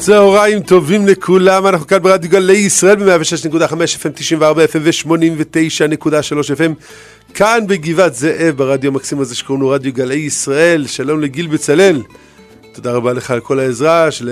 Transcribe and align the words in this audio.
צהריים 0.00 0.60
טובים 0.60 1.06
לכולם, 1.06 1.66
אנחנו 1.66 1.86
כאן 1.86 1.98
ברדיו 2.02 2.30
גלי 2.30 2.56
ישראל 2.56 2.96
ב-106.5 2.96 3.72
FM, 3.72 4.08
94 4.14 4.64
FM 4.64 4.78
ו-89.3 4.82 6.06
FM 6.56 6.72
כאן 7.34 7.64
בגבעת 7.66 8.14
זאב 8.14 8.56
ברדיו 8.56 8.90
המקסים 8.90 9.20
הזה 9.20 9.34
שקוראים 9.34 9.62
לו 9.62 9.68
רדיו 9.68 9.92
גלי 9.92 10.14
ישראל, 10.14 10.86
שלום 10.86 11.20
לגיל 11.20 11.46
בצלאל 11.46 12.02
תודה 12.72 12.92
רבה 12.92 13.12
לך 13.12 13.30
על 13.30 13.40
כל 13.40 13.58
העזרה 13.58 14.10
של 14.10 14.30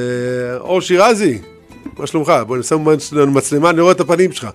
אור 0.61 0.81
שירזי 0.81 1.39
מה 1.99 2.07
שלומך? 2.07 2.33
בוא 2.47 2.57
לנו 3.13 3.33
מצלמה, 3.33 3.71
אני 3.71 3.81
רואה 3.81 3.93
את 3.93 4.01
הפנים 4.01 4.33
שלך 4.33 4.49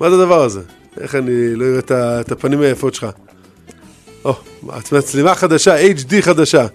מה 0.00 0.10
זה 0.10 0.16
הדבר 0.16 0.42
הזה? 0.42 0.60
איך 1.00 1.14
אני 1.14 1.54
לא 1.54 1.64
אראה 1.64 2.20
את 2.20 2.32
הפנים 2.32 2.60
היפות 2.60 2.94
שלך? 2.94 3.06
או, 4.24 4.34
מצלמה 4.92 5.34
חדשה, 5.34 5.92
HD 5.92 6.12
חדשה 6.20 6.66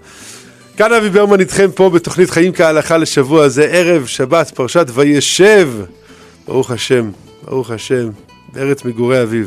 כאן 0.78 0.94
אבי 0.94 1.10
ברמן 1.10 1.40
איתכם 1.40 1.72
פה 1.76 1.90
בתוכנית 1.90 2.30
חיים 2.30 2.54
כהלכה 2.54 2.98
לשבוע 2.98 3.50
זה 3.50 3.64
ערב 3.64 4.06
שבת 4.06 4.52
פרשת 4.52 4.86
וישב. 4.94 5.70
ברוך 6.48 6.72
השם, 6.72 7.10
ברוך 7.44 7.72
השם, 7.72 8.10
בארץ 8.54 8.86
מגורי 8.86 9.24
אביו. 9.24 9.46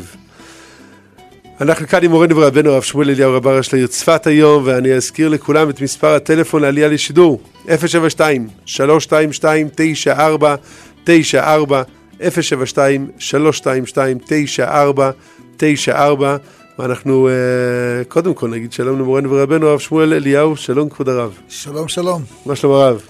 אנחנו 1.61 1.87
כאן 1.87 2.03
עם 2.03 2.11
מורנו 2.11 2.37
ורבנו 2.37 2.71
הרב 2.71 2.83
שמואל 2.83 3.09
אליהו 3.09 3.33
רב 3.33 3.47
הראש 3.47 3.73
לעיר 3.73 3.87
צפת 3.87 4.27
היום 4.27 4.63
ואני 4.65 4.93
אזכיר 4.93 5.29
לכולם 5.29 5.69
את 5.69 5.81
מספר 5.81 6.07
הטלפון 6.07 6.61
לעלייה 6.61 6.87
לשידור. 6.87 7.41
072 7.65 8.47
322 8.65 9.69
94 9.75 10.55
94 11.03 11.83
072 12.29 13.07
322 13.19 14.17
94 14.19 15.11
94 15.57 16.37
ואנחנו 16.79 17.29
uh, 17.29 18.05
קודם 18.07 18.33
כל 18.33 18.49
נגיד 18.49 18.73
שלום 18.73 18.99
למורנו 18.99 19.31
ורבנו 19.31 19.67
הרב 19.67 19.79
שמואל 19.79 20.13
אליהו, 20.13 20.55
שלום 20.55 20.89
כבוד 20.89 21.09
הרב. 21.09 21.37
שלום 21.49 21.87
שלום. 21.87 22.23
מה 22.45 22.55
שלום 22.55 22.73
הרב? 22.73 23.01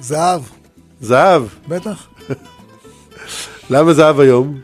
זהב. 0.00 0.42
זהב? 1.00 1.42
בטח. 1.68 2.08
למה 3.70 3.94
זהב 3.94 4.20
היום? 4.20 4.60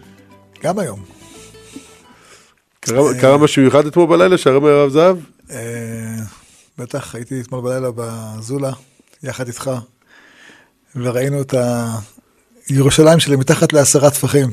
גם 0.62 0.78
היום. 0.78 1.02
קרה, 2.80 3.20
קרה 3.20 3.38
משהו 3.38 3.62
מיוחד 3.62 3.86
אתמול 3.86 4.06
בלילה 4.06 4.38
שהרב 4.38 4.64
הרב 4.64 4.90
זהב? 4.90 5.16
אה, 5.50 5.56
בטח, 6.78 7.14
הייתי 7.14 7.40
אתמול 7.40 7.60
בלילה 7.60 7.88
בזולה, 7.94 8.72
יחד 9.22 9.46
איתך, 9.46 9.70
וראינו 10.96 11.40
את 11.40 11.54
הירושלים 12.68 13.20
שלי 13.20 13.36
מתחת 13.36 13.72
לעשרה 13.72 14.10
טפחים. 14.10 14.50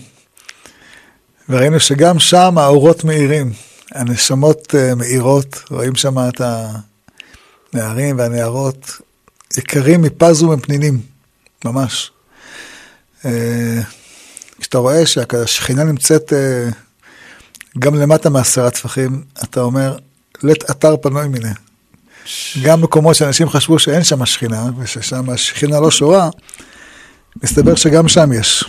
וראינו 1.50 1.80
שגם 1.80 2.20
שם 2.20 2.58
האורות 2.58 3.04
מאירים. 3.04 3.69
הנשמות 3.92 4.68
uh, 4.76 4.96
מאירות, 4.96 5.64
רואים 5.70 5.96
שם 5.96 6.16
את 6.20 6.42
הנערים 7.74 8.18
והנערות 8.18 8.92
יקרים 9.58 10.02
מפז 10.02 10.44
ומפנינים, 10.44 11.02
ממש. 11.66 12.12
Uh, 13.22 13.26
כשאתה 14.60 14.78
רואה 14.78 15.06
שהשכינה 15.06 15.84
נמצאת 15.84 16.34
uh, 16.34 16.74
גם 17.80 17.96
למטה 17.96 18.30
מעשרה 18.30 18.72
טפחים, 18.72 19.24
אתה 19.44 19.62
אומר, 19.62 19.98
לית 20.44 20.72
אתר 20.72 20.98
פנוי 20.98 21.28
מיניה. 21.28 21.54
גם 22.64 22.82
מקומות 22.82 23.16
שאנשים 23.16 23.50
חשבו 23.50 23.80
שאין 23.80 24.04
שם 24.04 24.26
שכינה, 24.26 24.66
וששם 24.78 25.30
השכינה 25.30 25.80
לא 25.80 25.92
שורה, 25.92 26.30
מסתבר 27.44 27.76
שגם 27.76 28.08
שם 28.08 28.34
יש. 28.34 28.66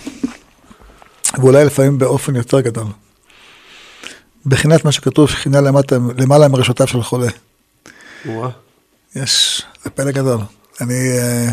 ואולי 1.39 1.65
לפעמים 1.65 1.99
באופן 1.99 2.37
יותר 2.37 2.61
גדול. 2.61 2.87
בחינת 4.47 4.85
מה 4.85 4.93
שכתוב, 4.93 5.31
שכינה 5.31 5.61
למטה, 5.61 5.97
למעלה 6.19 6.49
מראשותיו 6.49 6.87
של 6.87 7.03
חולה. 7.03 7.29
וואו. 8.27 8.51
יש, 9.17 9.63
זה 9.85 9.91
פלא 9.91 10.11
גדול. 10.11 10.39
אני 10.81 10.95
uh, 10.95 11.53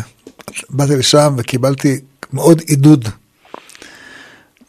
באתי 0.70 0.96
לשם 0.96 1.34
וקיבלתי 1.38 2.00
מאוד 2.32 2.60
עידוד 2.66 3.08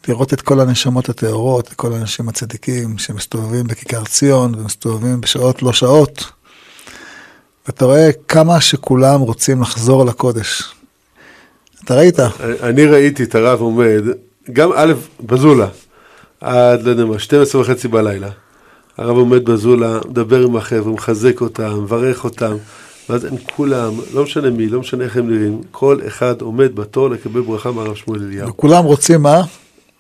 לראות 0.08 0.34
את 0.34 0.42
כל 0.42 0.60
הנשמות 0.60 1.10
הטהורות, 1.10 1.68
את 1.68 1.74
כל 1.74 1.94
האנשים 1.94 2.30
הצדיקים 2.30 2.98
שמסתובבים 2.98 3.68
בכיכר 3.68 4.04
ציון 4.04 4.56
ומסתובבים 4.56 5.22
בשעות 5.22 5.64
לא 5.64 5.74
שעות. 5.74 6.26
ואתה 7.68 7.86
רואה 7.86 8.10
כמה 8.28 8.62
שכולם 8.62 9.20
רוצים 9.20 9.62
לחזור 9.62 10.06
לקודש. 10.06 10.64
אתה 11.84 11.96
ראית? 11.96 12.20
אני 12.64 12.86
ראיתי 12.86 13.24
את 13.24 13.36
הרב 13.36 13.62
עומד, 13.62 14.04
גם 14.54 14.72
א', 14.76 14.94
בזולה, 15.22 15.68
עד, 16.42 16.84
לא 16.84 16.90
יודע 16.90 17.06
מה, 17.06 17.20
12 17.20 17.62
וחצי 17.62 17.88
בלילה. 17.88 18.30
הרב 18.98 19.18
עומד 19.18 19.46
בזולה, 19.46 20.00
מדבר 20.10 20.44
עם 20.44 20.56
החבר'ה, 20.56 20.92
מחזק 20.92 21.42
אותם, 21.42 21.84
מברך 21.84 22.24
אותם, 22.24 22.56
ואז 23.10 23.26
הם 23.26 23.34
כולם, 23.56 23.94
לא 24.14 24.24
משנה 24.24 24.50
מי, 24.50 24.68
לא 24.68 24.80
משנה 24.80 25.04
איך 25.04 25.18
הם 25.18 25.30
נראים, 25.30 25.62
כל 25.72 26.00
אחד 26.08 26.42
עומד 26.42 26.76
בתור 26.76 27.10
לקבל 27.10 27.42
ברכה 27.42 27.72
מהרב 27.72 27.96
שמואל 27.96 28.22
אליהו. 28.24 28.50
וכולם 28.50 28.84
רוצים 28.84 29.22
מה? 29.22 29.42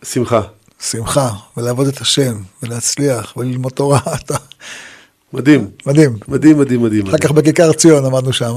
שמחה. 0.04 0.42
שמחה, 0.82 1.30
ולעבוד 1.58 1.88
את 1.88 2.02
השם, 2.02 2.38
ולהצליח, 2.64 3.38
וללמוד 3.38 3.72
תורה. 3.72 4.00
אתה... 4.26 4.36
מדהים. 5.34 5.68
מדהים. 5.86 6.16
מדהים, 6.28 6.58
מדהים, 6.58 6.82
מדהים. 6.82 7.08
אחר 7.08 7.18
כך 7.18 7.32
בכיכר 7.32 7.74
ציון 7.74 8.06
עמדנו 8.06 8.34
שם. 8.34 8.54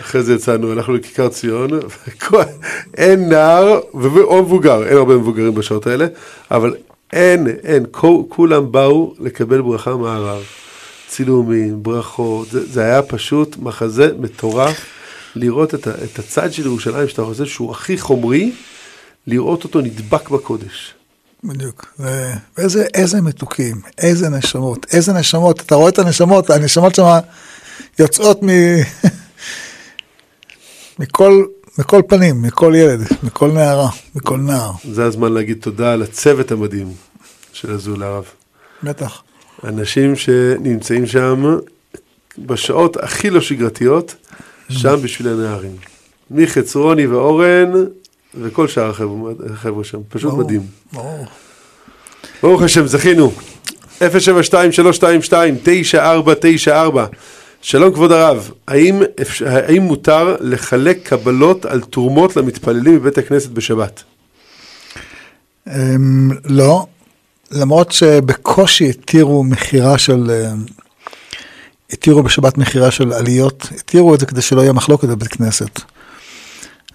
אחרי 0.00 0.22
זה 0.22 0.34
יצאנו, 0.34 0.72
הלכנו 0.72 0.94
לכיכר 0.94 1.28
ציון, 1.28 1.70
אין 2.96 3.28
נער 3.28 3.80
או 3.94 4.42
מבוגר, 4.42 4.86
אין 4.86 4.96
הרבה 4.96 5.14
מבוגרים 5.14 5.54
בשעות 5.54 5.86
האלה, 5.86 6.06
אבל 6.50 6.74
אין, 7.12 7.46
אין, 7.62 7.86
כולם 8.28 8.72
באו 8.72 9.14
לקבל 9.18 9.60
ברכה 9.60 9.96
מהרב. 9.96 10.42
צילומים, 11.08 11.82
ברכות, 11.82 12.50
זה, 12.50 12.66
זה 12.66 12.82
היה 12.82 13.02
פשוט 13.02 13.56
מחזה 13.56 14.10
מטורף. 14.18 14.86
לראות 15.36 15.74
את, 15.74 15.88
את 15.88 16.18
הצד 16.18 16.52
של 16.52 16.66
ירושלים 16.66 17.08
שאתה 17.08 17.24
חושב 17.24 17.46
שהוא 17.46 17.70
הכי 17.70 17.98
חומרי, 17.98 18.52
לראות 19.26 19.64
אותו 19.64 19.80
נדבק 19.80 20.28
בקודש. 20.28 20.94
בדיוק, 21.44 21.98
ואיזה 21.98 22.86
איזה 22.94 23.20
מתוקים, 23.20 23.80
איזה 23.98 24.28
נשמות, 24.28 24.86
איזה 24.92 25.12
נשמות, 25.12 25.60
אתה 25.60 25.74
רואה 25.74 25.88
את 25.88 25.98
הנשמות, 25.98 26.50
הנשמות 26.50 26.94
שם 26.94 27.18
יוצאות 27.98 28.42
מ... 28.42 28.48
מכל, 30.98 31.44
מכל 31.78 32.02
פנים, 32.08 32.42
מכל 32.42 32.72
ילד, 32.76 33.00
מכל 33.22 33.52
נערה, 33.52 33.88
מכל 34.14 34.36
נער. 34.36 34.70
זה 34.92 35.04
הזמן 35.04 35.32
להגיד 35.32 35.58
תודה 35.60 35.96
לצוות 35.96 36.52
המדהים 36.52 36.92
של 37.52 37.70
הזול 37.70 38.02
הרב. 38.02 38.24
בטח. 38.82 39.22
אנשים 39.64 40.16
שנמצאים 40.16 41.06
שם 41.06 41.58
בשעות 42.38 42.96
הכי 42.96 43.30
לא 43.30 43.40
שגרתיות, 43.40 44.14
שם 44.68 44.96
בשביל 45.02 45.28
הנערים. 45.28 45.76
מיכץ, 46.30 46.76
רוני 46.76 47.06
ואורן, 47.06 47.72
וכל 48.34 48.68
שאר 48.68 48.90
החבר'ה 49.52 49.84
שם, 49.84 49.98
פשוט 50.08 50.30
ברור, 50.30 50.44
מדהים. 50.44 50.62
ברור. 50.92 51.26
ברוך 52.42 52.62
השם, 52.62 52.86
זכינו. 52.86 53.32
072-322-9494 54.00 54.02
שלום 57.62 57.94
כבוד 57.94 58.12
הרב, 58.12 58.50
האם, 58.68 59.02
האם 59.46 59.82
מותר 59.82 60.36
לחלק 60.40 61.08
קבלות 61.08 61.64
על 61.64 61.80
תרומות 61.80 62.36
למתפללים 62.36 63.00
בבית 63.00 63.18
הכנסת 63.18 63.50
בשבת? 63.50 64.02
אמ, 65.68 66.30
לא, 66.44 66.86
למרות 67.50 67.92
שבקושי 67.92 68.90
התירו 68.90 69.44
מכירה 69.44 69.98
של, 69.98 70.30
התירו 71.90 72.22
בשבת 72.22 72.58
מכירה 72.58 72.90
של 72.90 73.12
עליות, 73.12 73.68
התירו 73.76 74.14
את 74.14 74.20
זה 74.20 74.26
כדי 74.26 74.42
שלא 74.42 74.60
יהיה 74.60 74.72
מחלוקת 74.72 75.08
בבית 75.08 75.28
כנסת. 75.28 75.80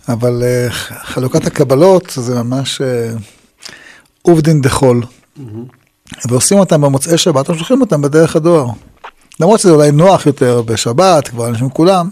אבל 0.08 0.44
חלוקת 0.88 1.48
הקבלות 1.48 2.14
זה 2.16 2.44
ממש 2.44 2.82
עובדין 4.22 4.62
דחול. 4.62 5.04
ועושים 6.30 6.58
אותם 6.58 6.82
במוצאי 6.82 7.18
שבת, 7.18 7.50
ושולחים 7.50 7.82
אותם 7.82 8.02
בדרך 8.02 8.36
הדואר. 8.36 8.68
למרות 9.40 9.60
שזה 9.60 9.72
אולי 9.72 9.92
נוח 9.92 10.26
יותר 10.26 10.62
בשבת, 10.62 11.28
כבר 11.28 11.48
אנשים 11.48 11.70
כולם, 11.70 12.10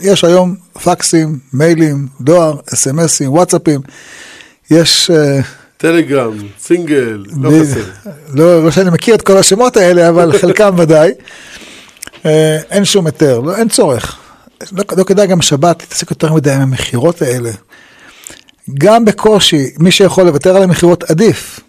יש 0.00 0.24
היום 0.24 0.56
פקסים, 0.82 1.38
מיילים, 1.52 2.06
דואר, 2.20 2.56
אס.אם.אסים, 2.74 3.32
וואטסאפים, 3.32 3.80
יש... 4.70 5.10
טלגרם, 5.76 6.36
סינגל, 6.60 7.24
לא 7.40 7.50
חסר. 7.62 7.84
לא, 8.34 8.64
לא 8.64 8.70
שאני 8.70 8.90
מכיר 8.90 9.14
את 9.14 9.22
כל 9.22 9.36
השמות 9.36 9.76
האלה, 9.76 10.08
אבל 10.08 10.32
חלקם 10.40 10.74
ודאי. 10.78 11.12
אין 12.70 12.84
שום 12.84 13.06
היתר, 13.06 13.40
לא, 13.40 13.56
אין 13.56 13.68
צורך. 13.68 14.18
לא, 14.72 14.84
לא 14.96 15.04
כדאי 15.04 15.26
גם 15.26 15.42
שבת 15.42 15.80
להתעסק 15.80 16.10
יותר 16.10 16.32
מדי 16.32 16.52
עם 16.52 16.60
המכירות 16.60 17.22
האלה. 17.22 17.50
גם 18.78 19.04
בקושי, 19.04 19.70
מי 19.78 19.90
שיכול 19.90 20.24
לוותר 20.24 20.56
על 20.56 20.62
המכירות 20.62 21.10
עדיף. 21.10 21.60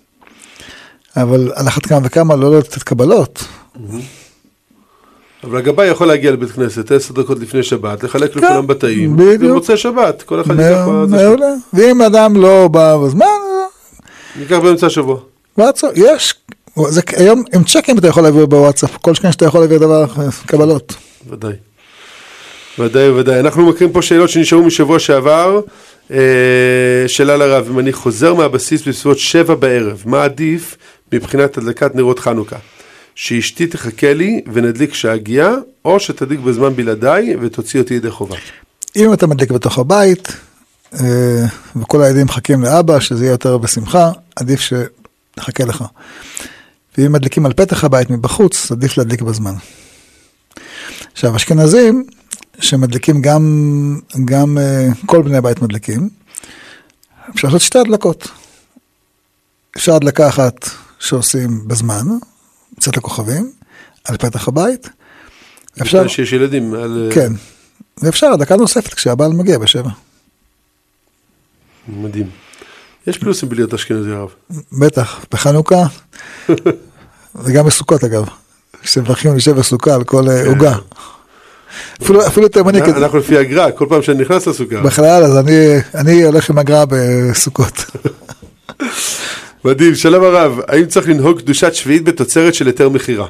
אבל 1.18 1.52
על 1.56 1.68
אחת 1.68 1.86
כמה 1.86 2.00
וכמה 2.04 2.36
לא 2.36 2.60
לתת 2.60 2.84
קבלות. 2.84 3.44
אבל 5.44 5.58
הגבאי 5.58 5.88
יכול 5.88 6.08
להגיע 6.08 6.32
לבית 6.32 6.52
כנסת 6.52 6.92
עשר 6.92 7.14
דקות 7.14 7.40
לפני 7.40 7.64
שבת, 7.64 8.04
לחלק 8.04 8.36
לכולם 8.36 8.68
בתאים. 8.68 9.18
במוצאי 9.18 9.78
שבת, 9.78 10.22
כל 10.22 10.42
אחד 10.42 10.60
ייקח 10.60 10.86
מעולה. 11.08 11.54
ואם 11.74 12.02
אדם 12.02 12.36
לא 12.36 12.68
בא 12.68 12.98
בזמן, 12.98 13.26
ניקח 14.40 14.58
באמצע 14.58 14.88
השבוע. 14.88 15.20
יש, 15.96 16.34
זה, 16.88 17.02
היום 17.18 17.44
עם 17.56 17.64
צ'קים 17.64 17.98
אתה 17.98 18.08
יכול 18.08 18.24
להעביר 18.24 18.46
בוואטסאפ, 18.46 18.98
כל 18.98 19.14
שכן 19.14 19.32
שאתה 19.32 19.46
יכול 19.46 19.60
להעביר 19.60 19.78
דבר, 19.78 20.06
קבלות. 20.46 20.94
ודאי. 21.30 21.54
ודאי 22.80 23.10
וודאי. 23.10 23.40
אנחנו 23.40 23.70
מקריאים 23.70 23.94
פה 23.94 24.02
שאלות 24.02 24.30
שנשארו 24.30 24.64
משבוע 24.64 25.00
שעבר. 25.00 25.62
אה, 26.12 26.18
שאלה 27.08 27.38
לרב, 27.38 27.68
אם 27.72 27.80
אני 27.80 27.94
חוזר 27.94 28.34
מהבסיס 28.34 28.88
בסביבות 28.88 29.20
שבע 29.20 29.56
בערב, 29.56 30.04
מה 30.06 30.24
עדיף 30.24 30.78
מבחינת 31.14 31.58
הדלקת 31.58 31.96
נרות 31.96 32.20
חנוכה? 32.20 32.56
שאשתי 33.16 33.68
תחכה 33.68 34.14
לי 34.14 34.42
ונדליק 34.54 34.92
כשאגיע, 34.92 35.56
או 35.86 36.00
שתדליק 36.00 36.40
בזמן 36.40 36.76
בלעדיי 36.76 37.36
ותוציא 37.42 37.80
אותי 37.80 37.94
ידי 37.94 38.12
חובה. 38.12 38.36
אם 38.96 39.14
אתה 39.14 39.28
מדליק 39.28 39.52
בתוך 39.52 39.80
הבית, 39.80 40.28
אה, 40.94 41.46
וכל 41.76 42.04
הילדים 42.04 42.26
מחכים 42.26 42.62
לאבא, 42.62 43.00
שזה 43.00 43.24
יהיה 43.24 43.32
יותר 43.32 43.58
בשמחה, 43.58 44.12
עדיף 44.36 44.60
שנחכה 44.60 45.66
לך. 45.66 45.84
ואם 46.98 47.12
מדליקים 47.12 47.46
על 47.46 47.54
פתח 47.54 47.84
הבית 47.84 48.10
מבחוץ, 48.10 48.72
עדיף 48.72 48.98
להדליק 48.98 49.22
בזמן. 49.22 49.54
עכשיו, 51.14 51.36
אשכנזים, 51.36 52.06
שמדליקים 52.60 53.22
גם, 53.22 54.00
גם 54.26 54.58
אה, 54.58 54.88
כל 55.06 55.22
בני 55.22 55.38
הבית 55.38 55.62
מדליקים, 55.62 56.10
אפשר 57.36 57.48
לעשות 57.48 57.62
שתי 57.62 57.80
הדלקות. 57.80 58.28
אפשר 59.78 59.96
הדלקה 59.96 60.28
אחת 60.28 60.70
שעושים 61.00 61.68
בזמן, 61.68 62.08
קצת 62.82 62.98
לכוכבים, 62.98 63.52
על 64.06 64.18
פתח 64.18 64.48
הבית. 64.48 64.90
אפשר... 65.82 66.08
שיש 66.08 66.34
ילדים. 66.34 66.74
על... 66.74 67.10
כן. 67.14 67.34
ואפשר 67.98 68.28
הדלקה 68.28 68.56
נוספת 68.56 68.94
כשהבעל 68.94 69.32
מגיע 69.34 69.58
בשבע. 69.58 69.90
מדהים. 71.88 72.30
יש 73.08 73.18
פלוסים 73.18 73.50
בלהיות 73.50 73.74
אשכנזי 73.74 74.12
הרב. 74.12 74.30
בטח, 74.72 75.26
בחנוכה, 75.32 75.84
וגם 77.44 77.66
בסוכות 77.66 78.04
אגב. 78.04 78.26
כשמברכים 78.82 79.36
לשבע 79.36 79.64
סוכה 79.64 79.96
על 79.96 80.04
כל 80.04 80.30
אה, 80.30 80.44
כן. 80.44 80.50
עוגה. 80.50 80.76
אפילו, 82.02 82.28
אפילו 82.28 82.48
תימני 82.48 82.82
כזה. 82.82 82.98
אנחנו 82.98 83.18
לפי 83.18 83.38
הגר"א, 83.38 83.72
כל 83.76 83.86
פעם 83.90 84.02
שאני 84.02 84.22
נכנס 84.22 84.48
לסוכה. 84.48 84.82
בכלל, 84.82 85.24
אז 85.24 85.38
אני, 85.38 85.78
אני 85.96 86.24
הולך 86.24 86.50
עם 86.50 86.58
הגר"א 86.58 86.86
בסוכות. 86.90 87.74
מדהים, 89.66 89.96
שלום 89.96 90.24
הרב, 90.24 90.60
האם 90.68 90.86
צריך 90.86 91.10
לנהוג 91.10 91.40
קדושת 91.40 91.74
שביעית 91.74 92.04
בתוצרת 92.04 92.54
של 92.54 92.68
היתר 92.68 92.90
מכירה? 92.90 93.28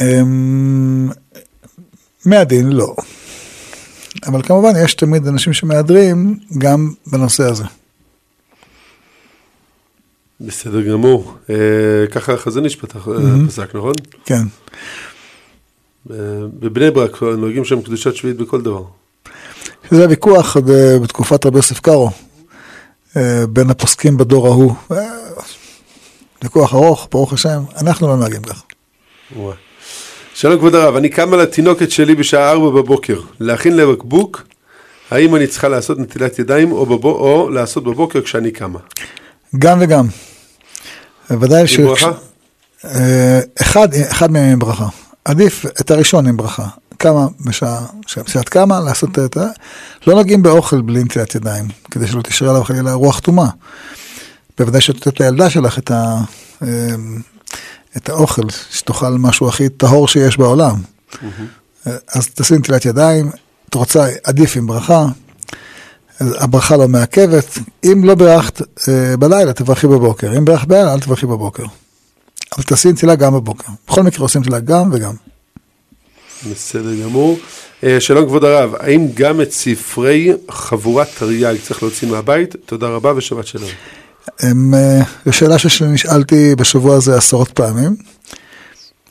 אמ, 0.00 1.08
מהדין 2.26 2.72
לא. 2.72 2.94
אבל 4.26 4.42
כמובן 4.42 4.72
יש 4.84 4.94
תמיד 4.94 5.26
אנשים 5.26 5.52
שמהדרים 5.52 6.38
גם 6.58 6.92
בנושא 7.06 7.42
הזה. 7.42 7.64
בסדר 10.40 10.80
גמור. 10.82 11.34
אה, 11.50 12.06
ככה 12.10 12.36
חזון 12.36 12.64
איש 12.64 12.76
פתח, 12.76 13.08
אה, 13.08 13.14
פסק, 13.48 13.74
נכון? 13.74 13.92
כן. 14.24 14.42
אה, 16.10 16.16
בבני 16.60 16.90
ברק 16.90 17.22
נוהגים 17.22 17.64
שם 17.64 17.82
קדושת 17.82 18.14
שביעית 18.14 18.36
בכל 18.36 18.60
דבר. 18.60 18.82
זה 19.90 20.08
ויכוח 20.08 20.56
בתקופת 21.02 21.46
רבי 21.46 21.56
יוסף 21.56 21.80
קארו, 21.80 22.10
בין 23.48 23.70
הפוסקים 23.70 24.16
בדור 24.16 24.46
ההוא. 24.46 24.74
ויכוח 26.42 26.74
ארוך, 26.74 27.08
ברוך 27.10 27.32
השם, 27.32 27.62
אנחנו 27.80 28.08
לא 28.08 28.16
נוהגים 28.16 28.42
כך. 28.42 28.62
שלום 30.34 30.58
כבוד 30.58 30.74
הרב, 30.74 30.96
אני 30.96 31.08
קם 31.08 31.34
על 31.34 31.40
התינוקת 31.40 31.90
שלי 31.90 32.14
בשעה 32.14 32.50
4 32.50 32.70
בבוקר, 32.70 33.20
להכין 33.40 33.76
לבקבוק, 33.76 34.42
האם 35.10 35.36
אני 35.36 35.46
צריכה 35.46 35.68
לעשות 35.68 35.98
נטילת 35.98 36.38
ידיים 36.38 36.72
או, 36.72 36.86
בבו, 36.86 37.10
או 37.10 37.50
לעשות 37.50 37.84
בבוקר 37.84 38.22
כשאני 38.22 38.50
קמה? 38.50 38.78
גם 39.58 39.78
וגם. 39.80 40.06
ודאי 41.30 41.66
ש... 41.66 41.80
ברכה? 41.80 42.12
אה, 42.84 43.40
אחד, 43.62 43.88
אחד 44.10 44.30
מהם 44.30 44.52
עם 44.52 44.58
ברכה. 44.58 44.86
עדיף 45.24 45.66
את 45.80 45.90
הראשון 45.90 46.26
עם 46.26 46.36
ברכה. 46.36 46.66
כמה 47.04 47.26
בשעה, 47.46 47.86
שאת 48.06 48.48
קמה, 48.48 48.80
לעשות 48.80 49.18
את 49.18 49.36
ה... 49.36 49.46
לא 50.06 50.14
נוגעים 50.14 50.42
באוכל 50.42 50.80
בלי 50.80 51.04
נטילת 51.04 51.34
ידיים, 51.34 51.68
כדי 51.90 52.06
שלא 52.06 52.22
תשאר 52.22 52.48
עליו 52.48 52.64
חלילה 52.64 52.92
רוח 52.92 53.20
טומאה. 53.20 53.48
בוודאי 54.58 54.80
שאת 54.80 54.94
נותנת 54.94 55.20
לילדה 55.20 55.50
שלך 55.50 55.78
את 55.78 55.90
ה... 55.90 56.16
אה, 56.62 56.68
את 57.96 58.08
האוכל, 58.08 58.42
שתאכל 58.70 59.10
משהו 59.10 59.48
הכי 59.48 59.68
טהור 59.68 60.08
שיש 60.08 60.36
בעולם. 60.36 60.76
Mm-hmm. 61.12 61.88
אז 62.14 62.28
תשים 62.34 62.58
נטילת 62.58 62.84
ידיים, 62.84 63.30
את 63.68 63.74
רוצה, 63.74 64.08
עדיף 64.24 64.56
עם 64.56 64.66
ברכה, 64.66 65.06
הברכה 66.20 66.76
לא 66.76 66.88
מעכבת, 66.88 67.58
אם 67.84 68.04
לא 68.04 68.14
בירכת 68.14 68.62
אה, 68.88 69.16
בלילה, 69.16 69.52
תברכי 69.52 69.86
בבוקר, 69.86 70.38
אם 70.38 70.44
בירכת 70.44 70.68
בלילה, 70.68 70.94
אל 70.94 71.00
תברכי 71.00 71.26
בבוקר. 71.26 71.64
אבל 72.56 72.62
תעשי 72.62 72.92
נטילה 72.92 73.14
גם 73.14 73.34
בבוקר. 73.34 73.72
בכל 73.88 74.02
מקרה 74.02 74.22
עושים 74.22 74.40
נטילה 74.40 74.60
גם 74.60 74.90
וגם. 74.92 75.14
בסדר 76.52 76.94
גמור. 77.02 77.38
אה, 77.84 78.00
שלום 78.00 78.26
כבוד 78.26 78.44
הרב, 78.44 78.74
האם 78.78 79.08
גם 79.14 79.40
את 79.40 79.52
ספרי 79.52 80.32
חבורת 80.50 81.08
תרי"ג 81.18 81.54
צריך 81.62 81.82
להוציא 81.82 82.08
מהבית? 82.08 82.56
תודה 82.66 82.88
רבה 82.88 83.12
ושבת 83.16 83.46
שלום. 83.46 83.70
הם, 84.40 84.74
אה, 84.74 85.02
זו 85.26 85.32
שאלה 85.32 85.58
שנשאלתי 85.58 86.54
בשבוע 86.54 86.96
הזה 86.96 87.16
עשרות 87.16 87.48
פעמים. 87.48 87.96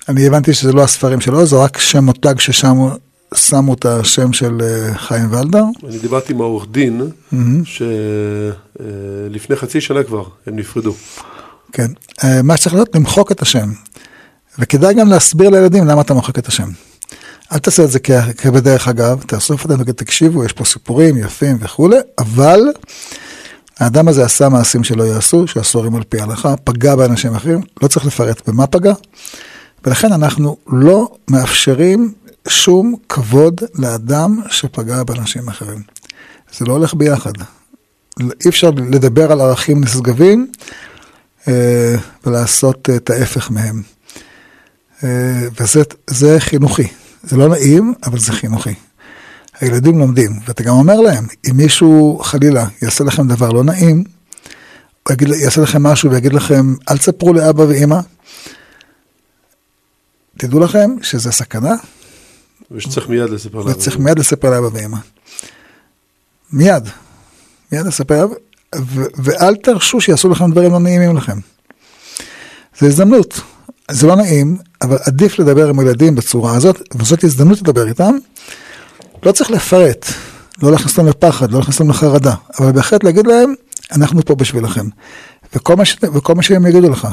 אני 0.10 0.28
הבנתי 0.28 0.54
שזה 0.54 0.74
לא 0.74 0.84
הספרים 0.84 1.22
שלו, 1.22 1.46
זה 1.46 1.56
רק 1.56 1.78
שם 1.78 2.04
מותג 2.04 2.40
ששם 2.40 2.78
שמו 3.36 3.74
את 3.74 3.86
השם 3.86 4.34
של 4.34 4.62
אה, 4.62 4.98
חיים 4.98 5.32
ולדר. 5.32 5.64
אני 5.88 5.98
דיברתי 5.98 6.34
עם 6.34 6.42
העורך 6.42 6.68
דין, 6.72 7.02
mm-hmm. 7.02 7.36
שלפני 9.30 9.56
חצי 9.56 9.82
שנה 9.82 10.04
כבר 10.04 10.24
הם 10.48 10.56
נפרדו. 10.56 10.94
כן, 11.72 11.88
מה 12.44 12.58
שצריך 12.58 12.76
להיות, 12.76 12.96
למחוק 12.96 13.32
את 13.32 13.42
השם. 13.42 13.70
וכדאי 14.60 14.94
גם 14.94 15.10
להסביר 15.10 15.50
לילדים 15.50 15.86
למה 15.86 16.02
אתה 16.02 16.14
מוחק 16.14 16.40
את 16.40 16.48
השם. 16.48 16.70
אל 17.52 17.58
תעשה 17.58 17.84
את 17.84 17.92
זה 17.92 18.00
כבדרך 18.38 18.88
אגב, 18.88 19.24
תאסוף 19.28 19.64
אותנו 19.64 19.86
ותקשיבו, 19.86 20.46
יש 20.46 20.54
פה 20.54 20.66
סיפורים 20.66 21.18
יפים 21.18 21.58
וכולי, 21.60 21.98
אבל 22.18 22.60
האדם 23.80 24.08
הזה 24.08 24.26
עשה 24.26 24.50
מעשים 24.50 24.84
שלא 24.84 25.04
יעשו, 25.04 25.48
שאסורים 25.48 25.96
על 25.96 26.04
פי 26.04 26.20
ההלכה, 26.20 26.58
פגע 26.64 26.96
באנשים 26.96 27.36
אחרים, 27.36 27.62
לא 27.82 27.88
צריך 27.88 28.06
לפרט 28.06 28.50
במה 28.50 28.68
פגע, 28.68 28.94
ולכן 29.86 30.14
אנחנו 30.14 30.58
לא 30.68 31.16
מאפשרים 31.28 32.14
שום 32.48 32.96
כבוד 33.10 33.62
לאדם 33.76 34.40
שפגע 34.50 35.04
באנשים 35.04 35.48
אחרים. 35.48 35.82
זה 36.58 36.66
לא 36.66 36.74
הולך 36.74 36.94
ביחד. 36.94 37.34
אי 38.20 38.50
אפשר 38.50 38.70
לדבר 38.70 39.32
על 39.32 39.42
ערכים 39.42 39.84
נשגבים 39.84 40.52
אה, 41.48 41.96
ולעשות 42.26 42.90
את 42.96 43.10
ההפך 43.10 43.52
מהם. 43.52 43.82
אה, 45.04 45.48
וזה 45.60 46.40
חינוכי. 46.40 46.88
זה 47.24 47.38
לא 47.38 47.50
נעים, 47.50 47.94
אבל 48.04 48.20
זה 48.20 48.32
חינוכי. 48.32 48.74
הילדים 49.60 50.00
לומדים, 50.00 50.32
ואתה 50.48 50.64
גם 50.64 50.74
אומר 50.74 50.96
להם, 51.02 51.28
אם 51.50 51.58
מישהו 51.58 52.20
חלילה 52.24 52.68
יעשה 52.82 53.04
לכם 53.04 53.28
דבר 53.28 53.50
לא 53.50 53.64
נעים, 53.64 54.04
או 55.06 55.14
יגיד, 55.14 55.28
יעשה 55.28 55.62
לכם 55.62 55.84
משהו 55.84 56.12
ויגיד 56.12 56.34
לכם, 56.34 56.74
אל 56.90 56.98
תספרו 56.98 57.34
לאבא 57.34 57.62
ואימא, 57.62 58.00
תדעו 60.38 60.60
לכם 60.60 60.92
שזה 61.02 61.32
סכנה. 61.32 61.76
ושצריך 62.72 63.10
מיד 63.10 63.30
לספר 63.30 63.58
לאבא. 63.58 63.70
וצריך 63.70 63.98
מיד 63.98 64.20
לספר 64.20 64.50
לאבא 64.50 64.68
ואימא. 64.74 64.98
מיד. 66.54 66.90
מיד 67.72 67.86
לספר, 67.86 68.28
ואל 69.16 69.56
תרשו 69.56 70.02
שיעשו 70.02 70.30
לכם 70.30 70.52
דברים 70.52 70.72
לא 70.72 70.80
נעימים 70.80 71.18
לכם. 71.18 71.38
זו 72.80 72.86
הזדמנות. 72.86 73.42
זה 73.92 74.08
לא 74.08 74.16
נעים, 74.16 74.58
אבל 74.82 74.98
עדיף 75.06 75.40
לדבר 75.40 75.70
עם 75.70 75.82
ילדים 75.82 76.16
בצורה 76.16 76.56
הזאת, 76.56 76.82
וזאת 76.96 77.24
הזדמנות 77.24 77.62
לדבר 77.62 77.88
איתם. 77.88 78.16
לא 79.24 79.32
צריך 79.32 79.52
לפרט, 79.52 80.06
לא 80.62 80.72
להכניס 80.72 80.98
אותם 80.98 81.08
לפחד, 81.08 81.52
לא 81.52 81.60
להכניס 81.60 81.80
אותם 81.80 81.90
לחרדה, 81.90 82.34
אבל 82.60 82.72
בהחלט 82.72 83.04
להגיד 83.04 83.28
להם, 83.28 83.54
אנחנו 83.92 84.26
פה 84.26 84.36
בשבילכם. 84.36 84.86
וכל 85.56 85.76
מה, 85.76 85.86
ש... 85.86 85.98
וכל 86.14 86.36
מה 86.36 86.44
שהם 86.44 86.68
יגידו 86.68 86.90
לך, 86.90 87.08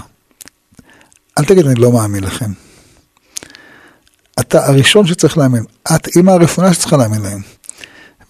אל 1.38 1.44
תגיד, 1.44 1.66
אני 1.66 1.74
לא 1.74 1.92
מאמין 1.92 2.24
לכם. 2.24 2.50
אתה 4.40 4.66
הראשון 4.66 5.06
שצריך 5.06 5.38
להאמין, 5.38 5.64
את 5.94 6.16
אימא 6.16 6.30
הראשונה 6.30 6.74
שצריכה 6.74 6.96
להאמין 6.96 7.22
להם, 7.22 7.40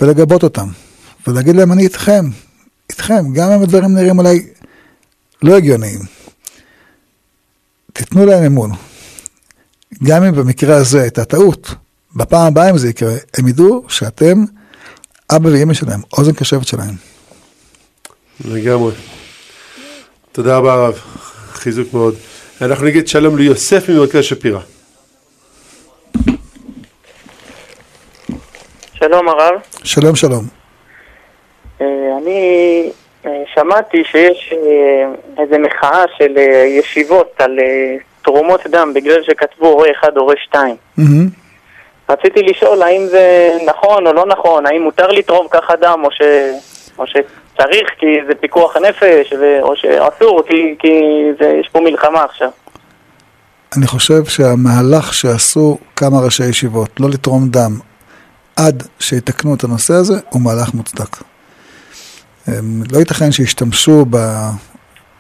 ולגבות 0.00 0.42
אותם, 0.42 0.68
ולהגיד 1.26 1.56
להם, 1.56 1.72
אני 1.72 1.82
איתכם, 1.82 2.24
איתכם, 2.90 3.32
גם 3.32 3.50
אם 3.50 3.62
הדברים 3.62 3.94
נראים 3.94 4.18
אולי 4.18 4.46
לא 5.42 5.56
הגיוניים. 5.56 6.19
תיתנו 7.92 8.26
להם 8.26 8.42
אמון. 8.44 8.70
גם 10.02 10.22
אם 10.22 10.34
במקרה 10.34 10.76
הזה 10.76 11.02
הייתה 11.02 11.24
טעות, 11.24 11.74
בפעם 12.16 12.46
הבאה 12.46 12.70
אם 12.70 12.78
זה 12.78 12.88
יקרה, 12.88 13.12
הם 13.38 13.48
ידעו 13.48 13.84
שאתם 13.88 14.44
אבא 15.36 15.48
ואמא 15.48 15.74
שלהם, 15.74 16.00
אוזן 16.18 16.32
קשבת 16.32 16.66
שלהם. 16.66 16.94
לגמרי. 18.44 18.92
תודה 20.32 20.56
רבה 20.56 20.72
הרב, 20.72 20.94
חיזוק 21.52 21.94
מאוד. 21.94 22.14
אנחנו 22.60 22.86
נגיד 22.86 23.08
שלום 23.08 23.36
ליוסף 23.38 23.88
ממרכז 23.88 24.24
שפירא. 24.24 24.60
שלום 28.94 29.28
הרב. 29.28 29.54
שלום 29.84 30.16
שלום. 30.16 30.46
אה, 31.80 31.86
אני 32.22 32.90
שמעתי 33.54 34.04
שיש 34.04 34.52
אה, 34.52 35.42
איזה 35.42 35.58
מחאה 35.58 36.04
של 36.18 36.36
ישיבות 36.78 37.32
על 37.38 37.58
תרומות 38.22 38.66
דם 38.66 38.92
בגלל 38.94 39.22
שכתבו 39.22 39.66
הורה 39.66 39.88
אחד, 39.90 40.16
הורה 40.16 40.34
שתיים. 40.44 40.76
רציתי 42.10 42.42
לשאול 42.42 42.82
האם 42.82 43.06
זה 43.06 43.50
נכון 43.66 44.06
או 44.06 44.12
לא 44.12 44.26
נכון, 44.26 44.66
האם 44.66 44.82
מותר 44.82 45.06
לתרום 45.06 45.46
ככה 45.50 45.76
דם 45.76 46.00
או, 46.04 46.10
ש... 46.10 46.20
או 46.98 47.06
שצריך 47.06 47.88
כי 47.98 48.06
זה 48.28 48.34
פיקוח 48.34 48.76
נפש, 48.76 49.32
ו... 49.40 49.62
או 49.62 49.76
שאסור 49.76 50.42
כי, 50.48 50.74
כי 50.78 50.88
זה... 51.40 51.52
יש 51.60 51.68
פה 51.72 51.80
מלחמה 51.80 52.24
עכשיו. 52.24 52.50
אני 53.76 53.86
חושב 53.86 54.24
שהמהלך 54.24 55.14
שעשו 55.14 55.78
כמה 55.96 56.20
ראשי 56.24 56.44
ישיבות, 56.44 57.00
לא 57.00 57.08
לתרום 57.08 57.48
דם 57.48 57.72
עד 58.56 58.82
שיתקנו 58.98 59.54
את 59.54 59.64
הנושא 59.64 59.94
הזה, 59.94 60.14
הוא 60.30 60.42
מהלך 60.42 60.74
מוצדק. 60.74 61.29
לא 62.90 62.98
ייתכן 62.98 63.32
שישתמשו 63.32 64.06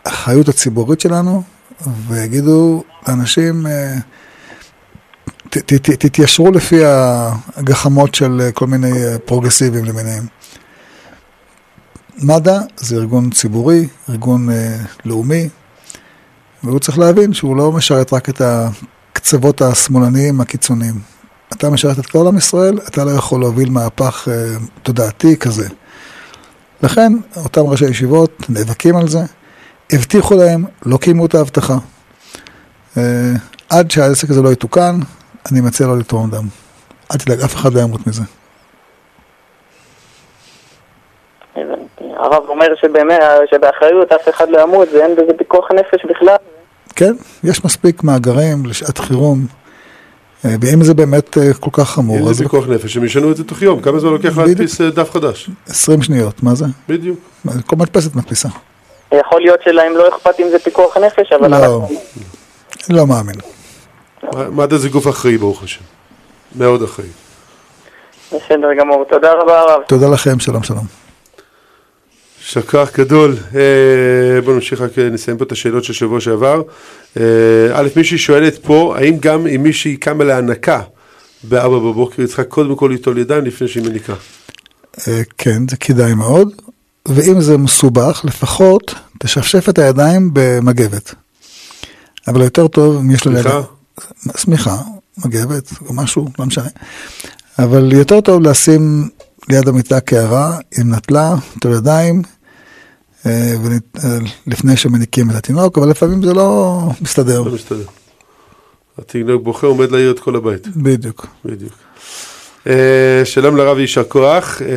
באחריות 0.04 0.48
הציבורית 0.48 1.00
שלנו 1.00 1.42
ויגידו 2.08 2.82
לאנשים, 3.08 3.66
אה, 3.66 3.96
תתיישרו 5.98 6.50
לפי 6.50 6.80
הגחמות 7.56 8.14
של 8.14 8.50
כל 8.54 8.66
מיני 8.66 8.92
פרוגרסיבים 9.24 9.84
למיניהם. 9.84 10.26
מד"א 12.22 12.58
זה 12.76 12.96
ארגון 12.96 13.30
ציבורי, 13.30 13.88
ארגון 14.10 14.50
אה, 14.50 14.76
לאומי, 15.04 15.48
והוא 16.64 16.78
צריך 16.78 16.98
להבין 16.98 17.34
שהוא 17.34 17.56
לא 17.56 17.72
משרת 17.72 18.12
רק 18.12 18.28
את 18.28 18.42
הקצוות 18.44 19.62
השמאלניים 19.62 20.40
הקיצוניים. 20.40 20.94
אתה 21.52 21.70
משרת 21.70 21.98
את 21.98 22.06
כל 22.06 22.26
עם 22.26 22.38
ישראל, 22.38 22.78
אתה 22.88 23.04
לא 23.04 23.10
יכול 23.10 23.40
להוביל 23.40 23.70
מהפך 23.70 24.28
אה, 24.30 24.56
תודעתי 24.82 25.36
כזה. 25.36 25.68
לכן, 26.82 27.12
אותם 27.44 27.60
ראשי 27.60 27.84
ישיבות 27.84 28.30
נאבקים 28.48 28.96
על 28.96 29.08
זה, 29.08 29.18
הבטיחו 29.92 30.34
להם, 30.34 30.64
לא 30.86 30.96
קיימו 30.96 31.26
את 31.26 31.34
ההבטחה. 31.34 31.74
אה, 32.96 33.02
עד 33.70 33.90
שהעסק 33.90 34.30
הזה 34.30 34.42
לא 34.42 34.52
יתוקן, 34.52 34.94
אני 35.52 35.60
מציע 35.60 35.86
לא 35.86 35.98
לתרום 35.98 36.30
דם. 36.30 36.44
אל 37.12 37.18
תדאג, 37.18 37.40
אף 37.40 37.54
אחד 37.54 37.72
לא 37.74 37.80
ימות 37.80 38.06
מזה. 38.06 38.22
הרב 42.16 42.48
אומר 42.48 42.66
שבאמת, 42.80 43.20
שבאחריות 43.50 44.12
אף 44.12 44.28
אחד 44.28 44.48
לא 44.48 44.60
ימות 44.60 44.88
ואין 44.92 45.16
בזה 45.16 45.32
פיקוח 45.38 45.68
נפש 45.72 46.04
בכלל. 46.10 46.36
כן, 46.96 47.12
יש 47.44 47.64
מספיק 47.64 48.04
מאגרים 48.04 48.66
לשעת 48.66 48.98
חירום. 48.98 49.46
אה, 50.44 50.54
ואם 50.60 50.84
זה 50.84 50.94
באמת 50.94 51.38
אה, 51.38 51.54
כל 51.60 51.70
כך 51.72 51.90
חמור, 51.90 52.18
אם 52.28 52.32
זה 52.32 52.44
פיקוח 52.44 52.68
נפש, 52.68 52.96
הם 52.96 53.04
ישנו 53.04 53.30
את 53.30 53.36
זה 53.36 53.44
תוך 53.44 53.62
יום. 53.62 53.80
כמה 53.80 53.98
זמן 53.98 54.10
לוקח 54.10 54.38
להדפיס 54.38 54.80
אה, 54.80 54.90
דף 54.90 55.10
חדש? 55.10 55.50
20 55.66 56.02
שניות, 56.02 56.42
מה 56.42 56.54
זה? 56.54 56.64
בדיוק. 56.88 57.18
כל 57.66 57.76
מדפסת 57.76 58.14
מדפיסה. 58.14 58.48
יכול 59.12 59.40
להיות 59.40 59.60
שלהם 59.64 59.92
לא 59.96 60.08
אכפת 60.08 60.40
אם 60.40 60.46
זה 60.50 60.58
פיקוח 60.58 60.96
נפש, 60.96 61.32
אבל 61.32 61.50
לא, 61.50 61.56
אנחנו... 61.56 61.88
לא 62.90 63.06
מאמין. 63.06 63.34
מד"א 64.50 64.76
זה 64.76 64.88
גוף 64.88 65.08
אחראי, 65.08 65.38
ברוך 65.38 65.62
השם. 65.62 65.80
מאוד 66.56 66.82
אחראי. 66.82 67.08
בסדר 68.28 68.74
גמור, 68.78 69.04
תודה 69.08 69.32
רבה 69.32 69.60
הרב. 69.60 69.82
תודה 69.86 70.08
לכם, 70.08 70.40
שלום 70.40 70.62
שלום. 70.62 71.09
יישר 72.50 72.62
כוח 72.62 72.90
גדול. 72.96 73.36
בואו 74.44 74.54
נמשיך 74.54 74.80
רק 74.80 74.98
נסיים 74.98 75.38
פה 75.38 75.44
את 75.44 75.52
השאלות 75.52 75.84
של 75.84 75.92
שבוע 75.92 76.20
שעבר. 76.20 76.62
א', 77.72 77.88
מישהי 77.96 78.18
שואלת 78.18 78.58
פה, 78.62 78.94
האם 78.98 79.16
גם 79.20 79.46
אם 79.46 79.62
מישהי 79.62 79.96
קמה 79.96 80.24
להנקה 80.24 80.82
בארבע 81.42 81.78
בבוקר, 81.78 82.14
היא 82.22 82.26
צריכה 82.26 82.44
קודם 82.44 82.76
כל 82.76 82.88
ליטול 82.92 83.18
ידיים 83.18 83.44
לפני 83.44 83.68
שהיא 83.68 83.84
מניקה? 83.84 84.14
כן, 85.38 85.62
זה 85.70 85.76
כדאי 85.76 86.14
מאוד. 86.14 86.48
ואם 87.08 87.40
זה 87.40 87.58
מסובך, 87.58 88.20
לפחות 88.24 88.94
תשפשף 89.18 89.68
את 89.68 89.78
הידיים 89.78 90.30
במגבת. 90.32 91.14
אבל 92.28 92.40
יותר 92.40 92.68
טוב 92.68 92.96
אם 92.96 93.10
יש 93.10 93.24
לו 93.24 93.32
סליחה? 93.32 93.60
שמיכה, 94.36 94.76
מגבת 95.24 95.70
או 95.86 95.94
משהו, 95.94 96.28
לא 96.38 96.46
משנה. 96.46 96.68
אבל 97.58 97.92
יותר 97.92 98.20
טוב 98.20 98.42
לשים 98.42 99.08
ליד 99.48 99.68
המיטה 99.68 100.00
קערה 100.00 100.58
עם 100.78 100.94
נטלה, 100.94 101.34
יותר 101.54 101.70
ידיים, 101.70 102.22
אה, 102.22 102.28
אה, 102.28 102.39
לפני 104.46 104.76
שמניקים 104.76 105.30
את 105.30 105.34
התינוק, 105.34 105.78
אבל 105.78 105.90
לפעמים 105.90 106.22
זה 106.22 106.34
לא 106.34 106.80
מסתדר. 107.00 107.42
לא 107.42 107.52
מסתדר. 107.52 107.84
התינוק 108.98 109.42
בוכה 109.42 109.66
עומד 109.66 109.90
להעיר 109.90 110.10
את 110.10 110.20
כל 110.20 110.36
הבית. 110.36 110.68
בדיוק. 110.76 111.26
בדיוק. 111.44 111.72
אה, 112.66 113.22
שלום 113.24 113.56
לרב 113.56 113.78
יישר 113.78 114.04
כוח. 114.04 114.62
אה, 114.62 114.68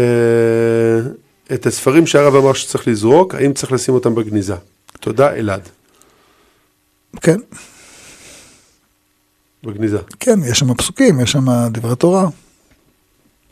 את 1.56 1.66
הספרים 1.66 2.08
שהרב 2.08 2.36
אמר 2.36 2.54
שצריך 2.54 2.88
לזרוק, 2.88 3.36
האם 3.36 3.54
צריך 3.54 3.72
לשים 3.72 3.94
אותם 3.94 4.16
בגניזה? 4.16 4.56
תודה, 5.00 5.34
אלעד. 5.34 5.70
כן, 7.22 7.38
בגניזה, 9.64 9.98
כן, 10.20 10.40
יש 10.46 10.60
שם 10.60 10.74
פסוקים, 10.74 11.20
יש 11.20 11.32
שם 11.32 11.46
דברי 11.72 11.96
תורה. 11.96 12.28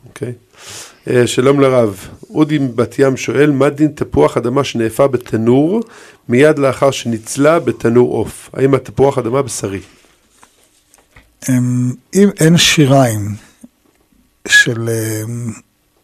אוקיי. 0.08 0.28
אה, 0.28 0.91
שלום 1.26 1.60
לרב, 1.60 2.08
אודי 2.30 2.58
בת 2.58 2.98
ים 2.98 3.16
שואל, 3.16 3.50
מה 3.50 3.70
דין 3.70 3.88
תפוח 3.94 4.36
אדמה 4.36 4.64
שנאפה 4.64 5.06
בתנור 5.06 5.80
מיד 6.28 6.58
לאחר 6.58 6.90
שניצלה 6.90 7.58
בתנור 7.58 8.16
עוף? 8.16 8.50
האם 8.52 8.74
התפוח 8.74 9.18
אדמה 9.18 9.42
בשרי? 9.42 9.80
אמ, 11.48 11.92
אם 12.14 12.28
אין 12.40 12.56
שיריים 12.56 13.34
של 14.48 14.88
אמ, 14.88 15.52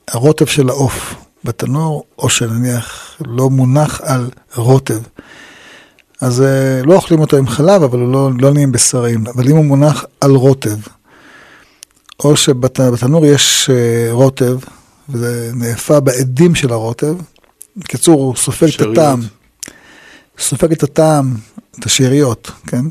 הרוטב 0.09 0.47
של 0.47 0.69
העוף 0.69 1.15
בתנור, 1.45 2.05
או 2.19 2.31
שנניח 2.31 3.17
לא 3.27 3.51
מונח 3.51 4.01
על 4.05 4.31
רוטב, 4.55 5.01
אז 6.21 6.43
אה, 6.43 6.81
לא 6.85 6.95
אוכלים 6.95 7.21
אותו 7.21 7.37
עם 7.37 7.49
חלב, 7.49 7.83
אבל 7.83 7.99
הוא 7.99 8.13
לא, 8.13 8.31
לא 8.39 8.53
נהיים 8.53 8.73
בשרים. 8.73 9.25
אבל 9.27 9.49
אם 9.49 9.57
הוא 9.57 9.65
מונח 9.65 10.05
על 10.21 10.31
רוטב, 10.31 10.77
או 12.25 12.37
שבתנור 12.37 13.27
יש 13.27 13.71
אה, 13.71 14.09
רוטב, 14.11 14.59
וזה 15.09 15.51
נאפה 15.55 16.01
בעדים 16.01 16.55
של 16.55 16.73
הרוטב, 16.73 17.17
בקיצור, 17.77 18.21
הוא 18.21 18.37
סופג 18.37 18.67
את. 18.75 18.81
הטעם, 18.81 19.21
סופג 20.39 20.73
את 20.73 20.83
הטעם, 20.83 21.35
את 21.79 21.87
השאריות, 21.87 22.51
כן? 22.67 22.85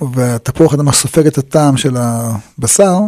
והתפוח 0.00 0.74
אדמה 0.74 0.92
סופג 0.92 1.26
את 1.26 1.38
הטעם 1.38 1.76
של 1.76 1.96
הבשר, 1.96 2.98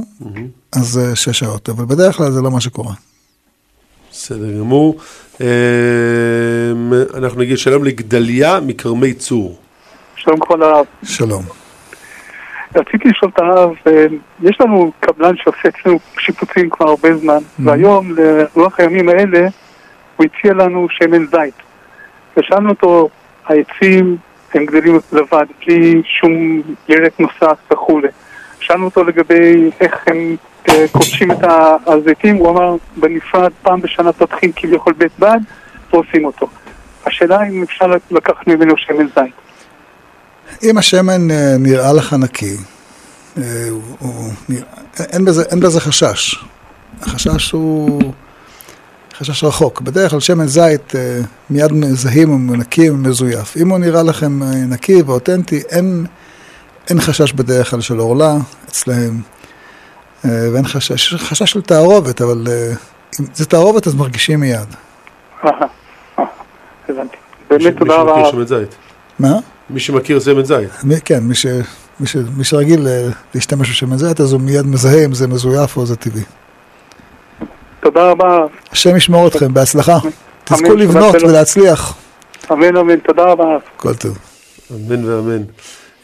אז 0.72 0.99
אה, 0.99 1.16
שש 1.16 1.38
שעות, 1.38 1.68
אבל 1.68 1.84
בדרך 1.84 2.16
כלל 2.16 2.30
זה 2.30 2.40
לא 2.40 2.50
מה 2.50 2.61
שקורה. 2.61 2.94
בסדר 4.12 4.58
גמור. 4.58 4.96
אה, 5.40 5.46
אנחנו 7.14 7.40
נגיד 7.40 7.58
שלום 7.58 7.84
לגדליה 7.84 8.61
מכרמי 8.61 9.14
צור. 9.14 9.58
שלום 10.16 10.40
כבוד 10.40 10.62
הרב. 10.62 10.84
שלום. 11.02 11.62
רציתי 12.75 13.09
לשאול 13.09 13.31
את 13.35 13.38
הרב, 13.38 13.75
אה, 13.87 14.07
יש 14.43 14.61
לנו 14.61 14.93
קבלן 15.00 15.37
שעושה 15.37 15.69
אצלנו 15.69 15.99
שיפוצים 16.19 16.71
כבר 16.71 16.88
הרבה 16.88 17.17
זמן, 17.17 17.38
והיום, 17.59 18.14
לרוח 18.17 18.81
הימים 18.81 19.09
האלה, 19.09 19.49
הוא 20.17 20.26
הציע 20.26 20.52
לנו 20.52 20.87
שמן 20.91 21.26
זית. 21.26 21.55
ושאלנו 22.37 22.71
אותו, 22.71 23.09
העצים 23.47 24.17
הם 24.55 24.67
גדלים 24.67 24.99
לבד, 25.12 25.47
בלי 25.67 26.02
שום 26.05 26.62
ירק 26.88 27.21
נוסף 27.21 27.59
וכולי. 27.73 28.09
שאלנו 28.61 28.85
אותו 28.85 29.05
לגבי 29.05 29.71
איך 29.81 30.05
הם 30.07 30.37
אה, 30.69 30.85
כובשים 30.93 31.31
את 31.31 31.38
הזיתים, 31.87 32.37
הוא 32.37 32.50
אמר, 32.50 32.76
בנפרד, 32.97 33.52
פעם 33.62 33.81
בשנה 33.81 34.12
פותחים 34.12 34.52
כביכול 34.57 34.93
בית 34.93 35.12
בד 35.19 35.41
ועושים 35.93 36.25
אותו. 36.25 36.47
השאלה 37.07 37.49
אם 37.49 37.62
אפשר 37.62 37.87
לקחת 38.11 38.47
ממנו 38.47 38.76
שמן 38.76 39.07
זית. 39.07 39.35
אם 40.62 40.78
השמן 40.78 41.30
אה, 41.30 41.56
נראה 41.59 41.92
לך 41.92 42.12
נקי, 42.12 42.56
אה, 43.38 43.42
הוא, 43.71 43.80
הוא, 43.99 44.32
נראה- 44.49 44.62
אין, 45.00 45.25
בזה, 45.25 45.42
אין 45.42 45.61
בזה 45.61 45.80
חשש. 45.80 46.44
החשש 47.02 47.50
הוא 47.50 48.02
חשש 49.18 49.44
רחוק. 49.44 49.80
בדרך 49.80 50.11
כלל 50.11 50.21
שמן 50.21 50.47
זית 50.47 50.97
אה, 50.97 51.21
מיד 51.50 51.73
מזהים 51.73 52.28
הוא 52.28 52.56
נקי 52.56 52.90
ומזויף. 52.90 53.56
אם 53.56 53.68
הוא 53.68 53.78
נראה 53.78 54.02
לכם 54.02 54.40
נקי 54.68 55.02
ואותנטי, 55.02 55.62
אין, 55.68 56.06
אין 56.90 57.00
חשש 57.00 57.32
בדרך 57.32 57.71
כלל 57.71 57.80
של 57.80 57.99
עורלה 57.99 58.35
אצלהם. 58.68 59.21
ואין 60.25 60.66
חשש, 60.68 60.90
יש 60.90 61.14
חשש 61.18 61.50
של 61.50 61.62
תערובת, 61.62 62.23
אבל 62.23 62.47
אם 63.21 63.25
זה 63.35 63.47
תערובת 63.47 63.87
אז 63.87 63.94
מרגישים 63.94 64.40
מיד. 64.40 64.66
הבנתי. 66.88 67.16
באמת 67.50 67.76
תודה 67.78 67.94
רבה. 67.97 68.23
מה? 69.18 69.38
מי 69.73 69.81
שמכיר 69.81 70.21
שמן 70.21 70.45
זית. 70.45 70.71
מי, 70.85 70.95
כן, 71.05 71.19
מי, 71.23 71.35
ש, 71.35 71.47
מי, 72.00 72.07
ש, 72.07 72.17
מי 72.37 72.45
שרגיל 72.45 72.88
אה, 72.88 73.09
להשתמש 73.35 73.71
בשמן 73.71 73.97
זית, 73.97 74.21
אז 74.21 74.33
הוא 74.33 74.41
מיד 74.41 74.67
מזהה 74.67 75.05
אם 75.05 75.14
זה 75.14 75.29
מזויף 75.29 75.76
או 75.76 75.87
זה 75.87 75.97
טבעי. 75.97 76.23
תודה 77.81 78.11
רבה. 78.11 78.47
השם 78.73 78.97
ישמור 78.97 79.29
אתכם, 79.29 79.55
בהצלחה. 79.55 79.99
תזכו 80.45 80.75
לבנות. 80.75 81.14
ולהצליח. 81.23 81.95
אמן 82.52 82.76
אמן. 82.76 82.99
תודה 82.99 83.25
רבה. 83.25 83.57
כל 83.76 83.95
טוב. 83.95 84.19
אמן 84.71 85.05
ואמן. 85.05 85.43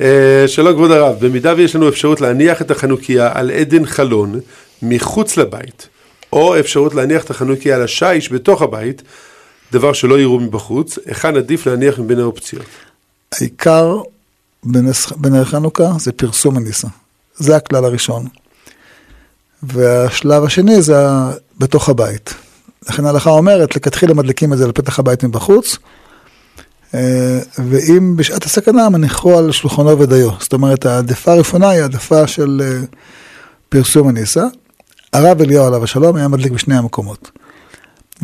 אה, 0.01 0.45
שלום 0.47 0.75
כבוד 0.75 0.91
הרב, 0.91 1.17
במידה 1.21 1.55
ויש 1.57 1.77
לנו 1.77 1.89
אפשרות 1.89 2.21
להניח 2.21 2.63
את 2.63 2.71
החנוכיה 2.71 3.31
על 3.35 3.51
עדן 3.51 3.87
חלון 3.87 4.41
מחוץ 4.83 5.37
לבית, 5.37 5.89
או 6.33 6.59
אפשרות 6.59 6.95
להניח 6.95 7.25
את 7.25 7.31
החנוכיה 7.31 7.77
על 7.77 7.83
השיש 7.83 8.33
בתוך 8.33 8.63
הבית, 8.63 9.03
דבר 9.73 9.93
שלא 9.93 10.19
יראו 10.21 10.41
מבחוץ, 10.41 10.99
היכן 11.07 11.37
עדיף 11.37 11.67
להניח 11.67 11.99
מבין 11.99 12.19
האופציות? 12.19 12.88
העיקר 13.35 14.01
בנר 15.17 15.45
חנוכה 15.45 15.93
זה 15.99 16.13
פרסום 16.13 16.57
הניסה. 16.57 16.89
זה 17.37 17.57
הכלל 17.57 17.85
הראשון. 17.85 18.27
והשלב 19.63 20.45
השני 20.45 20.83
זה 20.83 20.97
בתוך 21.59 21.89
הבית. 21.89 22.35
לכן 22.89 23.05
ההלכה 23.05 23.31
אומרת, 23.31 23.77
לכתחילה 23.77 24.15
מדליקים 24.15 24.53
את 24.53 24.59
זה 24.59 24.69
לפתח 24.69 24.99
הבית 24.99 25.25
מבחוץ, 25.25 25.79
אה, 26.95 27.41
ואם 27.59 28.17
בשעת 28.17 28.45
הסכנה 28.45 28.89
מניחו 28.89 29.39
על 29.39 29.53
שולחנו 29.53 29.99
ודיו. 29.99 30.31
זאת 30.41 30.53
אומרת, 30.53 30.87
העדפה 30.87 31.33
הראשונה 31.33 31.71
היא 31.71 31.83
העדפה 31.83 32.27
של 32.27 32.63
אה, 32.65 32.85
פרסום 33.69 34.09
הניסה. 34.09 34.45
הרב 35.13 35.41
אליהו 35.41 35.67
עליו 35.67 35.85
השלום 35.85 36.17
היה 36.17 36.29
מדליק 36.29 36.53
בשני 36.53 36.77
המקומות. 36.77 37.31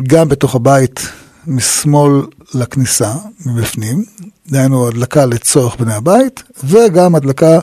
גם 0.03 0.29
בתוך 0.29 0.55
הבית 0.55 0.99
משמאל 1.47 2.21
לכניסה, 2.53 3.13
מבפנים, 3.45 4.05
דהיינו 4.47 4.87
הדלקה 4.87 5.25
לצורך 5.25 5.75
בני 5.75 5.93
הבית, 5.93 6.43
וגם 6.63 7.15
הדלקה 7.15 7.59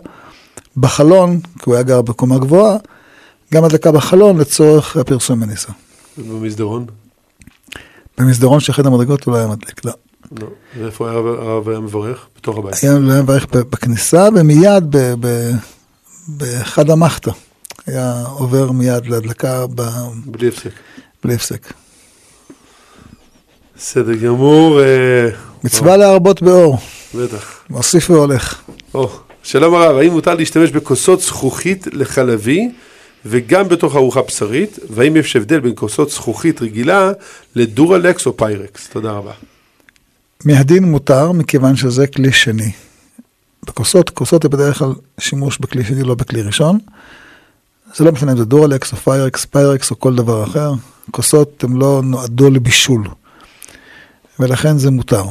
בחלון, 0.76 1.40
כי 1.40 1.62
הוא 1.64 1.74
היה 1.74 1.82
גר 1.82 2.02
בקומה 2.02 2.38
גבוהה, 2.38 2.76
גם 3.54 3.64
הדלקה 3.64 3.92
בחלון 3.92 4.38
לצורך 4.38 4.96
הפרסום 4.96 5.42
הניסה. 5.42 5.72
ובמסדרון? 6.18 6.86
במסדרון 8.18 8.60
של 8.60 8.72
חדר 8.72 8.88
המדרגות 8.88 9.24
הוא 9.24 9.32
לא 9.32 9.38
היה 9.38 9.46
מדליק, 9.46 9.84
לא. 9.84 9.92
לא. 10.40 10.46
ואיפה 10.78 11.10
היה 11.10 11.18
הרב 11.18 11.68
היה 11.68 11.80
מברך? 11.80 12.26
בתוך 12.36 12.58
הבית. 12.58 12.74
היה, 12.82 12.98
מברך 12.98 13.46
בכניסה 13.50 14.28
ומיד 14.36 14.84
ב, 14.90 15.14
ב, 15.20 15.50
באחד 16.28 16.90
המחתא. 16.90 17.30
היה 17.86 18.22
עובר 18.22 18.72
מיד 18.72 19.06
להדלקה 19.06 19.66
ב... 19.74 19.82
בלי 20.26 20.48
הפסק. 20.48 20.70
בלי 21.24 21.34
הפסק. 21.34 21.72
בסדר 23.82 24.14
גמור. 24.14 24.80
אה, 24.80 25.28
מצווה 25.64 25.96
להרבות 25.96 26.42
באור, 26.42 26.78
בטח. 27.14 27.60
מוסיף 27.70 28.10
והולך. 28.10 28.60
או, 28.94 29.10
שלום 29.42 29.74
הרב, 29.74 29.96
האם 29.96 30.12
מותר 30.12 30.34
להשתמש 30.34 30.70
בכוסות 30.70 31.20
זכוכית 31.20 31.86
לחלבי 31.92 32.70
וגם 33.26 33.68
בתוך 33.68 33.96
ארוחה 33.96 34.22
בשרית? 34.22 34.78
והאם 34.90 35.16
יש 35.16 35.36
הבדל 35.36 35.60
בין 35.60 35.72
כוסות 35.74 36.10
זכוכית 36.10 36.62
רגילה 36.62 37.12
לדורלקס 37.56 38.26
או 38.26 38.36
פיירקס? 38.36 38.88
תודה 38.88 39.10
רבה. 39.12 39.32
מהדין 40.44 40.84
מותר 40.84 41.32
מכיוון 41.32 41.76
שזה 41.76 42.06
כלי 42.06 42.32
שני. 42.32 42.72
בכוסות, 43.66 44.10
כוסות 44.10 44.42
זה 44.42 44.48
בדרך 44.48 44.78
כלל 44.78 44.92
שימוש 45.20 45.58
בכלי 45.58 45.84
שני, 45.84 46.02
לא 46.02 46.14
בכלי 46.14 46.42
ראשון. 46.42 46.78
זה 47.94 48.04
לא 48.04 48.12
משנה 48.12 48.32
אם 48.32 48.36
זה 48.36 48.44
דורלקס 48.44 48.92
או 48.92 48.96
פיירקס, 48.96 49.44
פיירקס 49.44 49.90
או 49.90 50.00
כל 50.00 50.14
דבר 50.16 50.44
אחר. 50.44 50.72
כוסות 51.10 51.64
הן 51.64 51.72
לא 51.72 52.00
נועדו 52.04 52.50
לבישול, 52.50 53.04
ולכן 54.42 54.78
זה 54.78 54.90
מותר. 54.90 55.24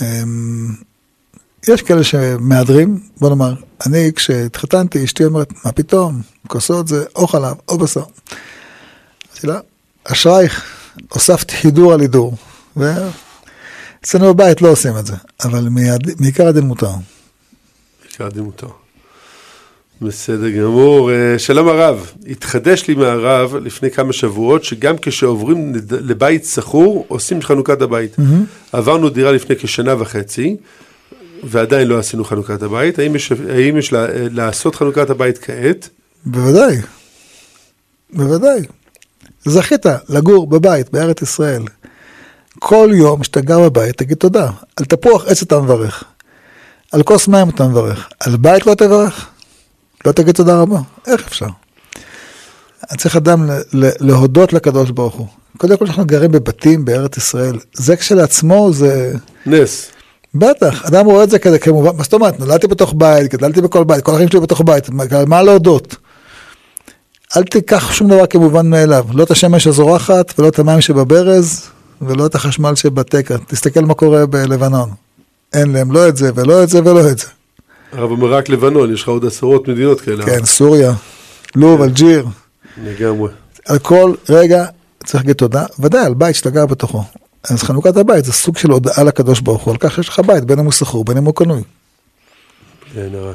אמ, 0.00 0.74
יש 1.68 1.82
כאלה 1.82 2.04
שמהדרים, 2.04 3.00
בוא 3.20 3.28
נאמר, 3.28 3.54
אני 3.86 4.12
כשהתחתנתי, 4.16 5.04
אשתי 5.04 5.24
אומרת, 5.24 5.52
מה 5.64 5.72
פתאום, 5.72 6.22
כוסות 6.46 6.88
זה 6.88 7.04
או 7.16 7.26
חלב 7.26 7.56
או 7.68 7.78
בשר. 7.78 8.02
אמרתי 9.32 9.46
לה, 9.46 9.60
אשרייך, 10.04 10.64
הוספתי 11.08 11.54
הידור 11.62 11.92
על 11.92 12.00
הידור. 12.00 12.36
ואצלנו 12.76 14.34
בבית 14.34 14.62
לא 14.62 14.68
עושים 14.68 14.98
את 14.98 15.06
זה, 15.06 15.14
אבל 15.44 15.68
מעיקר 16.20 16.46
הדין 16.48 16.64
מותר. 16.64 16.92
מעיקר 18.04 18.26
הדין 18.26 18.42
מותר. 18.42 18.68
בסדר 20.02 20.50
גמור. 20.50 21.12
אה, 21.12 21.38
שלום 21.38 21.68
הרב, 21.68 22.12
התחדש 22.30 22.88
לי 22.88 22.94
מהרב 22.94 23.56
לפני 23.56 23.90
כמה 23.90 24.12
שבועות 24.12 24.64
שגם 24.64 24.94
כשעוברים 25.02 25.72
לבית 25.90 26.44
שכור 26.44 27.04
עושים 27.08 27.42
חנוכת 27.42 27.82
הבית. 27.82 28.16
Mm-hmm. 28.18 28.22
עברנו 28.72 29.08
דירה 29.08 29.32
לפני 29.32 29.56
כשנה 29.56 30.02
וחצי 30.02 30.56
ועדיין 31.44 31.88
לא 31.88 31.98
עשינו 31.98 32.24
חנוכת 32.24 32.62
הבית. 32.62 32.98
האם 32.98 33.16
יש, 33.16 33.32
האם 33.32 33.76
יש 33.76 33.92
לה, 33.92 34.06
לעשות 34.12 34.74
חנוכת 34.74 35.10
הבית 35.10 35.38
כעת? 35.38 35.88
בוודאי, 36.24 36.76
בוודאי. 38.12 38.60
זכית 39.44 39.86
לגור 40.08 40.46
בבית 40.46 40.92
בארץ 40.92 41.22
ישראל. 41.22 41.62
כל 42.58 42.90
יום 42.94 43.24
שאתה 43.24 43.40
גר 43.40 43.60
בבית 43.60 43.96
תגיד 43.96 44.16
תודה. 44.16 44.50
על 44.76 44.84
תפוח 44.84 45.24
עץ 45.26 45.42
אתה 45.42 45.60
מברך. 45.60 46.04
על 46.92 47.02
כוס 47.02 47.28
מים 47.28 47.48
אתה 47.48 47.68
מברך. 47.68 48.08
על 48.20 48.36
בית 48.36 48.66
לא 48.66 48.74
תברך. 48.74 49.28
לא 50.06 50.12
תגיד 50.12 50.34
תודה 50.34 50.60
רבה, 50.60 50.78
איך 51.06 51.26
אפשר? 51.26 51.46
צריך 52.96 53.16
אדם 53.16 53.50
להודות 54.00 54.52
לקדוש 54.52 54.90
ברוך 54.90 55.14
הוא. 55.14 55.26
קודם 55.56 55.76
כל 55.76 55.86
אנחנו 55.86 56.06
גרים 56.06 56.32
בבתים 56.32 56.84
בארץ 56.84 57.16
ישראל, 57.16 57.58
זה 57.72 57.96
כשלעצמו 57.96 58.72
זה... 58.72 59.14
נס. 59.46 59.90
בטח, 60.34 60.84
אדם 60.84 61.06
רואה 61.06 61.24
את 61.24 61.30
זה 61.30 61.38
כזה 61.38 61.58
כמובן, 61.58 61.96
מה 61.96 62.02
זאת 62.02 62.12
אומרת, 62.14 62.40
נולדתי 62.40 62.66
בתוך 62.66 62.94
בית, 62.96 63.32
גדלתי 63.32 63.60
בכל 63.60 63.84
בית, 63.84 64.04
כל 64.04 64.12
החיים 64.12 64.28
שלי 64.28 64.40
בתוך 64.40 64.60
בית, 64.64 64.90
מה 65.26 65.42
להודות? 65.42 65.96
אל 67.36 67.42
תיקח 67.42 67.92
שום 67.92 68.08
דבר 68.08 68.26
כמובן 68.26 68.70
מאליו, 68.70 69.06
לא 69.12 69.22
את 69.22 69.30
השמש 69.30 69.66
הזורחת 69.66 70.34
ולא 70.38 70.48
את 70.48 70.58
המים 70.58 70.80
שבברז 70.80 71.62
ולא 72.02 72.26
את 72.26 72.34
החשמל 72.34 72.74
שבתקע, 72.74 73.36
תסתכל 73.46 73.80
מה 73.80 73.94
קורה 73.94 74.26
בלבנון. 74.26 74.90
אין 75.52 75.72
להם 75.72 75.92
לא 75.92 76.08
את 76.08 76.16
זה 76.16 76.30
ולא 76.34 76.62
את 76.62 76.68
זה 76.68 76.80
ולא 76.84 77.10
את 77.10 77.18
זה. 77.18 77.26
הרב 77.92 78.10
אומר 78.10 78.32
רק 78.32 78.48
לבנון, 78.48 78.94
יש 78.94 79.02
לך 79.02 79.08
עוד 79.08 79.24
עשרות 79.26 79.68
מדינות 79.68 80.00
כאלה. 80.00 80.26
כן, 80.26 80.44
סוריה, 80.44 80.92
לוב, 81.56 81.82
אלג'יר. 81.82 82.26
לגמרי. 82.84 83.30
על 83.66 83.78
כל 83.78 84.14
רגע 84.28 84.64
צריך 85.04 85.14
להגיד 85.14 85.36
תודה, 85.36 85.64
ודאי 85.78 86.04
על 86.04 86.14
בית 86.14 86.36
שאתה 86.36 86.50
גר 86.50 86.66
בתוכו. 86.66 87.04
אז 87.50 87.62
חנוכת 87.62 87.96
הבית 87.96 88.24
זה 88.24 88.32
סוג 88.32 88.58
של 88.58 88.70
הודעה 88.70 89.04
לקדוש 89.04 89.40
ברוך 89.40 89.62
הוא, 89.62 89.72
על 89.72 89.78
כך 89.78 89.94
שיש 89.94 90.08
לך 90.08 90.18
בית, 90.18 90.44
בין 90.44 90.58
אם 90.58 90.64
הוא 90.64 90.72
שכור, 90.72 91.04
בין 91.04 91.16
אם 91.16 91.24
הוא 91.24 91.34
קנוי. 91.34 91.62
כן, 92.94 93.08
הרע. 93.14 93.32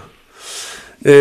אמ, 1.06 1.12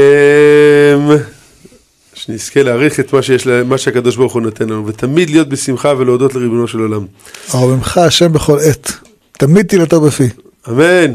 שנזכה 2.14 2.62
להעריך 2.62 3.00
את 3.00 3.12
מה, 3.12 3.22
שיש, 3.22 3.46
מה 3.46 3.78
שהקדוש 3.78 4.16
ברוך 4.16 4.32
הוא 4.32 4.42
נותן 4.42 4.68
לנו, 4.68 4.86
ותמיד 4.86 5.30
להיות 5.30 5.48
בשמחה 5.48 5.94
ולהודות 5.98 6.34
לריבונו 6.34 6.68
של 6.68 6.78
עולם. 6.78 7.06
אהובמך 7.54 7.98
השם 7.98 8.32
בכל 8.32 8.58
עת, 8.58 8.92
תמיד 9.32 9.66
תהילתו 9.66 10.00
בפי. 10.00 10.28
אמן. 10.68 11.12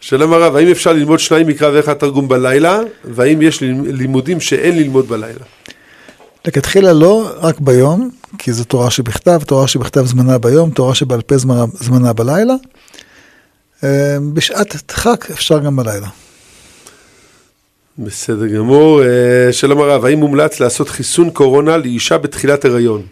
שלום 0.00 0.32
הרב, 0.32 0.56
האם 0.56 0.68
אפשר 0.68 0.92
ללמוד 0.92 1.18
שניים 1.18 1.46
מקרא 1.46 1.70
ואחד 1.74 1.94
תרגום 1.94 2.28
בלילה, 2.28 2.80
והאם 3.04 3.42
יש 3.42 3.60
לימודים 3.84 4.40
שאין 4.40 4.76
ללמוד 4.76 5.08
בלילה? 5.08 5.44
לכתחילה 6.46 6.92
לא, 6.92 7.30
רק 7.36 7.60
ביום, 7.60 8.10
כי 8.38 8.52
זו 8.52 8.64
תורה 8.64 8.90
שבכתב, 8.90 9.40
תורה 9.46 9.68
שבכתב 9.68 10.06
זמנה 10.06 10.38
ביום, 10.38 10.70
תורה 10.70 10.94
שבעל 10.94 11.20
פה 11.22 11.38
זמנה, 11.38 11.64
זמנה 11.74 12.12
בלילה. 12.12 12.54
אה, 13.84 14.16
בשעת 14.32 14.76
דחק 14.88 15.30
אפשר 15.30 15.58
גם 15.58 15.76
בלילה. 15.76 16.08
בסדר 17.98 18.46
גמור. 18.46 19.02
אה, 19.02 19.52
שלום 19.52 19.80
הרב, 19.80 20.04
האם 20.04 20.18
מומלץ 20.18 20.60
לעשות 20.60 20.88
חיסון 20.88 21.30
קורונה 21.30 21.76
לאישה 21.76 22.18
בתחילת 22.18 22.64
הריון? 22.64 23.02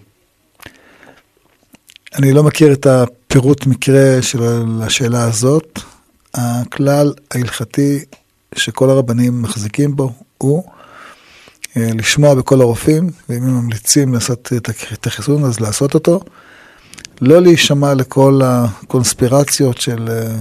אני 2.14 2.32
לא 2.32 2.42
מכיר 2.42 2.72
את 2.72 2.86
הפירוט 2.86 3.66
מקרה 3.66 4.22
של 4.22 4.38
השאלה 4.82 5.24
הזאת. 5.24 5.80
הכלל 6.34 7.12
ההלכתי 7.30 8.04
שכל 8.54 8.90
הרבנים 8.90 9.42
מחזיקים 9.42 9.96
בו 9.96 10.12
הוא 10.38 10.64
אה, 11.76 11.90
לשמוע 11.94 12.34
בכל 12.34 12.60
הרופאים, 12.60 13.10
ואם 13.28 13.42
הם 13.42 13.54
ממליצים 13.54 14.14
לעשות 14.14 14.52
את 14.92 15.06
החיסון 15.06 15.44
אז 15.44 15.60
לעשות 15.60 15.94
אותו. 15.94 16.20
לא 17.20 17.42
להישמע 17.42 17.94
לכל 17.94 18.40
הקונספירציות 18.44 19.80
של 19.80 20.08
אה, 20.10 20.36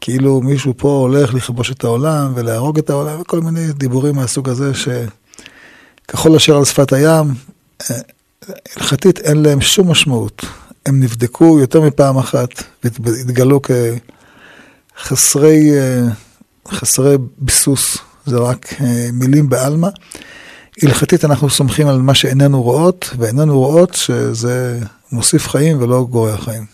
כאילו 0.00 0.40
מישהו 0.40 0.74
פה 0.76 0.88
הולך 0.88 1.34
לכבוש 1.34 1.70
את 1.70 1.84
העולם 1.84 2.32
ולהרוג 2.34 2.78
את 2.78 2.90
העולם 2.90 3.20
וכל 3.20 3.40
מיני 3.40 3.72
דיבורים 3.72 4.16
מהסוג 4.16 4.48
הזה 4.48 4.72
שככל 4.74 6.36
אשר 6.36 6.56
על 6.56 6.64
שפת 6.64 6.92
הים, 6.92 7.34
אה, 7.90 7.96
הלכתית 8.76 9.18
אין 9.18 9.42
להם 9.42 9.60
שום 9.60 9.90
משמעות. 9.90 10.44
הם 10.86 11.00
נבדקו 11.00 11.58
יותר 11.60 11.80
מפעם 11.80 12.18
אחת 12.18 12.48
והתגלו 12.84 13.62
כ... 13.62 13.70
חסרי, 14.98 15.70
אה, 15.78 16.02
חסרי 16.68 17.16
ביסוס, 17.38 17.98
זה 18.26 18.38
רק 18.38 18.72
אה, 18.80 19.08
מילים 19.12 19.48
בעלמא. 19.48 19.88
הלכתית 20.82 21.24
אנחנו 21.24 21.50
סומכים 21.50 21.86
על 21.86 21.98
מה 21.98 22.14
שאיננו 22.14 22.62
רואות, 22.62 23.10
ואיננו 23.18 23.58
רואות 23.58 23.94
שזה 23.94 24.78
מוסיף 25.12 25.48
חיים 25.48 25.82
ולא 25.82 26.06
גורע 26.10 26.36
חיים. 26.36 26.64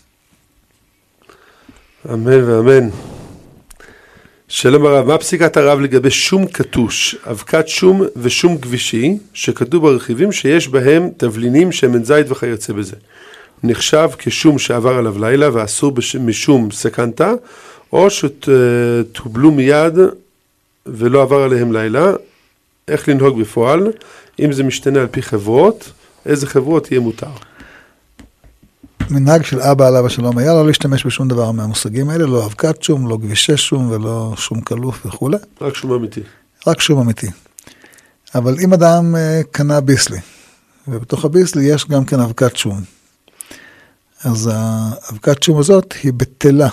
אמן 2.13 2.43
ואמן. 2.43 2.89
שלום 4.47 4.85
הרב, 4.85 5.07
מה 5.07 5.17
פסיקת 5.17 5.57
הרב 5.57 5.79
לגבי 5.79 6.11
שום 6.11 6.45
קטוש, 6.45 7.15
אבקת 7.31 7.67
שום 7.67 8.03
ושום 8.15 8.57
כבישי, 8.57 9.17
שכתוב 9.33 9.83
ברכיבים 9.83 10.31
שיש 10.31 10.67
בהם 10.67 11.09
תבלינים, 11.17 11.71
שמן 11.71 12.03
זית 12.03 12.31
וכיוצא 12.31 12.73
בזה. 12.73 12.95
נחשב 13.63 14.09
כשום 14.17 14.59
שעבר 14.59 14.93
עליו 14.97 15.19
לילה 15.19 15.49
ואסור 15.53 15.91
משום 16.19 16.71
סקנטה, 16.71 17.33
או 17.93 18.07
שטובלו 18.09 19.51
מיד 19.51 19.93
ולא 20.85 21.21
עבר 21.21 21.43
עליהם 21.43 21.73
לילה, 21.73 22.11
איך 22.87 23.09
לנהוג 23.09 23.41
בפועל, 23.41 23.91
אם 24.39 24.51
זה 24.51 24.63
משתנה 24.63 25.01
על 25.01 25.07
פי 25.07 25.21
חברות, 25.21 25.91
איזה 26.25 26.47
חברות 26.47 26.91
יהיה 26.91 27.01
מותר. 27.01 27.27
מנהג 29.09 29.43
של 29.43 29.61
אבא 29.61 29.87
עליו 29.87 30.05
השלום 30.05 30.37
היה 30.37 30.53
לא 30.53 30.67
להשתמש 30.67 31.05
בשום 31.05 31.27
דבר 31.27 31.51
מהמושגים 31.51 32.09
האלה, 32.09 32.25
לא 32.25 32.45
אבקת 32.45 32.83
שום, 32.83 33.07
לא 33.07 33.17
גבישי 33.17 33.57
שום 33.57 33.91
ולא 33.91 34.33
שום 34.37 34.61
כלוף 34.61 35.05
וכולי. 35.05 35.37
רק 35.61 35.75
שום 35.75 35.91
אמיתי. 35.91 36.21
רק 36.67 36.81
שום 36.81 36.99
אמיתי. 36.99 37.27
אבל 38.35 38.55
אם 38.63 38.73
אדם 38.73 39.15
אה, 39.15 39.41
קנה 39.51 39.81
ביסלי, 39.81 40.19
ובתוך 40.87 41.25
הביסלי 41.25 41.63
יש 41.63 41.87
גם 41.87 42.05
כן 42.05 42.19
אבקת 42.19 42.55
שום, 42.55 42.81
אז 44.23 44.49
האבקת 44.53 45.43
שום 45.43 45.59
הזאת 45.59 45.93
היא 46.03 46.13
בטלה, 46.13 46.69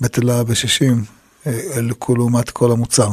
בטלה 0.00 0.44
ב-60, 0.44 1.50
לעומת 2.08 2.50
כל 2.50 2.72
המוצר. 2.72 3.08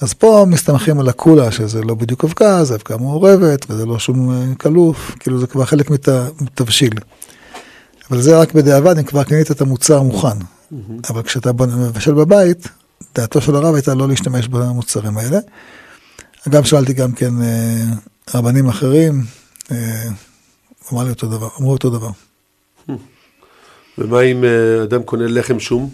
אז 0.00 0.14
פה 0.14 0.44
מסתמכים 0.48 1.00
על 1.00 1.08
הקולה, 1.08 1.50
שזה 1.50 1.82
לא 1.82 1.94
בדיוק 1.94 2.24
אבקה, 2.24 2.64
זה 2.64 2.74
אבקה 2.74 2.96
מעורבת, 2.96 3.70
וזה 3.70 3.86
לא 3.86 3.98
שום 3.98 4.54
כלוף, 4.54 5.14
כאילו 5.20 5.38
זה 5.40 5.46
כבר 5.46 5.64
חלק 5.64 5.90
מתבשיל. 6.40 6.92
אבל 8.10 8.20
זה 8.20 8.38
רק 8.38 8.52
בדיעבד, 8.52 8.98
אם 8.98 9.04
כבר 9.04 9.24
קנית 9.24 9.50
את 9.50 9.60
המוצר 9.60 10.02
מוכן. 10.02 10.38
אבל 11.10 11.22
כשאתה 11.22 11.52
מבשל 11.52 12.14
בבית, 12.14 12.68
דעתו 13.14 13.40
של 13.40 13.56
הרב 13.56 13.74
הייתה 13.74 13.94
לא 13.94 14.08
להשתמש 14.08 14.48
במוצרים 14.48 15.18
האלה. 15.18 15.38
אגב, 16.48 16.64
שאלתי 16.64 16.92
גם 16.92 17.12
כן 17.12 17.42
אה, 17.42 17.84
רבנים 18.34 18.68
אחרים, 18.68 19.24
אה, 19.72 20.08
אמרו 20.92 21.04
לי 21.04 21.10
אותו 21.10 21.26
דבר, 21.26 21.48
אמרו 21.60 21.72
אותו 21.72 21.90
דבר. 21.90 22.10
ומה 23.98 24.20
אם 24.20 24.44
אה, 24.44 24.82
אדם 24.82 25.02
קונה 25.02 25.26
לחם 25.26 25.60
שום? 25.60 25.90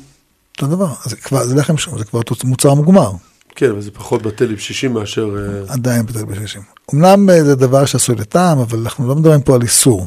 אותו 0.55 0.67
דבר, 0.67 0.93
זה 1.05 1.17
כבר, 1.17 1.45
זה 1.45 1.55
לחם 1.55 1.77
שום, 1.77 1.99
זה 1.99 2.05
כבר 2.05 2.21
מוצר 2.45 2.75
מוגמר. 2.75 3.11
כן, 3.49 3.71
אבל 3.71 3.81
זה 3.81 3.91
פחות 3.91 4.23
בטל 4.23 4.55
ב-60 4.55 4.89
מאשר... 4.89 5.37
עדיין 5.69 6.07
בטל 6.07 6.25
ב-60. 6.25 6.61
אמנם 6.95 7.29
זה 7.43 7.55
דבר 7.55 7.85
שעשוי 7.85 8.15
לטעם, 8.15 8.59
אבל 8.59 8.79
אנחנו 8.79 9.09
לא 9.09 9.15
מדברים 9.15 9.41
פה 9.41 9.55
על 9.55 9.63
איסור. 9.63 10.07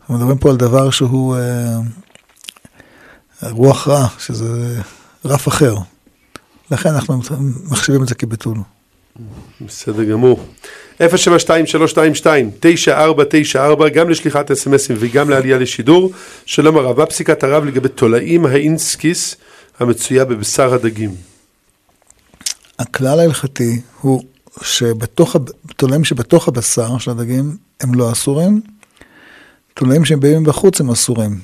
אנחנו 0.00 0.14
מדברים 0.14 0.38
פה 0.38 0.50
על 0.50 0.56
דבר 0.56 0.90
שהוא 0.90 1.36
אה, 1.36 1.78
רוח 3.50 3.88
רע, 3.88 4.06
שזה 4.18 4.80
רף 5.24 5.48
אחר. 5.48 5.74
לכן 6.70 6.88
אנחנו 6.88 7.20
מחשיבים 7.70 8.02
את 8.02 8.08
זה 8.08 8.14
כביטול. 8.14 8.58
בסדר 9.60 10.04
גמור. 10.04 10.44
072-322-9494, 11.00 11.04
גם 13.94 14.10
לשליחת 14.10 14.50
אסמסים 14.50 14.96
וגם 14.98 15.30
לעלייה 15.30 15.58
לשידור. 15.58 16.12
שלום 16.46 16.76
הרב, 16.76 16.98
מה 16.98 17.06
פסיקת 17.06 17.44
הרב 17.44 17.64
לגבי 17.64 17.88
תולעים 17.88 18.46
האינסקיס 18.46 19.36
המצויה 19.80 20.24
בבשר 20.24 20.74
הדגים? 20.74 21.14
הכלל 22.78 23.20
ההלכתי 23.20 23.80
הוא 24.00 24.22
שבתוך, 24.62 25.36
תולעים 25.76 26.04
שבתוך 26.04 26.48
הבשר 26.48 26.98
של 26.98 27.10
הדגים 27.10 27.56
הם 27.80 27.94
לא 27.94 28.12
אסורים, 28.12 28.60
תולעים 29.74 30.04
שהם 30.04 30.20
באים 30.20 30.44
בחוץ 30.44 30.80
הם 30.80 30.90
אסורים. 30.90 31.40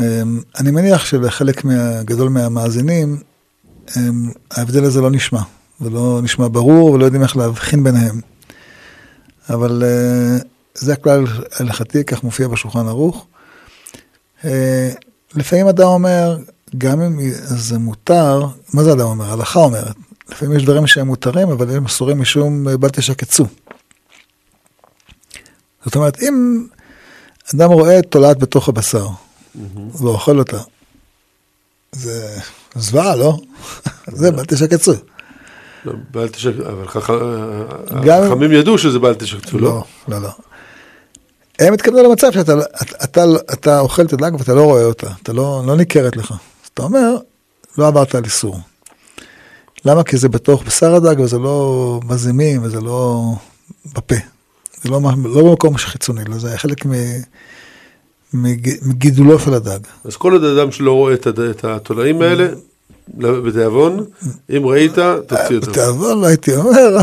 אמ, 0.00 0.40
אני 0.60 0.70
מניח 0.70 1.04
שלחלק 1.04 1.62
גדול 2.04 2.28
מהמאזינים, 2.28 3.20
אמ, 3.96 4.30
ההבדל 4.50 4.84
הזה 4.84 5.00
לא 5.00 5.10
נשמע, 5.10 5.40
ולא 5.80 6.20
נשמע 6.22 6.48
ברור, 6.48 6.90
ולא 6.90 7.04
יודעים 7.04 7.22
איך 7.22 7.36
להבחין 7.36 7.84
ביניהם. 7.84 8.20
אבל 9.50 9.82
אה, 9.86 10.38
זה 10.74 10.92
הכלל 10.92 11.24
ההלכתי, 11.52 12.04
כך 12.04 12.22
מופיע 12.22 12.48
בשולחן 12.48 12.86
ערוך. 12.88 13.26
אה, 14.44 14.90
לפעמים 15.34 15.68
אדם 15.68 15.86
אומר, 15.86 16.38
גם 16.78 17.00
אם 17.00 17.18
זה 17.40 17.78
מותר, 17.78 18.46
מה 18.74 18.84
זה 18.84 18.92
אדם 18.92 19.00
אומר? 19.00 19.32
הלכה 19.32 19.60
אומרת. 19.60 19.96
לפעמים 20.28 20.56
יש 20.56 20.64
דברים 20.64 20.86
שהם 20.86 21.06
מותרים, 21.06 21.48
אבל 21.50 21.76
הם 21.76 21.84
אסורים 21.84 22.20
משום 22.20 22.66
בל 22.80 22.88
תשקצו. 22.88 23.46
זאת 25.84 25.94
אומרת, 25.96 26.22
אם 26.22 26.66
אדם 27.54 27.70
רואה 27.70 28.02
תולעת 28.02 28.38
בתוך 28.38 28.68
הבשר, 28.68 29.06
ואוכל 30.00 30.38
אותה. 30.38 30.58
זה 31.92 32.38
זוועה, 32.74 33.16
לא? 33.16 33.38
זה 34.20 34.30
בל 34.30 34.44
תשקצו. 34.44 34.92
לא, 35.84 35.92
בל 36.10 36.28
תשקצו, 36.28 36.62
אבל 36.62 36.84
החכמים 38.10 38.52
ידעו 38.52 38.78
שזה 38.78 38.98
בל 38.98 39.14
תשקצו, 39.14 39.58
לא? 39.58 39.84
לא, 40.08 40.22
לא, 40.22 40.28
הם 41.58 41.74
התכוונו 41.74 42.02
למצב 42.02 42.32
שאתה 42.32 43.80
אוכל 43.80 44.02
את 44.02 44.12
הדג 44.12 44.30
ואתה 44.38 44.54
לא 44.54 44.62
רואה 44.62 44.84
אותה, 44.84 45.06
אתה 45.22 45.32
לא, 45.32 45.62
לא 45.66 45.76
ניכרת 45.76 46.16
לך. 46.16 46.30
אז 46.30 46.70
אתה 46.74 46.82
אומר, 46.82 47.16
לא 47.78 47.86
עברת 47.86 48.14
על 48.14 48.24
איסור. 48.24 48.60
למה? 49.84 50.04
כי 50.04 50.16
זה 50.16 50.28
בתוך 50.28 50.62
בשר 50.62 50.94
הדג 50.94 51.20
וזה 51.20 51.38
לא 51.38 52.00
מזימים 52.04 52.62
וזה 52.62 52.80
לא 52.80 53.22
בפה. 53.94 54.14
זה 54.82 54.90
לא, 54.90 55.00
לא 55.24 55.42
במקום 55.42 55.76
חיצוני, 55.76 56.24
לא, 56.24 56.38
זה 56.38 56.58
חלק 56.58 56.86
מ, 56.86 56.92
מגידולו 58.82 59.38
של 59.38 59.54
הדג. 59.54 59.78
אז 60.04 60.16
כל 60.16 60.32
עוד 60.32 60.44
אדם 60.44 60.72
שלא 60.72 60.92
רואה 60.92 61.14
את 61.14 61.64
התולעים 61.64 62.22
האלה, 62.22 62.48
בתיאבון, 63.18 64.04
אם 64.56 64.66
ראית, 64.66 64.94
תוציא 65.26 65.56
אותו. 65.56 65.70
בתיאבון 65.70 66.20
לא 66.20 66.26
הייתי 66.26 66.56
אומר, 66.56 66.98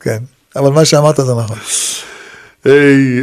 כן, 0.00 0.18
אבל 0.56 0.70
מה 0.70 0.84
שאמרת 0.84 1.16
זה 1.16 1.34
נכון. 1.34 1.56
היי, 2.64 3.22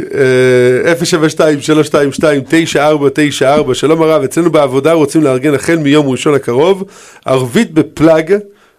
072-322-9494, 2.20 3.68
אה, 3.68 3.74
שלום 3.74 4.02
הרב, 4.02 4.22
אצלנו 4.22 4.50
בעבודה 4.50 4.92
רוצים 4.92 5.22
לארגן 5.22 5.54
החל 5.54 5.76
מיום 5.76 6.08
ראשון 6.08 6.34
הקרוב, 6.34 6.84
ערבית 7.24 7.74
בפלאג, 7.74 8.34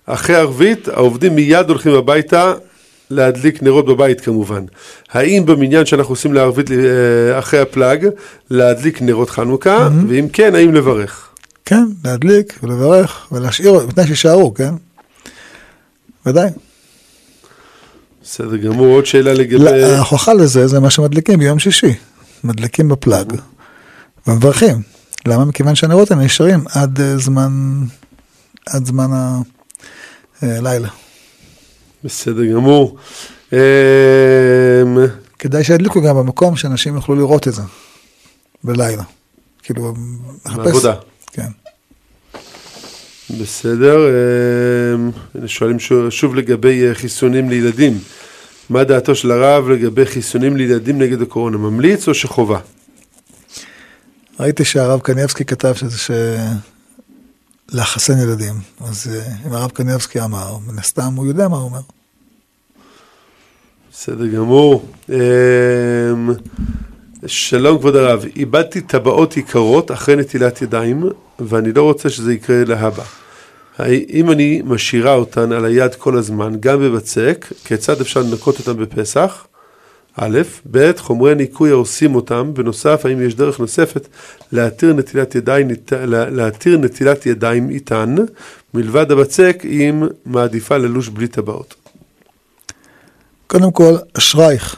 אחרי 0.05 0.35
ערבית 0.35 0.87
העובדים 0.87 1.35
מיד 1.35 1.69
הולכים 1.69 1.93
הביתה 1.93 2.53
להדליק 3.09 3.63
נרות 3.63 3.85
בבית 3.85 4.21
כמובן. 4.21 4.63
האם 5.11 5.45
במניין 5.45 5.85
שאנחנו 5.85 6.11
עושים 6.11 6.33
לערבית 6.33 6.71
אה, 6.71 7.39
אחרי 7.39 7.59
הפלאג, 7.59 8.07
להדליק 8.49 9.01
נרות 9.01 9.29
חנוכה. 9.29 9.89
ואם 10.07 10.27
כן, 10.33 10.55
האם 10.55 10.73
לברך? 10.73 11.24
כן, 11.65 11.85
להדליק 12.03 12.59
ולברך 12.63 13.27
ולהשאיר, 13.31 13.73
בתנאי 13.73 14.07
שישארו, 14.07 14.53
כן? 14.53 14.73
ודאי. 16.25 16.49
בסדר 18.23 18.55
גמור, 18.55 18.87
עוד 18.87 19.05
שאלה 19.05 19.33
לגבי... 19.33 19.83
ההוכחה 19.83 20.33
לזה 20.33 20.67
זה 20.67 20.79
מה 20.79 20.89
שמדליקים 20.89 21.39
ביום 21.39 21.59
שישי. 21.59 21.93
מדליקים 22.43 22.89
בפלאג 22.89 23.33
ומברכים. 24.27 24.81
למה? 25.25 25.45
מכיוון 25.45 25.75
שהנרות 25.75 26.11
האלה 26.11 26.23
נשארים 26.23 26.63
עד 26.75 27.01
אה, 27.01 27.17
זמן, 27.17 27.83
עד 28.67 28.85
זמן 28.85 29.09
הלילה. 30.41 30.87
אה, 30.87 30.93
בסדר 32.03 32.45
גמור. 32.45 32.97
אמ, 33.53 33.57
כדאי 35.39 35.63
שידליקו 35.63 36.01
גם 36.01 36.15
במקום 36.15 36.55
שאנשים 36.55 36.95
יוכלו 36.95 37.15
לראות 37.15 37.47
את 37.47 37.53
זה, 37.53 37.61
בלילה. 38.63 39.03
כאילו, 39.63 39.93
מחפש. 40.45 40.57
בעבודה. 40.57 40.93
כן. 41.35 41.47
בסדר, 43.39 43.97
אמ, 44.09 45.47
שואלים 45.47 45.77
שוב 46.09 46.35
לגבי 46.35 46.87
אה, 46.87 46.95
חיסונים 46.95 47.49
לילדים. 47.49 47.99
מה 48.69 48.83
דעתו 48.83 49.15
של 49.15 49.31
הרב 49.31 49.69
לגבי 49.69 50.05
חיסונים 50.05 50.57
לילדים 50.57 51.01
נגד 51.01 51.21
הקורונה, 51.21 51.57
ממליץ 51.57 52.07
או 52.07 52.13
שחובה? 52.13 52.59
ראיתי 54.39 54.65
שהרב 54.65 54.99
קניאבסקי 54.99 55.45
כתב 55.45 55.73
שזה 55.73 55.97
ש... 55.97 56.11
לחסן 57.71 58.19
ילדים. 58.19 58.53
אז 58.81 59.07
אה, 59.13 59.47
אם 59.47 59.53
הרב 59.53 59.69
קניאבסקי 59.69 60.21
אמר, 60.21 60.57
מן 60.67 60.79
הסתם 60.79 61.13
הוא 61.15 61.27
יודע 61.27 61.47
מה 61.47 61.57
הוא 61.57 61.65
אומר. 61.65 61.81
בסדר 63.91 64.27
גמור. 64.27 64.85
שלום 67.27 67.77
כבוד 67.77 67.95
הרב, 67.95 68.25
איבדתי 68.35 68.81
טבעות 68.81 69.37
יקרות 69.37 69.91
אחרי 69.91 70.15
נטילת 70.15 70.61
ידיים, 70.61 71.03
ואני 71.39 71.71
לא 71.71 71.83
רוצה 71.83 72.09
שזה 72.09 72.33
יקרה 72.33 72.63
להבא. 72.65 73.03
אם 74.09 74.31
אני 74.31 74.61
משאירה 74.65 75.13
אותן 75.13 75.51
על 75.51 75.65
היד 75.65 75.95
כל 75.95 76.17
הזמן, 76.17 76.55
גם 76.59 76.79
בבצק, 76.79 77.45
כיצד 77.65 78.01
אפשר 78.01 78.21
לנקות 78.21 78.59
אותן 78.59 78.83
בפסח? 78.83 79.47
א', 80.17 80.39
ב', 80.71 80.91
חומרי 80.97 81.35
ניקוי 81.35 81.71
העושים 81.71 82.15
אותם, 82.15 82.51
בנוסף, 82.53 83.05
האם 83.05 83.21
יש 83.21 83.35
דרך 83.35 83.59
נוספת 83.59 84.07
להתיר 84.51 84.93
נטילת 84.93 85.35
ידיים, 85.35 85.67
להתיר 86.09 86.77
נטילת 86.77 87.25
ידיים 87.25 87.69
איתן, 87.69 88.15
מלבד 88.73 89.11
הבצק, 89.11 89.63
אם 89.65 90.03
מעדיפה 90.25 90.77
ללוש 90.77 91.09
בלי 91.09 91.27
טבעות. 91.27 91.75
קודם 93.47 93.71
כל, 93.71 93.95
אשרייך, 94.17 94.75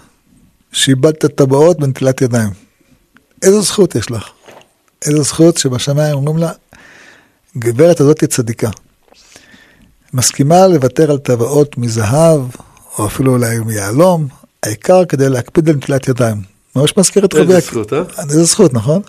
שאיבדת 0.71 1.25
טבעות 1.25 1.79
בנטילת 1.79 2.21
ידיים. 2.21 2.49
איזו 3.43 3.61
זכות 3.61 3.95
יש 3.95 4.11
לך? 4.11 4.36
איזו 5.05 5.23
זכות 5.23 5.57
שבשמיים 5.57 6.13
אומרים 6.15 6.37
לה, 6.37 6.51
גברת 7.57 7.99
הזאת 7.99 8.21
היא 8.21 8.29
צדיקה. 8.29 8.69
מסכימה 10.13 10.67
לוותר 10.67 11.11
על 11.11 11.17
טבעות 11.17 11.77
מזהב, 11.77 12.41
או 12.97 13.05
אפילו 13.07 13.31
אולי 13.31 13.59
מיהלום, 13.59 14.27
העיקר 14.63 15.05
כדי 15.05 15.29
להקפיד 15.29 15.69
על 15.69 15.75
נטילת 15.75 16.07
ידיים. 16.07 16.41
ממש 16.75 16.97
מזכיר 16.97 17.25
את 17.25 17.33
חובי... 17.33 17.55
איזה 17.55 17.59
זכות, 17.59 17.93
אה? 17.93 18.01
איזה 18.29 18.43
זכות, 18.43 18.73
נכון? 18.73 19.01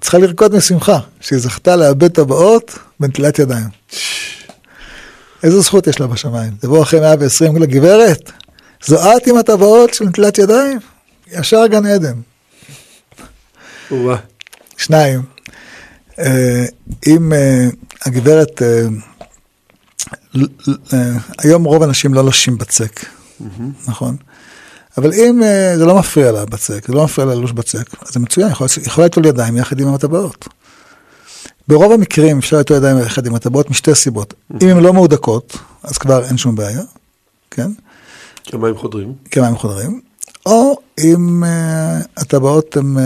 צריכה 0.00 0.18
לרקוד 0.18 0.56
משמחה, 0.56 0.98
שהיא 1.20 1.38
זכתה 1.38 1.76
לאבד 1.76 2.08
טבעות 2.08 2.78
בנטילת 3.00 3.38
ידיים. 3.38 3.68
איזה 5.42 5.60
זכות 5.60 5.86
יש 5.86 6.00
לה 6.00 6.06
בשמיים? 6.06 6.52
תבוא 6.60 6.82
אחרי 6.82 7.00
120 7.00 7.56
לגברת, 7.56 8.32
זו 8.86 9.16
את 9.16 9.26
עם 9.26 9.36
הטבעות 9.36 9.94
של 9.94 10.04
נטילת 10.04 10.38
ידיים? 10.38 10.78
ישר 11.32 11.66
גן 11.66 11.86
עדן. 11.86 12.14
שניים, 14.80 15.22
אה, 16.18 16.64
אם 17.06 17.32
אה, 17.32 17.68
הגברת 18.06 18.62
אה, 18.62 18.86
היום 21.38 21.64
רוב 21.64 21.82
האנשים 21.82 22.14
לא 22.14 22.24
לושים 22.24 22.58
בצק, 22.58 23.04
נכון? 23.88 24.16
אבל 24.98 25.12
אם 25.12 25.42
זה 25.76 25.86
לא 25.86 25.98
מפריע 25.98 26.32
לה 26.32 26.44
בצק, 26.44 26.86
זה 26.86 26.92
לא 26.92 27.04
מפריע 27.04 27.26
לה 27.26 27.34
ללוש 27.34 27.52
בצק, 27.52 28.02
אז 28.02 28.12
זה 28.12 28.20
מצוין, 28.20 28.48
יכול- 28.50 28.66
יכולה 28.82 29.06
ליטול 29.06 29.26
ידיים 29.26 29.56
יחד 29.56 29.80
עם 29.80 29.94
הטבעות. 29.94 30.48
ברוב 31.68 31.92
המקרים 31.92 32.38
אפשר 32.38 32.58
ליטול 32.58 32.76
ידיים 32.76 32.98
יחד 32.98 33.26
עם 33.26 33.34
הטבעות 33.34 33.70
משתי 33.70 33.94
סיבות. 33.94 34.34
אם 34.62 34.68
הן 34.68 34.80
לא 34.80 34.92
מהודקות, 34.92 35.58
אז 35.82 35.98
כבר 35.98 36.24
אין 36.24 36.36
שום 36.36 36.54
בעיה, 36.56 36.82
כן? 37.50 37.70
כי 38.44 38.56
המים 38.56 38.76
חודרים. 38.76 39.14
כי 39.30 39.40
המים 39.40 39.56
חודרים, 39.56 40.00
או 40.46 40.78
אם 40.98 41.42
uh, 41.44 42.06
הטבעות 42.16 42.76
הן, 42.76 42.96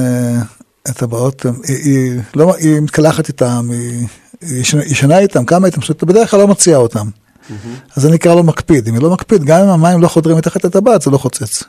הטבעות 0.88 1.46
היא, 1.68 1.76
היא, 1.76 2.20
לא, 2.36 2.54
היא 2.56 2.80
מתקלחת 2.80 3.28
איתם, 3.28 3.68
היא, 3.70 4.06
היא 4.40 4.62
ישנה- 4.86 5.18
איתם, 5.18 5.44
כמה 5.44 5.66
איתם, 5.66 5.80
פשוט 5.80 6.02
בדרך 6.04 6.30
כלל 6.30 6.40
לא 6.40 6.46
מוציאה 6.46 6.76
אותם. 6.76 7.08
אז 7.96 8.02
זה 8.02 8.10
נקרא 8.10 8.34
לא 8.34 8.42
מקפיד, 8.42 8.88
אם 8.88 8.94
היא 8.94 9.02
לא 9.02 9.10
מקפיד, 9.10 9.44
גם 9.44 9.60
אם 9.60 9.68
המים 9.68 10.00
לא 10.02 10.08
חודרים 10.08 10.36
מתחת 10.36 10.64
לטבעת, 10.64 11.02
זה 11.02 11.10
לא 11.10 11.18
חוצץ. 11.18 11.62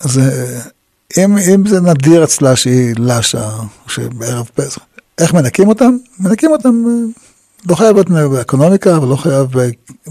אז 0.00 0.18
אה, 0.18 0.60
אם, 1.24 1.38
אם 1.38 1.66
זה 1.68 1.80
נדיר 1.80 2.24
אצלה 2.24 2.56
שהיא 2.56 2.94
לשה, 2.98 3.50
שבערב 3.88 4.48
פסח, 4.54 4.78
איך 5.18 5.34
מנקים 5.34 5.68
אותם? 5.68 5.96
מנקים 6.20 6.50
אותם, 6.50 6.84
אה, 6.88 6.92
לא 7.70 7.74
חייב 7.74 7.94
להיות 7.96 8.30
באקונומיקה, 8.30 9.02
ולא 9.02 9.16
חייב 9.16 9.46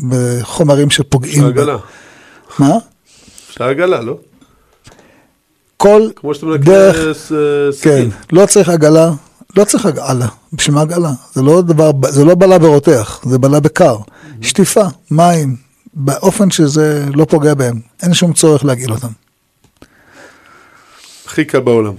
בחומרים 0.10 0.90
שפוגעים. 0.90 1.34
אפשר 1.48 1.62
עגלה. 1.62 1.78
מה? 2.60 2.78
אפשר 3.50 3.64
עגלה, 3.64 4.02
לא? 4.02 4.18
כל 5.78 6.10
כמו 6.16 6.36
שאתה 6.36 6.46
דרך, 6.58 7.32
כן. 7.82 8.08
לא 8.32 8.46
צריך 8.46 8.70
עגלה, 8.70 9.12
לא 9.58 9.64
צריך 9.64 9.86
עגלה, 9.86 10.28
בשביל 10.54 10.76
מה 10.76 10.82
עגלה? 10.82 11.12
זה 11.34 11.42
לא 11.42 11.62
דבר, 11.62 11.92
זה 12.10 12.26
לא 12.26 12.36
בלה 12.36 12.60
ברותח, 12.60 13.22
זה 13.30 13.38
בלה 13.38 13.60
בקר. 13.60 13.98
שטיפה, 14.42 14.86
מים, 15.12 15.56
באופן 15.94 16.52
שזה 16.52 17.06
לא 17.14 17.26
פוגע 17.26 17.54
בהם, 17.54 17.80
אין 18.04 18.14
שום 18.14 18.34
צורך 18.34 18.66
להגעיל 18.66 18.92
אותם. 18.92 19.08
הכי 21.26 21.46
קל 21.46 21.60
בעולם. 21.60 21.94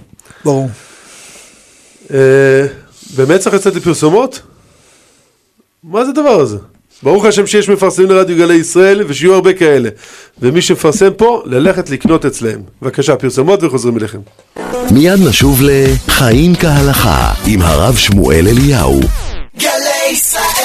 ברור. 0.45 0.69
אה, 2.11 2.67
באמת 3.17 3.41
צריך 3.41 3.55
לצאת 3.55 3.75
לפרסומות? 3.75 4.41
מה 5.85 6.05
זה 6.05 6.11
הדבר 6.11 6.41
הזה? 6.41 6.59
ברוך 7.03 7.25
השם 7.25 7.47
שיש 7.47 7.69
מפרסמים 7.69 8.11
לרדיו 8.11 8.37
גלי 8.37 8.55
ישראל 8.55 9.05
ושיהיו 9.09 9.35
הרבה 9.35 9.53
כאלה. 9.53 9.89
ומי 10.41 10.63
שמפרסם 10.63 11.11
פה, 11.17 11.43
ללכת 11.45 11.91
לקנות 11.91 12.25
אצלהם. 12.25 12.61
בבקשה, 12.83 13.17
פרסומות 13.17 13.63
וחוזרים 13.63 13.97
אליכם. 13.99 14.19
מיד 14.91 15.21
נשוב 15.29 15.63
ל"חיים 15.63 16.55
כהלכה" 16.55 17.33
עם 17.47 17.63
הרב 17.63 17.97
שמואל 17.97 18.49
אליהו. 18.49 19.01
גלי 19.59 20.13
ישראל 20.13 20.56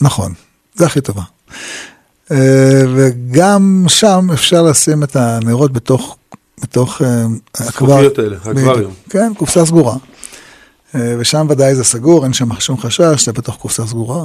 נכון, 0.00 0.32
זה 0.74 0.86
הכי 0.86 1.00
טובה. 1.00 1.22
אה, 2.30 2.82
וגם 2.96 3.84
שם 3.88 4.26
אפשר 4.32 4.62
לשים 4.62 5.02
את 5.02 5.16
הנרות 5.16 5.72
בתוך, 5.72 6.16
בתוך 6.62 7.02
אה, 7.02 7.24
הזכוכיות 7.58 8.18
האלה, 8.18 8.36
האקווריום. 8.44 8.92
כן, 9.10 9.32
קופסה 9.36 9.66
סגורה. 9.66 9.96
אה, 10.94 11.14
ושם 11.18 11.46
ודאי 11.50 11.74
זה 11.74 11.84
סגור, 11.84 12.24
אין 12.24 12.32
שם 12.32 12.60
שום 12.60 12.80
חשש, 12.80 13.24
זה 13.24 13.32
בתוך 13.32 13.56
קופסה 13.56 13.86
סגורה, 13.86 14.24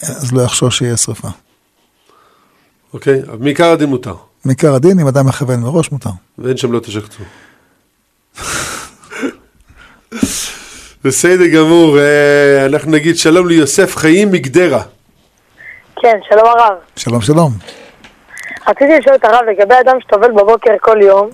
אז 0.00 0.32
לא 0.32 0.42
יחשוש 0.42 0.78
שיהיה 0.78 0.96
שרפה. 0.96 1.28
אוקיי? 2.92 3.22
אבל 3.22 3.38
מעיקר 3.38 3.70
הדין 3.70 3.88
מותר. 3.88 4.14
מעיקר 4.44 4.74
הדין, 4.74 5.00
אם 5.00 5.06
אדם 5.06 5.26
מכוון 5.26 5.60
מראש, 5.60 5.92
מותר. 5.92 6.10
ואין 6.38 6.56
שם 6.56 6.72
לא 6.72 6.80
תשקצו. 6.80 7.22
בסדר 11.04 11.46
גמור, 11.46 11.98
אה, 11.98 12.66
אנחנו 12.66 12.90
נגיד 12.90 13.16
שלום 13.16 13.48
ליוסף 13.48 13.96
חיים 13.96 14.32
מגדרה. 14.32 14.82
כן, 16.02 16.16
שלום 16.28 16.44
הרב. 16.46 16.76
שלום, 16.96 17.20
שלום. 17.20 17.52
רציתי 18.68 18.98
לשאול 18.98 19.14
את 19.16 19.24
הרב 19.24 19.40
לגבי 19.50 19.74
אדם 19.84 19.96
שטובל 20.00 20.30
בבוקר 20.30 20.70
כל 20.80 20.98
יום, 21.02 21.30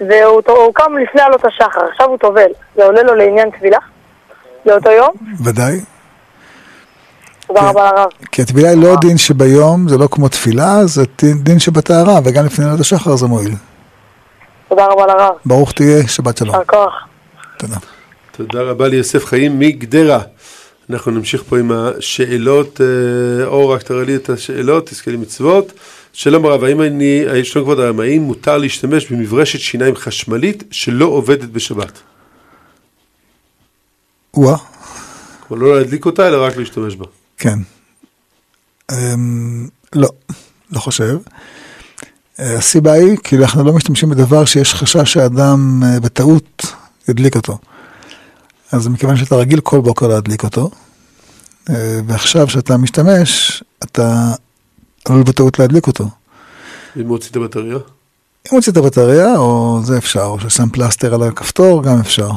והוא 0.00 0.40
הוא 0.46 0.74
קם 0.74 0.92
לפני 1.02 1.22
עלות 1.22 1.44
השחר, 1.44 1.80
עכשיו 1.92 2.06
הוא 2.08 2.18
טובל. 2.18 2.46
זה 2.76 2.84
עולה 2.84 3.02
לו 3.02 3.14
לעניין 3.14 3.50
טבילה? 3.50 3.78
לאותו 4.66 4.90
יום? 4.90 5.10
ודאי. 5.44 5.80
תודה. 7.46 7.60
רבה 7.70 7.90
לרב. 7.92 8.08
כי 8.32 8.42
הטבילה 8.42 8.68
היא 8.68 8.82
לא 8.82 8.94
דין 9.00 9.18
שביום, 9.18 9.88
זה 9.88 9.98
לא 9.98 10.08
כמו 10.10 10.28
תפילה, 10.28 10.84
זה 10.86 11.02
דין- 11.22 11.38
דין 11.42 11.58
שבטהרה, 11.58 12.20
וגם 12.24 12.46
לפני 12.46 12.64
עלות 12.64 12.80
השחר 12.80 13.16
זה 13.16 13.26
מועיל. 13.26 13.54
תודה 14.68 14.86
רבה 14.86 15.06
לרב. 15.06 15.34
ברוך 15.46 15.72
תהיה, 15.72 16.08
שבת 16.08 16.36
שלום. 16.36 16.54
יישר 16.54 16.64
כוח. 16.66 16.94
תודה. 17.58 17.76
תודה 18.36 18.62
רבה 18.62 18.88
ליוסף 18.88 19.24
חיים 19.24 19.58
מגדרה. 19.58 20.22
אנחנו 20.90 21.12
נמשיך 21.12 21.42
פה 21.48 21.58
עם 21.58 21.72
השאלות, 21.72 22.80
אה, 22.80 23.46
אור 23.46 23.74
רק 23.74 23.82
תראה 23.82 24.04
לי 24.04 24.16
את 24.16 24.30
השאלות, 24.30 24.86
תזכה 24.86 25.10
לי 25.10 25.16
מצוות. 25.16 25.72
שלום 26.12 26.46
הרב, 26.46 26.64
האם 26.64 26.82
אני, 26.82 27.24
שלום 27.44 27.64
כבוד 27.64 27.80
הרב, 27.80 28.00
האם 28.00 28.22
מותר 28.22 28.56
להשתמש 28.58 29.12
במברשת 29.12 29.58
שיניים 29.58 29.96
חשמלית 29.96 30.64
שלא 30.70 31.04
עובדת 31.04 31.48
בשבת? 31.48 31.98
וואה, 34.34 34.56
כלומר 35.48 35.66
לא 35.66 35.78
להדליק 35.78 36.06
אותה, 36.06 36.28
אלא 36.28 36.44
רק 36.44 36.56
להשתמש 36.56 36.96
בה. 36.96 37.06
כן. 37.38 37.58
אמ, 38.92 39.68
לא, 39.94 40.08
לא 40.72 40.80
חושב. 40.80 41.18
אה, 42.40 42.58
הסיבה 42.58 42.92
היא, 42.92 43.16
כי 43.24 43.36
אנחנו 43.36 43.64
לא 43.64 43.72
משתמשים 43.72 44.10
בדבר 44.10 44.44
שיש 44.44 44.74
חשש 44.74 45.12
שהאדם 45.12 45.80
אה, 45.84 46.00
בטעות 46.00 46.66
ידליק 47.08 47.36
אותו. 47.36 47.58
אז 48.74 48.88
מכיוון 48.88 49.16
שאתה 49.16 49.36
רגיל 49.36 49.60
כל 49.60 49.80
בוקר 49.80 50.06
להדליק 50.08 50.44
אותו, 50.44 50.70
אה, 51.70 52.00
ועכשיו 52.06 52.48
שאתה 52.48 52.76
משתמש, 52.76 53.62
אתה 53.84 54.32
עלול 55.04 55.22
בטעות 55.22 55.58
להדליק 55.58 55.86
אותו. 55.86 56.04
אם 56.96 57.02
הוא 57.02 57.10
הוציא 57.10 57.30
את 57.30 57.36
הבטריה? 57.36 57.76
אם 58.52 58.56
הוציא 58.56 58.72
את 58.72 58.76
הבטריה, 58.76 59.36
או 59.36 59.80
זה 59.84 59.98
אפשר, 59.98 60.24
או 60.24 60.40
ששם 60.40 60.68
פלסטר 60.68 61.14
על 61.14 61.22
הכפתור, 61.22 61.82
גם 61.82 61.98
אפשר. 62.00 62.30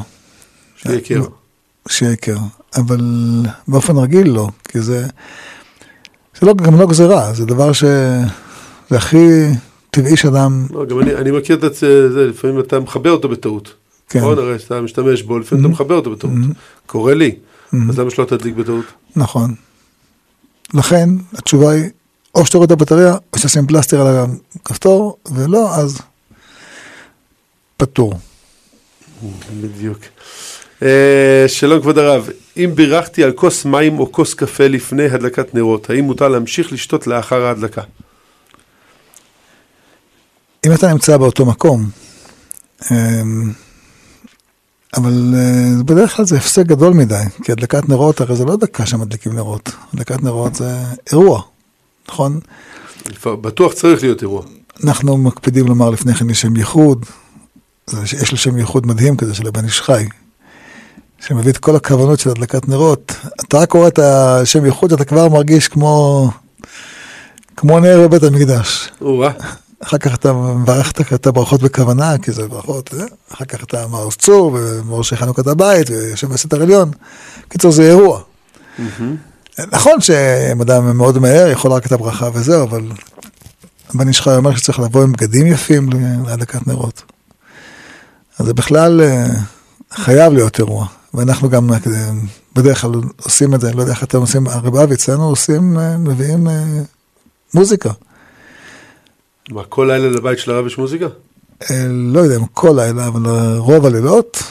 שיהיה 0.75 1.01
קר. 1.01 1.21
שיהיה 1.89 2.15
קר. 2.15 2.37
אבל 2.75 2.99
באופן 3.67 3.97
רגיל 3.97 4.29
לא, 4.29 4.47
כי 4.63 4.81
זה, 4.81 5.07
זה 6.39 6.47
לא, 6.47 6.53
גם 6.53 6.79
לא 6.79 6.87
גזירה, 6.87 7.33
זה 7.33 7.45
דבר 7.45 7.73
ש... 7.73 7.83
זה 8.89 8.97
הכי 8.97 9.27
טבעי 9.91 10.17
שאדם, 10.17 10.65
לא, 10.71 10.85
גם 10.85 10.99
אני, 10.99 11.15
אני 11.15 11.31
מכיר 11.31 11.55
את 11.67 11.75
זה, 11.75 12.27
לפעמים 12.29 12.59
אתה 12.59 12.79
מכבה 12.79 13.09
אותו 13.09 13.29
בטעות. 13.29 13.73
כן. 14.09 14.19
נכון, 14.19 14.37
הרי 14.37 14.59
שאתה 14.59 14.81
משתמש 14.81 15.21
בו, 15.21 15.39
לפעמים 15.39 15.65
אתה 15.65 15.73
מכבה 15.73 15.95
אותו 15.95 16.11
בטעות. 16.11 16.33
קורה 16.85 17.13
לי. 17.13 17.35
אז 17.89 17.99
למה 17.99 18.11
שלא 18.11 18.25
תדליק 18.25 18.55
בטעות? 18.55 18.85
נכון. 19.15 19.55
לכן, 20.73 21.09
התשובה 21.33 21.71
היא, 21.71 21.89
או 22.35 22.45
שתוריד 22.45 22.71
את 22.71 22.81
הבטריה, 22.81 23.15
או 23.33 23.39
שתשים 23.39 23.67
פלסטר 23.67 24.01
על 24.01 24.25
הכפתור, 24.55 25.17
ולא, 25.35 25.75
אז 25.75 26.01
פטור. 27.77 28.13
בדיוק. 29.61 29.99
אה, 30.83 31.45
שלום 31.47 31.81
כבוד 31.81 31.97
הרב, 31.97 32.29
אם 32.57 32.71
בירכתי 32.75 33.23
על 33.23 33.31
כוס 33.31 33.65
מים 33.65 33.99
או 33.99 34.11
כוס 34.11 34.33
קפה 34.33 34.67
לפני 34.67 35.05
הדלקת 35.05 35.55
נרות, 35.55 35.89
האם 35.89 36.03
מותר 36.03 36.27
להמשיך 36.27 36.73
לשתות 36.73 37.07
לאחר 37.07 37.45
ההדלקה? 37.45 37.81
אם 40.65 40.73
אתה 40.73 40.91
נמצא 40.91 41.17
באותו 41.17 41.45
מקום, 41.45 41.89
אמ, 42.91 43.51
אבל 44.95 45.33
אה, 45.37 45.83
בדרך 45.83 46.15
כלל 46.15 46.25
זה 46.25 46.37
הפסק 46.37 46.65
גדול 46.65 46.93
מדי, 46.93 47.15
כי 47.43 47.51
הדלקת 47.51 47.89
נרות, 47.89 48.21
הרי 48.21 48.35
זה 48.35 48.45
לא 48.45 48.55
דקה 48.57 48.85
שמדליקים 48.85 49.33
נרות, 49.33 49.69
הדלקת 49.93 50.23
נרות 50.23 50.55
זה 50.55 50.77
אירוע, 51.11 51.41
נכון? 52.09 52.39
בטוח 53.25 53.73
צריך 53.73 54.03
להיות 54.03 54.21
אירוע. 54.21 54.43
אנחנו 54.83 55.17
מקפידים 55.17 55.67
לומר 55.67 55.89
לפני 55.89 56.13
כן 56.15 56.29
יש 56.29 56.41
שם 56.41 56.55
ייחוד, 56.55 57.05
זה- 57.87 58.17
יש 58.21 58.31
לו 58.31 58.37
שם 58.37 58.57
ייחוד 58.57 58.87
מדהים 58.87 59.17
כזה 59.17 59.33
של 59.35 59.47
הבן 59.47 59.65
איש 59.65 59.81
חי, 59.81 60.05
שמביא 61.27 61.51
את 61.51 61.57
כל 61.57 61.75
הכוונות 61.75 62.19
של 62.19 62.29
הדלקת 62.29 62.67
נרות. 62.67 63.13
אתה 63.47 63.57
רק 63.57 63.69
קורא 63.69 63.87
את 63.87 63.99
השם 63.99 64.65
ייחוד, 64.65 64.93
אתה 64.93 65.05
כבר 65.05 65.29
מרגיש 65.29 65.67
כמו, 65.67 66.29
כמו 67.57 67.79
נר 67.79 68.07
בבית 68.07 68.23
המקדש. 68.23 68.89
או-אה, 69.01 69.31
אחר 69.83 69.97
כך 69.97 70.15
אתה 70.15 70.33
מברך 70.33 70.91
את- 70.91 71.13
את 71.13 71.27
הברכות 71.27 71.61
בכוונה, 71.61 72.17
כי 72.17 72.31
זה 72.31 72.47
ברכות, 72.47 72.93
אה? 72.93 73.05
אחר 73.33 73.45
כך 73.45 73.63
אתה 73.63 73.87
מעוז 73.87 74.15
צור 74.15 74.57
ומורשי 74.59 75.15
חנוכת 75.17 75.47
הבית 75.47 75.89
ויושב 75.89 76.29
בסתר 76.33 76.61
עליון. 76.61 76.91
קיצור 77.49 77.71
זה 77.71 77.83
אירוע. 77.83 78.21
נכון 79.71 80.01
שאם 80.01 80.61
אדם 80.61 80.97
מאוד 80.97 81.17
מהר 81.19 81.47
יכול 81.47 81.71
רק 81.71 81.85
את 81.85 81.91
הברכה 81.91 82.29
וזהו, 82.33 82.63
אבל 82.63 82.91
הבן 83.89 84.07
איש 84.07 84.21
חי 84.21 84.35
אומר 84.35 84.55
שצריך 84.55 84.79
לבוא 84.79 85.03
עם 85.03 85.11
בגדים 85.11 85.47
יפים 85.47 85.89
להדלקת 86.25 86.67
נרות. 86.67 87.03
אז 88.39 88.45
זה 88.45 88.53
בכלל 88.53 89.01
אה, 89.01 89.25
חייב 89.93 90.33
להיות 90.33 90.59
אירוע. 90.59 90.87
ואנחנו 91.13 91.49
גם 91.49 91.73
אה, 91.73 91.77
בדרך 92.55 92.81
כלל 92.81 92.91
עושים 93.23 93.55
את 93.55 93.61
זה, 93.61 93.67
אני 93.67 93.75
לא 93.77 93.81
יודע 93.81 93.93
איך 93.93 94.03
אתם 94.03 94.17
עושים, 94.19 94.47
הרב 94.47 94.75
אבי 94.75 94.93
אצלנו 94.93 95.23
עושים, 95.23 95.77
מביאים 95.99 96.47
מוזיקה. 97.53 97.89
מה, 99.49 99.63
כל 99.63 99.89
לילה 99.91 100.09
לבית 100.09 100.39
של 100.39 100.51
הרב 100.51 100.67
יש 100.67 100.77
מוזיקה? 100.77 101.05
אה, 101.71 101.85
לא 101.89 102.19
יודע 102.19 102.35
אם 102.35 102.45
כל 102.53 102.73
לילה, 102.75 103.07
אבל 103.07 103.21
רוב 103.57 103.85
הלילות. 103.85 104.43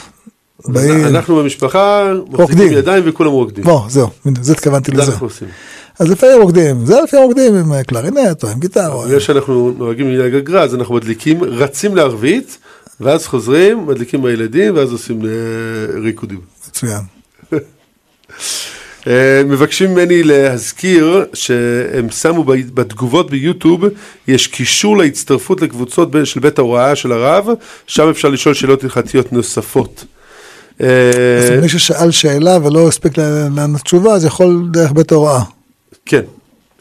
אנחנו 1.05 1.35
במשפחה. 1.35 2.13
מחזיקים 2.29 2.71
ידיים 2.71 3.03
וכולם 3.05 3.31
רוקדים. 3.31 3.63
בוא, 3.63 3.81
זהו, 3.89 4.09
זה 4.41 4.51
התכוונתי 4.53 4.91
זה 4.95 5.01
לזה. 5.01 5.11
אז 5.99 6.09
לפעמים 6.11 6.41
רוקדים, 6.41 6.85
זה 6.85 7.01
לפעמים 7.03 7.25
רוקדים 7.25 7.55
עם 7.55 7.73
אה, 7.73 7.83
קלרינט 7.83 8.43
או 8.43 8.49
עם 8.49 8.59
גיטרה. 8.59 8.93
או- 8.93 9.03
בגלל 9.07 9.19
שאנחנו 9.19 9.73
נוהגים 9.77 10.07
מנהג 10.09 10.35
הגר"א, 10.35 10.59
אז 10.63 10.75
אנחנו 10.75 10.95
מדליקים, 10.95 11.43
רצים 11.43 11.95
לערבית, 11.95 12.57
ואז 13.01 13.25
חוזרים, 13.27 13.87
מדליקים 13.87 14.21
מהילדים, 14.21 14.75
ואז 14.75 14.91
עושים 14.91 15.21
אה, 15.25 15.29
ריקודים. 16.01 16.39
מצוין. 16.69 17.01
אה, 19.07 19.43
מבקשים 19.45 19.91
ממני 19.91 20.23
להזכיר 20.23 21.25
שהם 21.33 22.09
שמו 22.09 22.43
בתגובות 22.73 23.29
ביוטיוב, 23.29 23.83
יש 24.27 24.47
קישור 24.47 24.97
להצטרפות 24.97 25.61
לקבוצות 25.61 26.09
של 26.23 26.39
בית 26.39 26.59
ההוראה 26.59 26.95
של 26.95 27.11
הרב, 27.11 27.47
שם 27.87 28.09
אפשר 28.09 28.29
לשאול 28.29 28.53
שאלות 28.53 28.83
הלכתיות 28.83 29.33
נוספות. 29.33 30.05
אה, 30.81 30.87
אז 31.43 31.51
אם 31.51 31.61
מישהו 31.61 31.79
שאל 31.79 32.11
שאלה 32.11 32.57
ולא 32.63 32.87
הספיק 32.87 33.17
לענות 33.55 33.81
תשובה, 33.81 34.13
אז 34.13 34.25
יכול 34.25 34.67
דרך 34.71 34.91
בית 34.91 35.11
ההוראה. 35.11 35.43
כן, 36.05 36.21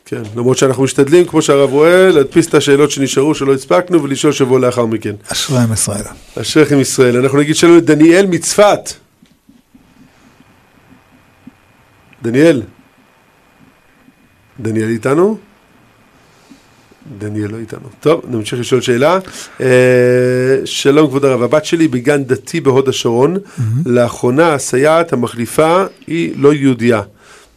כן, 0.05 0.23
למרות 0.37 0.59
שאנחנו 0.59 0.83
משתדלים, 0.83 1.25
כמו 1.25 1.43
שהרב 1.43 1.71
רואה, 1.71 2.11
להדפיס 2.11 2.47
את 2.47 2.55
השאלות 2.55 2.91
שנשארו 2.91 3.35
שלא 3.35 3.55
הספקנו 3.55 4.03
ולשאול 4.03 4.33
שבוע 4.33 4.59
לאחר 4.59 4.87
מכן. 4.87 5.15
אשריהם 5.33 5.73
ישראל. 5.73 6.05
אשריכם 6.41 6.81
ישראל. 6.81 7.17
אנחנו 7.17 7.39
נגיד 7.39 7.57
שלום 7.57 7.77
לדניאל 7.77 8.27
מצפת. 8.27 9.06
דניאל. 12.27 12.62
דניאל 14.61 14.89
איתנו? 14.89 15.39
דניאל 17.19 17.51
לא 17.51 17.57
איתנו. 17.57 17.89
טוב, 18.01 18.23
נמשיך 18.29 18.61
לשאול 18.61 18.81
שאלה. 18.81 19.19
אה, 19.61 19.67
שלום 20.65 21.09
כבוד 21.09 21.25
הרב, 21.25 21.43
הבת 21.43 21.65
שלי 21.65 21.89
בגן 21.89 22.25
דתי 22.25 22.61
בהוד 22.61 22.89
השרון. 22.89 23.37
לאחרונה 23.87 24.55
הסייעת 24.55 25.12
המחליפה 25.12 25.85
היא 26.07 26.33
לא 26.37 26.55
יהודייה. 26.55 27.03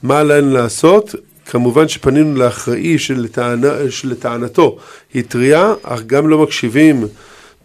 מה 0.03 0.19
עלינו 0.19 0.53
לעשות? 0.53 1.15
כמובן 1.45 1.87
שפנינו 1.87 2.35
לאחראי 2.35 2.99
שלטענה, 2.99 3.73
שלטענתו 3.89 4.77
התריע, 5.15 5.73
אך 5.83 6.01
גם 6.01 6.27
לא 6.27 6.43
מקשיבים. 6.43 7.07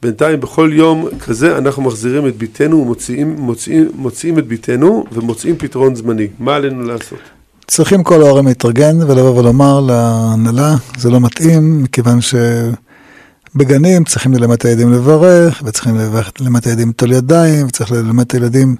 בינתיים 0.05 0.41
בכל 0.41 0.71
יום 0.73 1.09
כזה 1.21 1.59
אנחנו 1.59 1.83
מחזירים 1.83 2.27
את 2.27 2.37
ביתנו 2.37 2.81
ומוציאים 2.81 3.37
מוציאים, 3.39 3.91
מוציאים 3.95 4.39
את 4.39 4.47
ביתנו 4.47 5.05
ומוצאים 5.13 5.57
פתרון 5.59 5.95
זמני. 5.95 6.29
מה 6.39 6.55
עלינו 6.55 6.83
לעשות? 6.83 7.19
צריכים 7.67 8.03
כל 8.03 8.23
ההורים 8.23 8.47
להתארגן 8.47 9.03
ולבוא 9.03 9.39
ולומר 9.39 9.81
להנהלה, 9.81 10.75
זה 10.99 11.11
לא 11.11 11.21
מתאים, 11.21 11.83
מכיוון 11.83 12.19
שבגנים 12.21 14.05
צריכים 14.05 14.35
ללמד 14.35 14.53
את 14.55 14.65
הילדים 14.65 14.93
לברך, 14.93 15.63
וצריכים 15.67 15.97
ללמד 16.41 16.61
את 16.61 16.67
הילדים 16.67 16.89
ליטול 16.89 17.13
ידיים, 17.13 17.67
וצריך 17.67 17.93
ללמד 17.93 18.25
את 18.25 18.33
הילדים 18.33 18.77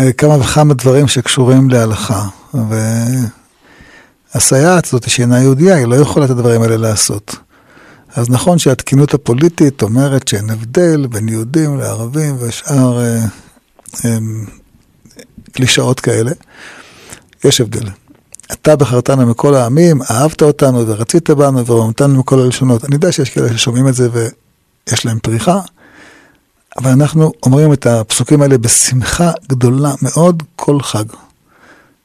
אה, 0.00 0.12
כמה 0.12 0.38
וכמה 0.40 0.74
דברים 0.74 1.08
שקשורים 1.08 1.70
להלכה. 1.70 2.24
והסייעת 4.34 4.86
הזאת 4.86 5.10
שאינה 5.10 5.42
יהודייה, 5.42 5.76
היא 5.76 5.86
לא 5.86 5.96
יכולה 5.96 6.24
את 6.26 6.30
הדברים 6.30 6.62
האלה 6.62 6.76
לעשות. 6.76 7.45
אז 8.16 8.30
נכון 8.30 8.58
שהתקינות 8.58 9.14
הפוליטית 9.14 9.82
אומרת 9.82 10.28
שאין 10.28 10.50
הבדל 10.50 11.06
בין 11.06 11.28
יהודים 11.28 11.78
לערבים 11.78 12.36
ושאר 12.40 12.98
אה, 13.00 13.24
אה, 14.04 14.18
קלישאות 15.52 16.00
כאלה. 16.00 16.30
יש 17.44 17.60
הבדל. 17.60 17.88
אתה 18.52 18.76
בחרתנו 18.76 19.26
מכל 19.26 19.54
העמים, 19.54 20.02
אהבת 20.10 20.42
אותנו 20.42 20.86
ורצית 20.86 21.30
בנו 21.30 21.66
ורומתנו 21.66 22.18
מכל 22.18 22.40
הלשונות. 22.40 22.84
אני 22.84 22.94
יודע 22.94 23.12
שיש 23.12 23.30
כאלה 23.30 23.58
ששומעים 23.58 23.88
את 23.88 23.94
זה 23.94 24.08
ויש 24.12 25.06
להם 25.06 25.18
פריחה, 25.18 25.60
אבל 26.78 26.90
אנחנו 26.90 27.32
אומרים 27.42 27.72
את 27.72 27.86
הפסוקים 27.86 28.42
האלה 28.42 28.58
בשמחה 28.58 29.30
גדולה 29.48 29.94
מאוד 30.02 30.42
כל 30.56 30.80
חג. 30.80 31.04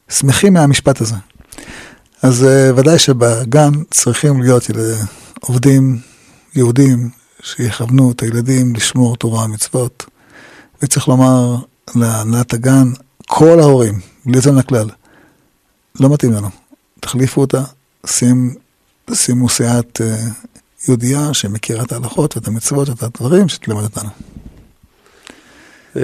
שמחים 0.08 0.52
מהמשפט 0.52 1.00
הזה. 1.00 1.14
אז 2.22 2.42
uh, 2.42 2.78
ודאי 2.78 2.98
שבגן 2.98 3.70
צריכים 3.90 4.42
להיות. 4.42 4.62
עובדים 5.46 5.98
יהודים 6.54 7.10
שיכוונו 7.42 8.12
את 8.12 8.22
הילדים 8.22 8.74
לשמור 8.74 9.16
תורה 9.16 9.44
ומצוות. 9.44 10.06
וצריך 10.82 11.08
לומר 11.08 11.56
להנהלת 11.96 12.52
הגן, 12.52 12.88
כל 13.26 13.60
ההורים, 13.60 13.94
בלי 14.26 14.36
יוצא 14.36 14.50
מן 14.50 14.58
הכלל, 14.58 14.88
לא 16.00 16.08
מתאים 16.08 16.32
לנו. 16.32 16.48
תחליפו 17.00 17.40
אותה, 17.40 17.62
שים, 18.06 18.54
שימו 19.12 19.48
סייעת 19.48 20.00
אה, 20.00 20.16
יהודייה 20.88 21.34
שמכירה 21.34 21.82
את 21.82 21.92
ההלכות 21.92 22.36
ואת 22.36 22.48
המצוות 22.48 22.88
ואת 22.88 23.02
הדברים 23.02 23.48
שתלמד 23.48 23.82
אותנו. 23.82 24.08
אה, 25.96 26.02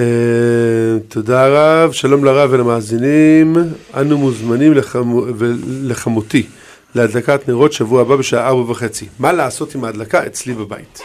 תודה 1.07 1.47
רב, 1.47 1.91
שלום 1.91 2.25
לרב 2.25 2.49
ולמאזינים. 2.53 3.55
אנו 3.93 4.17
מוזמנים 4.17 4.73
לחמו, 4.73 5.25
לחמותי 5.67 6.47
להדלקת 6.95 7.49
נרות 7.49 7.73
שבוע 7.73 8.01
הבא 8.01 8.15
בשעה 8.15 8.47
ארבע 8.47 8.71
וחצי. 8.71 9.07
מה 9.19 9.31
לעשות 9.31 9.75
עם 9.75 9.83
ההדלקה 9.83 10.27
אצלי 10.27 10.53
בבית? 10.53 11.01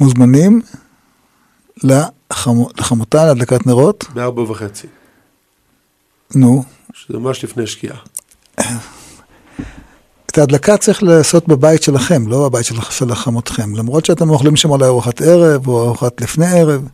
מוזמנים 0.00 0.60
לחמו, 1.84 2.68
לחמותה 2.78 3.26
להדלקת 3.26 3.66
נרות, 3.66 4.04
בארבע 4.14 4.42
וחצי, 4.42 4.86
נו, 6.34 6.64
שזה 6.92 7.18
ממש 7.18 7.44
לפני 7.44 7.66
שקיעה. 7.66 7.96
את 10.26 10.38
ההדלקה 10.38 10.76
צריך 10.76 11.02
לעשות 11.02 11.48
בבית 11.48 11.82
שלכם, 11.82 12.28
לא 12.28 12.48
בבית 12.48 12.64
של, 12.64 12.74
של 12.90 13.14
חמותכם. 13.14 13.76
למרות 13.76 14.04
שאתם 14.04 14.30
אוכלים 14.30 14.56
שם 14.56 14.70
אולי 14.70 14.86
ארוחת 14.86 15.20
ערב 15.20 15.68
או 15.68 15.84
ארוחת 15.84 16.20
לפני 16.20 16.46
ערב, 16.46 16.88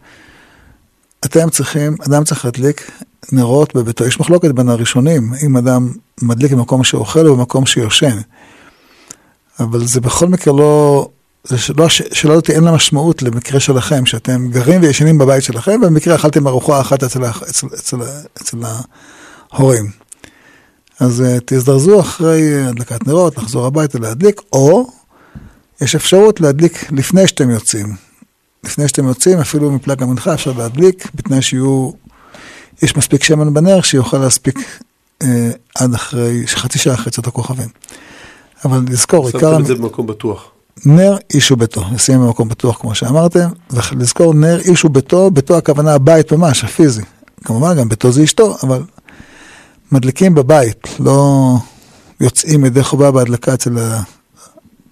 אתם 1.24 1.50
צריכים, 1.50 1.96
אדם 2.06 2.24
צריך 2.24 2.44
להדליק 2.44 2.90
נרות 3.32 3.74
בביתו. 3.74 4.04
יש 4.04 4.20
מחלוקת 4.20 4.50
בין 4.50 4.68
הראשונים, 4.68 5.32
אם 5.46 5.56
אדם 5.56 5.92
מדליק 6.22 6.52
במקום 6.52 6.84
שאוכל 6.84 7.26
או 7.26 7.36
במקום 7.36 7.66
שיושן. 7.66 8.18
אבל 9.60 9.86
זה 9.86 10.00
בכל 10.00 10.28
מקרה 10.28 10.54
לא, 10.54 11.08
זה 11.44 11.58
שלא, 11.58 11.88
שלא 11.88 12.40
אין 12.48 12.64
לה 12.64 12.72
משמעות 12.72 13.22
למקרה 13.22 13.60
שלכם, 13.60 14.06
שאתם 14.06 14.48
גרים 14.50 14.82
וישנים 14.82 15.18
בבית 15.18 15.42
שלכם, 15.42 15.80
ובמקרה 15.82 16.14
אכלתם 16.14 16.46
ארוחה 16.46 16.80
אחת 16.80 17.02
אצל, 17.02 17.24
אצל, 17.24 17.66
אצל, 17.66 17.96
אצל 18.42 18.58
ההורים. 19.52 19.90
אז 21.00 21.20
uh, 21.20 21.40
תזדרזו 21.44 22.00
אחרי 22.00 22.64
הדלקת 22.64 23.06
נרות, 23.06 23.36
לחזור 23.36 23.66
הביתה 23.66 23.98
להדליק, 23.98 24.40
או 24.52 24.90
יש 25.80 25.94
אפשרות 25.94 26.40
להדליק 26.40 26.92
לפני 26.92 27.26
שאתם 27.26 27.50
יוצאים. 27.50 27.96
לפני 28.64 28.88
שאתם 28.88 29.08
יוצאים, 29.08 29.38
אפילו 29.38 29.70
מפלג 29.70 30.02
המנחה 30.02 30.34
אפשר 30.34 30.52
להדליק, 30.52 31.08
בתנאי 31.14 31.42
שיהיו, 31.42 31.90
יש 32.82 32.96
מספיק 32.96 33.24
שמן 33.24 33.54
בנר 33.54 33.80
שיוכל 33.80 34.18
להספיק 34.18 34.58
uh, 35.22 35.26
עד 35.74 35.94
אחרי, 35.94 36.46
חצי 36.46 36.78
שעה 36.78 36.94
אחרי 36.94 37.12
צאת 37.12 37.26
הכוכבים. 37.26 37.68
אבל 38.64 38.84
לזכור, 38.88 39.26
עיקר... 39.26 39.38
שמתם 39.40 39.60
את 39.60 39.66
זה 39.66 39.74
במקום 39.74 40.06
בטוח. 40.06 40.50
נר 40.86 41.16
איש 41.34 41.50
וביתו, 41.50 41.84
לשים 41.94 42.20
במקום 42.20 42.48
בטוח 42.48 42.80
כמו 42.80 42.94
שאמרתם, 42.94 43.48
ולזכור 43.70 44.34
נר 44.34 44.60
איש 44.60 44.84
וביתו, 44.84 45.30
ביתו 45.30 45.56
הכוונה 45.56 45.94
הבית 45.94 46.32
ממש, 46.32 46.64
הפיזי. 46.64 47.02
כמובן 47.44 47.78
גם 47.78 47.88
ביתו 47.88 48.12
זה 48.12 48.24
אשתו, 48.24 48.56
אבל 48.62 48.82
מדליקים 49.92 50.34
בבית, 50.34 50.88
לא 51.00 51.54
יוצאים 52.20 52.64
ידי 52.64 52.82
חובה 52.82 53.10
בהדלקה 53.10 53.54
אצל 53.54 53.76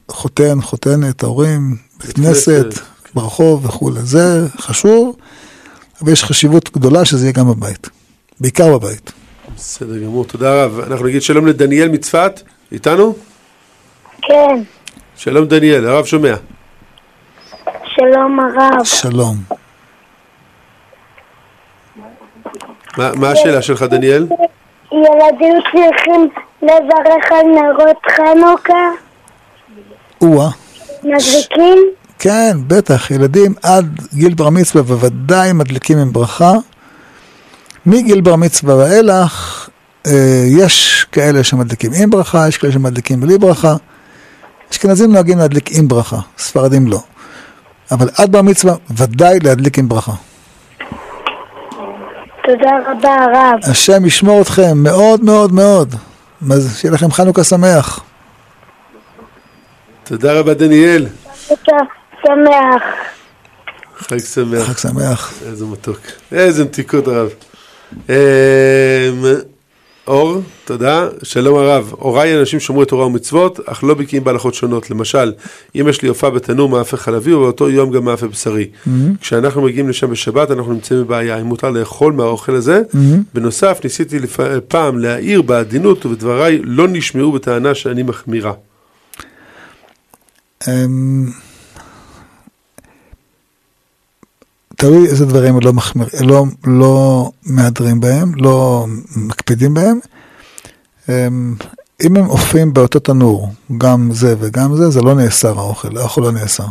החותן, 0.08 0.60
חותנת, 0.62 1.22
ההורים, 1.22 1.76
בית 2.04 2.16
כנסת. 2.16 2.91
ברחוב 3.14 3.66
וכולי. 3.66 4.00
זה 4.00 4.48
חשוב, 4.56 5.16
אבל 6.02 6.12
יש 6.12 6.24
חשיבות 6.24 6.70
גדולה 6.72 7.04
שזה 7.04 7.24
יהיה 7.24 7.32
גם 7.32 7.48
בבית, 7.48 7.88
בעיקר 8.40 8.78
בבית. 8.78 9.12
בסדר 9.56 9.98
גמור, 9.98 10.24
תודה 10.24 10.64
רב. 10.64 10.80
אנחנו 10.80 11.06
נגיד 11.06 11.22
שלום 11.22 11.46
לדניאל 11.46 11.88
מצפת, 11.88 12.40
איתנו? 12.72 13.14
כן, 14.22 14.62
שלום 15.16 15.44
דניאל, 15.44 15.86
הרב 15.86 16.04
שומע. 16.04 16.34
שלום 17.96 18.40
הרב. 18.40 18.84
שלום. 18.84 19.36
מה, 22.98 23.10
מה 23.14 23.30
השאלה 23.30 23.62
שלך 23.62 23.82
דניאל? 23.82 24.26
ילדים 24.92 25.54
צריכים 25.72 26.28
לברך 26.62 27.32
על 27.32 27.46
נרות 27.46 27.96
חנוכה? 28.16 28.90
או-אה. 30.20 30.48
מדליקים? 31.04 31.78
כן, 32.22 32.56
בטח, 32.66 33.10
ילדים 33.10 33.54
עד 33.62 34.00
גיל 34.14 34.34
בר 34.34 34.50
מצווה 34.50 34.82
בוודאי 34.82 35.52
מדליקים 35.52 35.98
עם 35.98 36.12
ברכה. 36.12 36.52
מגיל 37.86 38.20
בר 38.20 38.36
מצווה 38.36 38.76
ואילך, 38.76 39.68
אה, 40.06 40.44
יש 40.46 41.06
כאלה 41.12 41.44
שמדליקים 41.44 41.90
עם 42.02 42.10
ברכה, 42.10 42.48
יש 42.48 42.58
כאלה 42.58 42.72
שמדליקים 42.72 43.20
בלי 43.20 43.38
ברכה. 43.38 43.74
אשכנזים 44.72 45.12
נוהגים 45.12 45.38
להדליק 45.38 45.68
עם 45.72 45.88
ברכה, 45.88 46.16
ספרדים 46.38 46.86
לא. 46.86 47.00
אבל 47.90 48.08
עד 48.18 48.32
בר 48.32 48.42
מצווה, 48.42 48.74
ודאי 48.96 49.38
להדליק 49.40 49.78
עם 49.78 49.88
ברכה. 49.88 50.12
תודה 52.44 52.70
רבה 52.86 53.14
הרב. 53.14 53.58
השם 53.70 54.06
ישמור 54.06 54.42
אתכם 54.42 54.78
מאוד 54.78 55.24
מאוד 55.24 55.52
מאוד. 55.52 55.94
אז 56.52 56.76
שיהיה 56.78 56.94
לכם 56.94 57.10
חנוכה 57.10 57.44
שמח. 57.44 58.00
תודה 60.04 60.32
רבה 60.32 60.54
דניאל, 60.54 61.06
חנוכה 61.48 62.01
שמח. 62.26 62.82
חג 63.98 64.18
שמח. 64.18 64.68
חג 64.68 64.78
שמח. 64.78 65.32
איזה 65.46 65.64
מתוק. 65.64 65.98
איזה 66.32 66.64
מתיקות 66.64 67.08
הרב. 67.08 67.30
אמ, 68.08 68.14
אור, 70.06 70.40
תודה. 70.64 71.08
שלום 71.22 71.58
הרב. 71.58 71.92
הוריי 71.98 72.40
אנשים 72.40 72.60
שומרי 72.60 72.86
תורה 72.86 73.06
ומצוות, 73.06 73.60
אך 73.68 73.84
לא 73.84 73.94
בקיאים 73.94 74.24
בהלכות 74.24 74.54
שונות. 74.54 74.90
למשל, 74.90 75.32
אם 75.80 75.86
יש 75.88 76.02
לי 76.02 76.08
הופעה 76.08 76.30
בתנור 76.30 76.68
מאפה 76.68 76.96
חלבי, 76.96 77.32
ובאותו 77.32 77.70
יום 77.70 77.90
גם 77.92 78.04
מאפה 78.04 78.26
בשרי. 78.26 78.70
כשאנחנו 79.20 79.62
מגיעים 79.62 79.88
לשם 79.88 80.10
בשבת, 80.10 80.50
אנחנו 80.50 80.72
נמצאים 80.72 81.00
בבעיה. 81.00 81.36
האם 81.36 81.46
מותר 81.46 81.70
לאכול 81.70 82.12
מהאוכל 82.12 82.54
הזה? 82.54 82.82
בנוסף, 83.34 83.80
ניסיתי 83.84 84.18
לפ... 84.18 84.40
פעם 84.68 84.98
להעיר 84.98 85.42
בעדינות, 85.42 86.06
ובדבריי 86.06 86.60
לא 86.64 86.88
נשמעו 86.88 87.32
בטענה 87.32 87.74
שאני 87.74 88.02
מחמירה. 88.02 88.52
אמ, 90.68 91.26
תלוי 94.82 95.08
איזה 95.08 95.26
דברים 95.26 95.58
לא, 95.62 95.72
מחמיר, 95.72 96.06
לא, 96.20 96.44
לא 96.64 97.30
מהדרים 97.42 98.00
בהם, 98.00 98.32
לא 98.34 98.86
מקפידים 99.16 99.74
בהם. 99.74 99.98
אמ, 101.08 101.54
אם 102.04 102.16
הם 102.16 102.24
עופים 102.24 102.72
באותו 102.72 102.98
תנור, 102.98 103.52
גם 103.78 104.10
זה 104.12 104.34
וגם 104.38 104.76
זה, 104.76 104.90
זה 104.90 105.02
לא 105.02 105.14
נאסר 105.14 105.58
האוכל, 105.58 105.98
האוכל 105.98 106.20
לא 106.20 106.32
נאסר. 106.32 106.66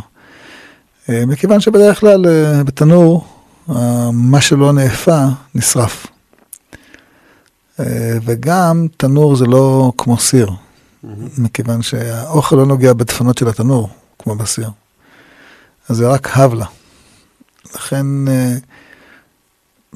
אה, 1.10 1.26
מכיוון 1.26 1.60
שבדרך 1.60 2.00
כלל 2.00 2.26
אה, 2.28 2.64
בתנור, 2.64 3.26
אה, 3.70 4.10
מה 4.14 4.42
שלא 4.42 4.74
נאפה, 4.74 5.26
נשרף. 5.56 6.08
וגם 8.26 8.88
תנור 8.98 9.36
זה 9.36 9.46
לא 9.46 9.92
כמו 9.98 10.18
סיר, 10.18 10.52
מכיוון 11.38 11.82
שהאוכל 11.82 12.56
לא 12.56 12.66
נוגע 12.66 12.94
בדפנות 12.94 13.38
של 13.38 13.48
התנור, 13.48 13.90
כמו 14.20 14.36
בסיר. 14.36 14.70
אז 15.90 15.98
זה 15.98 16.08
רק 16.08 16.38
הבלה. 16.38 16.66
לכן, 17.76 18.28
אה, 18.28 18.56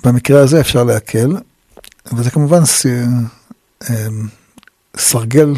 במקרה 0.05 0.41
הזה 0.41 0.61
אפשר 0.61 0.83
להקל, 0.83 1.37
וזה 2.13 2.31
כמובן 2.31 2.61
אה, 3.89 4.07
סרגל 4.97 5.53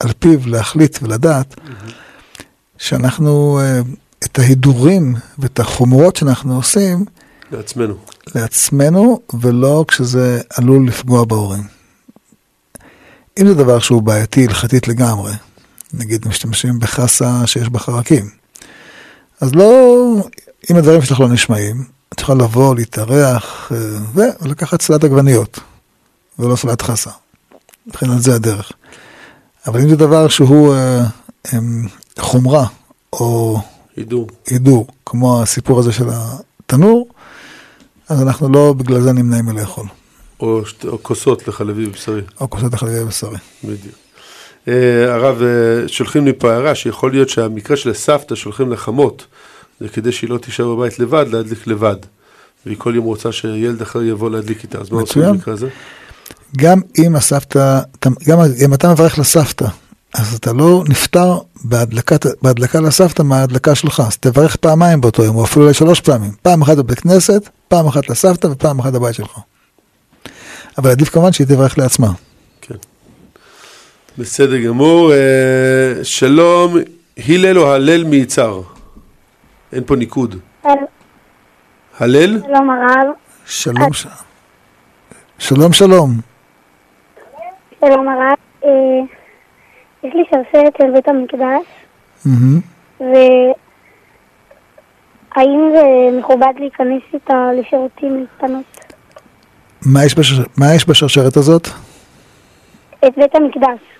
על 0.00 0.12
פיו 0.18 0.38
להחליט 0.46 0.98
ולדעת 1.02 1.54
שאנחנו, 2.78 3.60
אה, 3.62 3.80
את 4.24 4.38
ההידורים 4.38 5.14
ואת 5.38 5.60
החומרות 5.60 6.16
שאנחנו 6.16 6.56
עושים, 6.56 7.04
לעצמנו. 7.52 7.94
לעצמנו, 8.34 9.20
ולא 9.40 9.84
כשזה 9.88 10.40
עלול 10.56 10.86
לפגוע 10.86 11.24
בהורים. 11.24 11.62
אם 13.40 13.48
זה 13.48 13.54
דבר 13.54 13.78
שהוא 13.78 14.02
בעייתי 14.02 14.46
הלכתית 14.46 14.88
לגמרי, 14.88 15.32
נגיד 15.94 16.28
משתמשים 16.28 16.78
בחסה 16.78 17.46
שיש 17.46 17.68
בה 17.68 17.78
חרקים, 17.78 18.30
אז 19.42 19.54
לא, 19.54 19.94
אם 20.70 20.76
הדברים 20.76 21.02
שלך 21.02 21.20
לא 21.20 21.28
נשמעים, 21.28 21.84
את 22.12 22.20
יכולה 22.20 22.44
לבוא, 22.44 22.74
להתארח, 22.74 23.72
אה, 23.72 23.78
ולקחת 24.14 24.82
סלט 24.82 25.04
עגבניות, 25.04 25.60
ולא 26.38 26.56
סלט 26.56 26.82
חסה. 26.82 27.10
מבחינת 27.86 28.22
זה 28.22 28.34
הדרך. 28.34 28.72
אבל 29.66 29.80
אם 29.80 29.88
זה 29.88 29.96
דבר 29.96 30.28
שהוא 30.28 30.74
אה, 30.74 31.06
em, 31.46 31.54
חומרה, 32.18 32.66
או 33.12 33.60
הידור. 33.96 34.28
הידור, 34.46 34.86
כמו 35.06 35.42
הסיפור 35.42 35.78
הזה 35.78 35.92
של 35.92 36.06
התנור, 36.10 37.08
אז 38.08 38.22
אנחנו 38.22 38.48
לא 38.48 38.72
בגלל 38.72 39.00
זה 39.00 39.12
נמנעים 39.12 39.44
מלאכול. 39.44 39.86
או, 40.40 40.60
או 40.88 41.02
כוסות 41.02 41.48
לחלבי 41.48 41.86
ובשרי. 41.86 42.22
או 42.40 42.50
כוסות 42.50 42.74
החלבי 42.74 43.04
בשרי. 43.04 43.38
בדיוק. 43.64 44.01
אה, 44.68 45.14
הרב, 45.14 45.42
אה, 45.42 45.88
שולחים 45.88 46.24
לי 46.24 46.32
פה 46.32 46.52
הערה 46.52 46.74
שיכול 46.74 47.10
להיות 47.10 47.28
שהמקרה 47.28 47.76
של 47.76 47.90
הסבתא 47.90 48.34
שולחים 48.34 48.72
לחמות, 48.72 49.26
זה 49.80 49.88
כדי 49.88 50.12
שהיא 50.12 50.30
לא 50.30 50.38
תישאר 50.38 50.74
בבית 50.74 50.98
לבד, 50.98 51.26
להדליק 51.32 51.66
לבד. 51.66 51.96
והיא 52.66 52.76
כל 52.78 52.92
יום 52.94 53.04
רוצה 53.04 53.32
שילד 53.32 53.82
אחר 53.82 54.02
יבוא 54.02 54.30
להדליק 54.30 54.62
איתה, 54.62 54.78
אז 54.78 54.90
מה 54.90 55.00
עושים. 55.00 55.22
במקרה 55.22 55.54
הזה? 55.54 55.68
גם 56.56 56.80
אם 56.98 57.16
הסבתא, 57.16 57.80
גם 58.28 58.38
אם 58.64 58.74
אתה 58.74 58.92
מברך 58.92 59.18
לסבתא, 59.18 59.66
אז 60.14 60.34
אתה 60.34 60.52
לא 60.52 60.84
נפטר 60.88 61.38
בהדלקת, 61.64 62.26
בהדלקה 62.42 62.80
לסבתא 62.80 63.22
מההדלקה 63.22 63.74
שלך, 63.74 64.02
אז 64.06 64.16
תברך 64.16 64.56
פעמיים 64.56 65.00
באותו 65.00 65.24
יום, 65.24 65.36
או 65.36 65.44
אפילו 65.44 65.64
אולי 65.64 65.74
שלוש 65.74 66.00
פעמים. 66.00 66.30
פעם 66.42 66.62
אחת 66.62 66.76
בבית 66.76 67.00
כנסת, 67.00 67.48
פעם 67.68 67.86
אחת 67.86 68.10
לסבתא 68.10 68.46
ופעם 68.46 68.78
אחת 68.78 68.92
בבית 68.92 69.14
שלך. 69.14 69.38
אבל 70.78 70.90
עדיף 70.90 71.08
כמובן 71.08 71.32
שהיא 71.32 71.46
תברך 71.46 71.78
לעצמה. 71.78 72.12
בסדר 74.18 74.58
גמור. 74.66 75.12
אה, 75.12 75.94
שלום, 76.02 76.74
הלל 77.28 77.58
או 77.58 77.72
הלל 77.72 78.04
מיצהר? 78.04 78.62
אין 79.72 79.84
פה 79.84 79.96
ניקוד. 79.96 80.36
הלל? 81.98 82.40
שלום 82.46 82.70
הרב. 82.70 83.06
שלום, 83.46 83.92
ש... 83.92 84.06
שלום, 85.38 85.72
שלום. 85.72 86.10
שלום 87.80 88.08
הרב. 88.08 88.36
אה, 88.64 88.70
יש 90.04 90.14
לי 90.14 90.22
שרשרת 90.30 90.72
של 90.78 90.90
בית 90.92 91.08
המקדש. 91.08 91.66
והאם 93.00 93.20
זה 95.74 95.82
מכובד 96.18 96.52
להיכנס 96.58 97.02
איתה 97.14 97.50
לשירותים 97.60 98.16
להתפנות? 98.20 98.64
מה 99.86 100.04
יש, 100.04 100.14
בשר... 100.14 100.42
מה 100.58 100.74
יש 100.74 100.88
בשרשרת 100.88 101.36
הזאת? 101.36 101.68
את 103.06 103.12
בית 103.16 103.34
המקדש. 103.34 103.91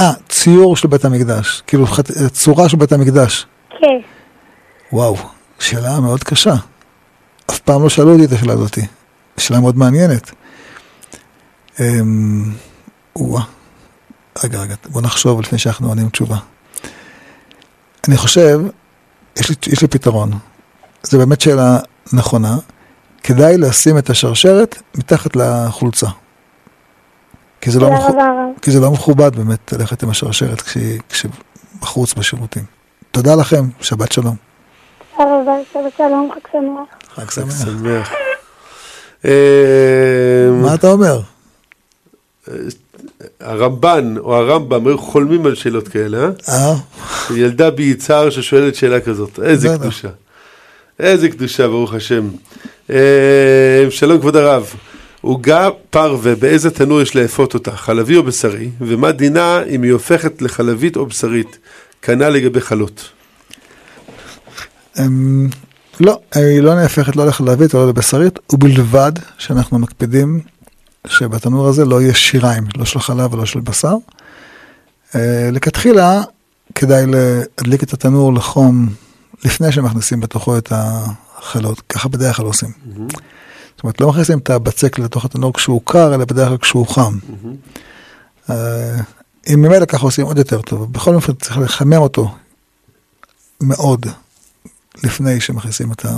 אה, 0.00 0.12
ציור 0.28 0.76
של 0.76 0.88
בית 0.88 1.04
המקדש, 1.04 1.62
כאילו. 1.66 1.86
צורה 2.32 2.68
של 2.68 2.76
בית 2.76 2.92
המקדש. 2.92 3.46
כן. 3.70 4.00
וואו, 4.92 5.16
שאלה 5.58 6.00
מאוד 6.00 6.24
קשה. 6.24 6.54
אף 7.50 7.58
פעם 7.58 7.82
לא 7.82 7.88
שאלו 7.88 8.12
אותי 8.12 8.24
את 8.24 8.32
השאלה 8.32 8.52
הזאת. 8.52 8.78
שאלה 9.36 9.60
מאוד 9.60 9.76
מעניינת. 9.76 10.30
אמ... 11.80 12.52
וואה. 13.16 13.42
רגע, 14.44 14.60
רגע, 14.60 14.74
בוא 14.88 15.02
נחשוב 15.02 15.40
לפני 15.40 15.58
שאנחנו 15.58 15.88
עונים 15.88 16.08
תשובה. 16.08 16.36
אני 18.08 18.16
חושב, 18.16 18.60
יש 19.36 19.48
לי, 19.50 19.54
יש 19.66 19.82
לי 19.82 19.88
פתרון. 19.88 20.30
זו 21.02 21.18
באמת 21.18 21.40
שאלה 21.40 21.78
נכונה. 22.12 22.56
כדאי 23.22 23.58
לשים 23.58 23.98
את 23.98 24.10
השרשרת 24.10 24.82
מתחת 24.94 25.36
לחולצה. 25.36 26.06
כי 27.60 27.70
זה, 27.70 27.80
לא, 27.80 27.86
הרב. 27.86 28.50
כי 28.62 28.70
זה 28.70 28.80
לא 28.80 28.90
מכובד 28.90 29.36
באמת 29.36 29.72
ללכת 29.72 30.02
עם 30.02 30.10
השרשרת 30.10 30.60
כשהיא- 30.62 31.00
כשבחוץ 31.08 32.14
בשירותים. 32.14 32.62
תודה 33.10 33.34
לכם, 33.34 33.64
שבת 33.80 34.12
שלום. 34.12 34.36
תודה 35.16 35.30
רבה, 35.42 35.52
שבת 35.72 35.92
שלום, 35.96 36.30
חג 36.34 36.40
שמח. 36.52 37.24
חג 37.24 37.30
שמח. 37.30 37.64
שמח. 37.64 38.12
אה, 39.24 39.30
מה 40.62 40.74
אתה 40.74 40.86
אומר? 40.92 41.20
הרמב"ן 43.40 44.14
או 44.18 44.34
הרמב"ם 44.36 44.86
היו 44.86 44.98
חולמים 44.98 45.46
על 45.46 45.54
שאלות 45.54 45.88
כאלה, 45.88 46.18
אה? 46.18 46.28
אה? 46.48 46.74
ילדה 47.36 47.70
ביצהר 47.70 48.30
ששואלת 48.30 48.74
שאלה 48.74 49.00
כזאת, 49.00 49.40
איזה. 49.42 49.68
קדושה. 49.80 50.08
איזה 50.98 51.28
קדושה, 51.28 51.68
ברוך 51.68 51.94
השם. 51.94 52.28
אה, 52.90 52.96
שלום 53.90 54.18
כבוד 54.20 54.36
הרב, 54.36 54.74
עוגה 55.20 55.68
פרווה, 55.90 56.34
באיזה 56.34 56.70
תנור 56.70 57.00
יש 57.00 57.16
לאפות 57.16 57.54
אותה, 57.54 57.76
חלבי 57.76 58.16
או 58.16 58.22
בשרי, 58.22 58.70
ומה 58.80 59.12
דינה 59.12 59.62
אם 59.62 59.82
היא 59.82 59.92
הופכת 59.92 60.42
לחלבית 60.42 60.96
או 60.96 61.06
בשרית, 61.06 61.58
כנ"ל 62.02 62.28
לגבי 62.28 62.60
חלות. 62.60 63.10
אמ, 64.98 65.48
לא, 66.00 66.20
היא 66.34 66.60
לא 66.60 66.74
נהפכת 66.74 67.16
לא 67.16 67.26
לחלבית 67.26 67.74
ולא 67.74 67.88
לבשרית, 67.88 68.38
ובלבד 68.52 69.12
שאנחנו 69.38 69.78
מקפידים 69.78 70.40
שבתנור 71.06 71.68
הזה 71.68 71.84
לא 71.84 72.02
יהיה 72.02 72.14
שיריים, 72.14 72.64
לא 72.76 72.84
של 72.84 73.00
חלב 73.00 73.34
ולא 73.34 73.46
של 73.46 73.60
בשר. 73.60 73.94
אה, 75.14 75.48
לכתחילה 75.52 76.22
כדאי 76.74 77.04
להדליק 77.06 77.82
את 77.82 77.92
התנור 77.92 78.34
לחום 78.34 78.88
לפני 79.44 79.72
שמכניסים 79.72 80.20
בתוכו 80.20 80.58
את 80.58 80.72
החלות, 80.72 81.80
ככה 81.88 82.08
בדרך 82.08 82.36
כלל 82.36 82.46
עושים. 82.46 82.70
זאת 83.80 83.84
אומרת, 83.84 84.00
לא 84.00 84.08
מכניסים 84.08 84.38
את 84.38 84.50
הבצק 84.50 84.98
לתוך 84.98 85.24
התנור 85.24 85.54
כשהוא 85.54 85.80
קר, 85.84 86.14
אלא 86.14 86.24
בדרך 86.24 86.48
כלל 86.48 86.58
כשהוא 86.58 86.86
חם. 86.86 87.18
אה, 88.50 89.00
אם 89.52 89.62
ממילא 89.62 89.84
ככה 89.84 90.04
עושים 90.04 90.26
עוד 90.26 90.38
יותר 90.38 90.62
טוב, 90.62 90.92
בכל 90.92 91.14
אופן 91.14 91.32
צריך 91.32 91.58
לחמם 91.58 91.96
אותו 91.96 92.34
מאוד 93.60 94.06
לפני 95.04 95.40
שמכניסים 95.40 95.92
את 95.92 96.04
ה... 96.04 96.08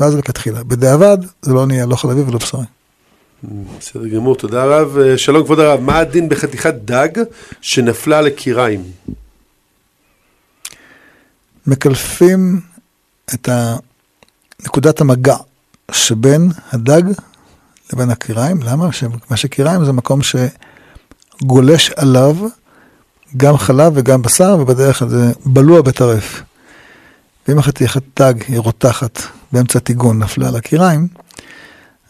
ואז 0.00 0.14
לכתחילה. 0.14 0.62
בדיעבד 0.62 1.18
זה 1.42 1.52
לא 1.52 1.66
נהיה 1.66 1.86
לא 1.86 1.96
חלבי 1.96 2.20
ולא 2.20 2.38
בשרי. 2.38 2.64
בסדר 3.78 4.08
גמור, 4.08 4.36
תודה 4.36 4.64
רב. 4.64 4.98
אה, 4.98 5.18
שלום 5.18 5.44
כבוד 5.44 5.60
הרב, 5.60 5.80
מה 5.80 5.98
הדין 5.98 6.28
בחתיכת 6.28 6.74
דג 6.74 7.08
שנפלה 7.60 8.20
לקיריים? 8.20 8.84
מקלפים 11.66 12.60
את 13.34 13.48
נקודת 14.64 15.00
המגע 15.00 15.36
שבין 15.92 16.50
הדג 16.72 17.02
לבין 17.92 18.10
הקיריים. 18.10 18.62
למה? 18.62 18.88
מה 19.30 19.36
שקיריים 19.36 19.84
זה 19.84 19.92
מקום 19.92 20.20
שגולש 21.42 21.90
עליו 21.90 22.36
גם 23.36 23.56
חלב 23.56 23.92
וגם 23.96 24.22
בשר, 24.22 24.56
ובדרך 24.60 24.98
כלל 24.98 25.08
זה 25.08 25.32
בלוע 25.44 25.82
בטרף. 25.82 26.42
ואם 27.48 27.58
החתיכת 27.58 28.02
דג 28.20 28.34
היא 28.48 28.58
רותחת 28.58 29.20
באמצע 29.52 29.78
טיגון 29.78 30.18
נפלה 30.18 30.48
על 30.48 30.56
הקיריים, 30.56 31.08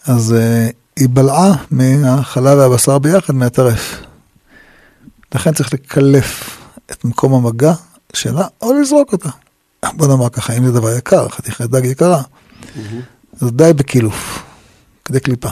אז 0.05 0.35
uh, 0.39 0.73
היא 0.97 1.09
בלעה 1.11 1.57
מהחלב 1.71 2.59
והבשר 2.59 2.99
ביחד 2.99 3.35
מהטרף. 3.35 4.03
לכן 5.35 5.55
צריך 5.55 5.73
לקלף 5.73 6.59
את 6.91 7.05
מקום 7.05 7.35
המגע 7.35 7.73
שלה, 8.13 8.47
או 8.63 8.73
לזרוק 8.73 9.13
אותה. 9.13 9.29
בוא 9.93 10.07
נאמר 10.07 10.29
ככה, 10.29 10.53
אם 10.53 10.67
זה 10.67 10.73
דבר 10.73 10.97
יקר, 10.97 11.29
חתיכת 11.29 11.71
דג 11.71 11.85
יקרה, 11.85 12.23
אז 13.33 13.53
די 13.53 13.73
בקילוף, 13.77 14.43
כדי 15.05 15.21
קליפה. 15.21 15.49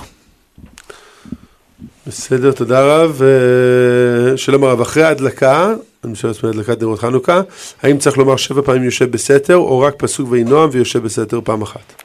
בסדר, 2.06 2.52
תודה 2.52 2.80
רב. 2.84 3.22
אה, 3.22 4.36
שלום 4.36 4.64
הרב, 4.64 4.80
אחרי 4.80 5.02
ההדלקה, 5.02 5.74
אני 6.04 6.16
שואל 6.16 6.32
עצמי 6.32 6.50
הדלקת 6.50 6.82
נרות 6.82 6.98
חנוכה, 7.00 7.40
האם 7.82 7.98
צריך 7.98 8.18
לומר 8.18 8.36
שבע 8.36 8.62
פעמים 8.62 8.82
יושב 8.84 9.10
בסתר, 9.10 9.56
או 9.56 9.80
רק 9.80 9.94
פסוק 9.98 10.30
ויהי 10.30 10.44
נועם 10.44 10.68
ויושב 10.72 11.02
בסתר 11.02 11.40
פעם 11.44 11.62
אחת? 11.62 12.02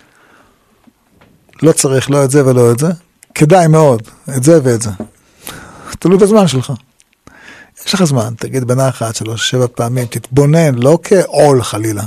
לא 1.63 1.71
צריך 1.71 2.11
לא 2.11 2.23
את 2.25 2.31
זה 2.31 2.45
ולא 2.45 2.71
את 2.71 2.79
זה, 2.79 2.87
כדאי 3.35 3.67
מאוד, 3.67 4.01
את 4.37 4.43
זה 4.43 4.59
ואת 4.63 4.81
זה. 4.81 4.89
תלוי 5.99 6.17
בזמן 6.17 6.47
שלך. 6.47 6.73
יש 7.87 7.93
לך 7.93 8.03
זמן, 8.03 8.33
תגיד 8.37 8.63
בנחת 8.63 9.15
שלוש, 9.15 9.49
שבע 9.49 9.65
פעמים, 9.75 10.05
תתבונן, 10.05 10.75
לא 10.75 10.99
כעול 11.03 11.63
חלילה, 11.63 12.03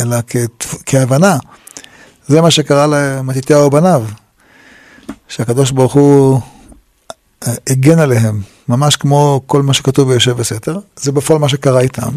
אלא 0.00 0.16
כ- 0.26 0.74
כהבנה. 0.86 1.36
זה 2.28 2.40
מה 2.40 2.50
שקרה 2.50 2.86
למתתיהו 2.86 3.66
ובניו, 3.66 4.04
שהקדוש 5.28 5.70
ברוך 5.70 5.92
הוא 5.92 6.40
אה, 7.46 7.52
הגן 7.70 7.98
עליהם, 7.98 8.40
ממש 8.68 8.96
כמו 8.96 9.40
כל 9.46 9.62
מה 9.62 9.74
שכתוב 9.74 10.08
ביושב 10.08 10.36
בסתר, 10.36 10.78
זה 10.96 11.12
בפועל 11.12 11.38
מה 11.38 11.48
שקרה 11.48 11.80
איתם, 11.80 12.10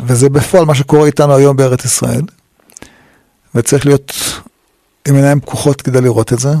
וזה 0.00 0.28
בפועל 0.28 0.64
מה 0.64 0.74
שקורה 0.74 1.06
איתנו 1.06 1.36
היום 1.36 1.56
בארץ 1.56 1.84
ישראל, 1.84 2.22
וצריך 3.54 3.86
להיות 3.86 4.12
עם 5.08 5.14
עיניים 5.14 5.40
פקוחות 5.40 5.82
כדי 5.82 6.00
לראות 6.00 6.32
את 6.32 6.38
זה, 6.38 6.52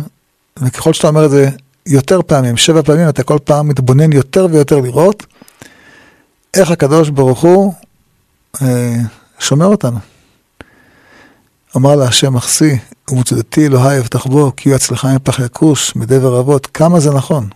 וככל 0.62 0.92
שאתה 0.92 1.08
אומר 1.08 1.24
את 1.24 1.30
זה 1.30 1.48
יותר 1.86 2.22
פעמים, 2.22 2.56
שבע 2.56 2.82
פעמים, 2.82 3.08
אתה 3.08 3.22
כל 3.22 3.38
פעם 3.44 3.68
מתבונן 3.68 4.12
יותר 4.12 4.46
ויותר 4.50 4.80
לראות 4.80 5.26
איך 6.54 6.70
הקדוש 6.70 7.08
ברוך 7.08 7.40
הוא 7.40 7.72
אה, 8.62 8.96
שומר 9.38 9.66
אותנו. 9.66 9.98
אמר 11.76 11.96
לה 11.96 12.04
השם 12.04 12.34
מחסי 12.34 12.78
ומצודתי 13.10 13.66
אלוהי 13.66 13.98
אבטח 13.98 14.26
בו 14.26 14.52
כי 14.56 14.68
הוא 14.68 14.76
אצלך 14.76 15.04
מפח 15.04 15.38
יכוש 15.38 15.96
מדבר 15.96 16.40
אבות. 16.40 16.66
כמה 16.74 17.00
זה 17.00 17.10
נכון, 17.10 17.48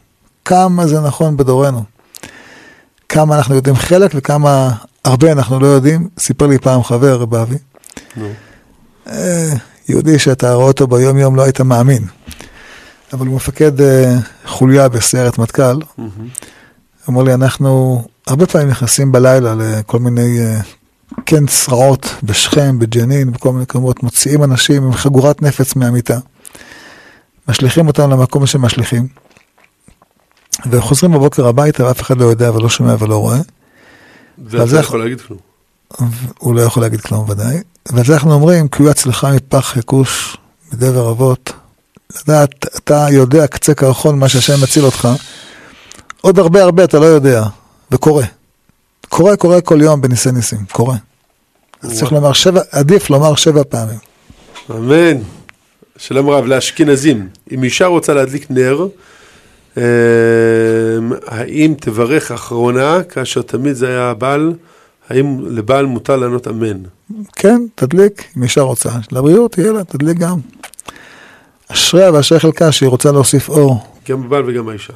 כמה 0.44 0.86
זה 0.86 1.00
נכון 1.00 1.36
בדורנו. 1.36 1.84
כמה 3.08 3.36
אנחנו 3.36 3.54
יודעים 3.54 3.76
חלק 3.76 4.10
וכמה 4.14 4.70
הרבה 5.04 5.32
אנחנו 5.32 5.60
לא 5.60 5.66
יודעים. 5.66 6.08
סיפר 6.18 6.46
לי 6.46 6.58
פעם 6.58 6.82
חבר, 6.82 7.20
רב 7.20 7.34
אבי. 7.34 7.56
אה, 9.06 9.52
יהודי 9.88 10.18
שאתה 10.18 10.52
רואה 10.52 10.66
אותו 10.66 10.86
ביום 10.86 11.18
יום 11.18 11.36
לא 11.36 11.42
היית 11.42 11.60
מאמין. 11.60 12.04
אבל 13.12 13.26
הוא 13.26 13.36
מפקד 13.36 13.80
אה, 13.80 14.16
חוליה 14.46 14.88
בסיירת 14.88 15.38
מטכ"ל. 15.38 15.78
אמר 17.08 17.22
לי, 17.22 17.34
אנחנו 17.34 18.02
הרבה 18.26 18.46
פעמים 18.46 18.68
נכנסים 18.68 19.12
בלילה 19.12 19.54
לכל 19.54 19.98
מיני 19.98 20.40
אה, 20.40 20.60
כן 21.26 21.46
צרעות 21.46 22.14
בשכם, 22.22 22.78
בג'נין, 22.78 23.32
בכל 23.32 23.50
מיני 23.52 23.62
מקומות, 23.62 24.02
מוציאים 24.02 24.44
אנשים 24.44 24.84
עם 24.84 24.92
חגורת 24.92 25.42
נפץ 25.42 25.76
מהמיטה, 25.76 26.18
משליכים 27.48 27.86
אותם 27.88 28.10
למקום 28.10 28.46
שמשליכים, 28.46 29.08
וחוזרים 30.70 31.12
בבוקר 31.12 31.46
הביתה 31.46 31.84
ואף 31.84 32.00
אחד 32.00 32.16
לא 32.20 32.24
יודע 32.24 32.52
ולא 32.52 32.68
שומע 32.68 32.94
ולא 32.98 33.16
רואה. 33.16 33.38
ואתה 34.38 34.66
זה 34.66 34.76
לא 34.76 34.80
יכול- 34.80 34.80
יכול 34.80 34.98
להגיד 35.00 35.20
כלום. 35.20 35.38
הוא 36.38 36.54
לא 36.54 36.60
יכול 36.60 36.82
להגיד 36.82 37.00
כלום 37.00 37.30
ודאי. 37.30 37.60
ועל 37.92 38.04
זה 38.04 38.14
אנחנו 38.14 38.32
אומרים, 38.32 38.68
כי 38.68 38.82
הוא 38.82 38.90
יצלך 38.90 39.26
מפח 39.34 39.76
יכוש, 39.76 40.36
מדבר 40.72 41.10
אבות. 41.10 41.52
לדעת, 42.22 42.66
אתה 42.76 43.06
יודע 43.10 43.46
קצה 43.46 43.74
קרחון 43.74 44.18
מה 44.18 44.28
שהשם 44.28 44.62
מציל 44.62 44.84
אותך. 44.84 45.08
עוד 46.20 46.38
הרבה 46.38 46.62
הרבה 46.62 46.84
אתה 46.84 46.98
לא 46.98 47.04
יודע, 47.04 47.44
וקורה. 47.90 48.24
קורה, 49.08 49.36
קורה 49.36 49.60
כל 49.60 49.78
יום 49.82 50.00
בניסי 50.00 50.32
ניסים, 50.32 50.58
קורה. 50.72 50.96
אז 51.82 51.98
צריך 51.98 52.12
לומר 52.12 52.32
שבע, 52.32 52.60
עדיף 52.72 53.10
לומר 53.10 53.34
שבע 53.34 53.62
פעמים. 53.68 53.98
אמן. 54.70 55.18
שלום 55.96 56.30
רב, 56.30 56.46
לאשכנזים, 56.46 57.28
אם 57.52 57.64
אישה 57.64 57.86
רוצה 57.86 58.14
להדליק 58.14 58.46
נר, 58.50 58.88
אה, 59.78 59.82
האם 61.26 61.74
תברך 61.80 62.32
אחרונה, 62.32 63.02
כאשר 63.02 63.42
תמיד 63.42 63.72
זה 63.72 63.88
היה 63.88 64.10
הבעל, 64.10 64.52
האם 65.08 65.38
לבעל 65.46 65.86
מותר 65.86 66.16
לענות 66.16 66.48
אמן? 66.48 66.82
כן, 67.32 67.62
תדליק, 67.74 68.24
אם 68.36 68.42
אישה 68.42 68.60
רוצה. 68.60 68.90
לבריאות, 69.12 69.58
יהיה 69.58 69.72
לה, 69.72 69.84
תדליק 69.84 70.18
גם. 70.18 70.38
אשריה 71.68 72.12
ואשרי 72.12 72.40
חלקה 72.40 72.72
שהיא 72.72 72.88
רוצה 72.88 73.12
להוסיף 73.12 73.48
אור. 73.48 73.97
גם 74.08 74.22
הבעל 74.24 74.42
וגם 74.46 74.68
האישה. 74.68 74.92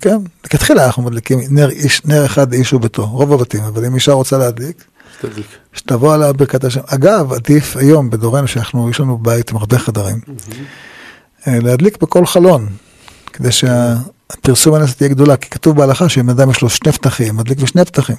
כן, 0.00 0.16
לכתחילה 0.44 0.86
אנחנו 0.86 1.02
מדליקים 1.02 1.40
נר, 1.50 1.70
איש, 1.70 2.04
נר 2.04 2.24
אחד 2.24 2.52
איש 2.52 2.72
וביתו, 2.72 3.06
רוב 3.06 3.32
הבתים, 3.32 3.64
אבל 3.64 3.84
אם 3.84 3.94
אישה 3.94 4.12
רוצה 4.12 4.38
להדליק, 4.38 4.84
תדליק. 5.20 5.46
שתבוא 5.72 6.14
עליה 6.14 6.32
ברכת 6.32 6.64
השם. 6.64 6.80
אגב, 6.86 7.32
עדיף 7.32 7.76
היום 7.76 8.10
בדורנו 8.10 8.48
שאנחנו, 8.48 8.90
יש 8.90 9.00
לנו 9.00 9.18
בית 9.18 9.50
עם 9.50 9.56
הרבה 9.56 9.78
חדרים, 9.78 10.20
אה, 11.48 11.58
להדליק 11.60 12.02
בכל 12.02 12.26
חלון, 12.26 12.68
כדי 13.32 13.52
שהפרסום 13.52 14.74
הנס 14.74 14.94
תהיה 14.94 15.10
גדולה, 15.10 15.36
כי 15.36 15.50
כתוב 15.50 15.76
בהלכה 15.76 16.08
שאם 16.08 16.30
אדם 16.30 16.50
יש 16.50 16.62
לו 16.62 16.70
שני 16.70 16.92
פתחים, 16.92 17.36
מדליק 17.36 17.58
בשני 17.58 17.84
פתחים. 17.84 18.16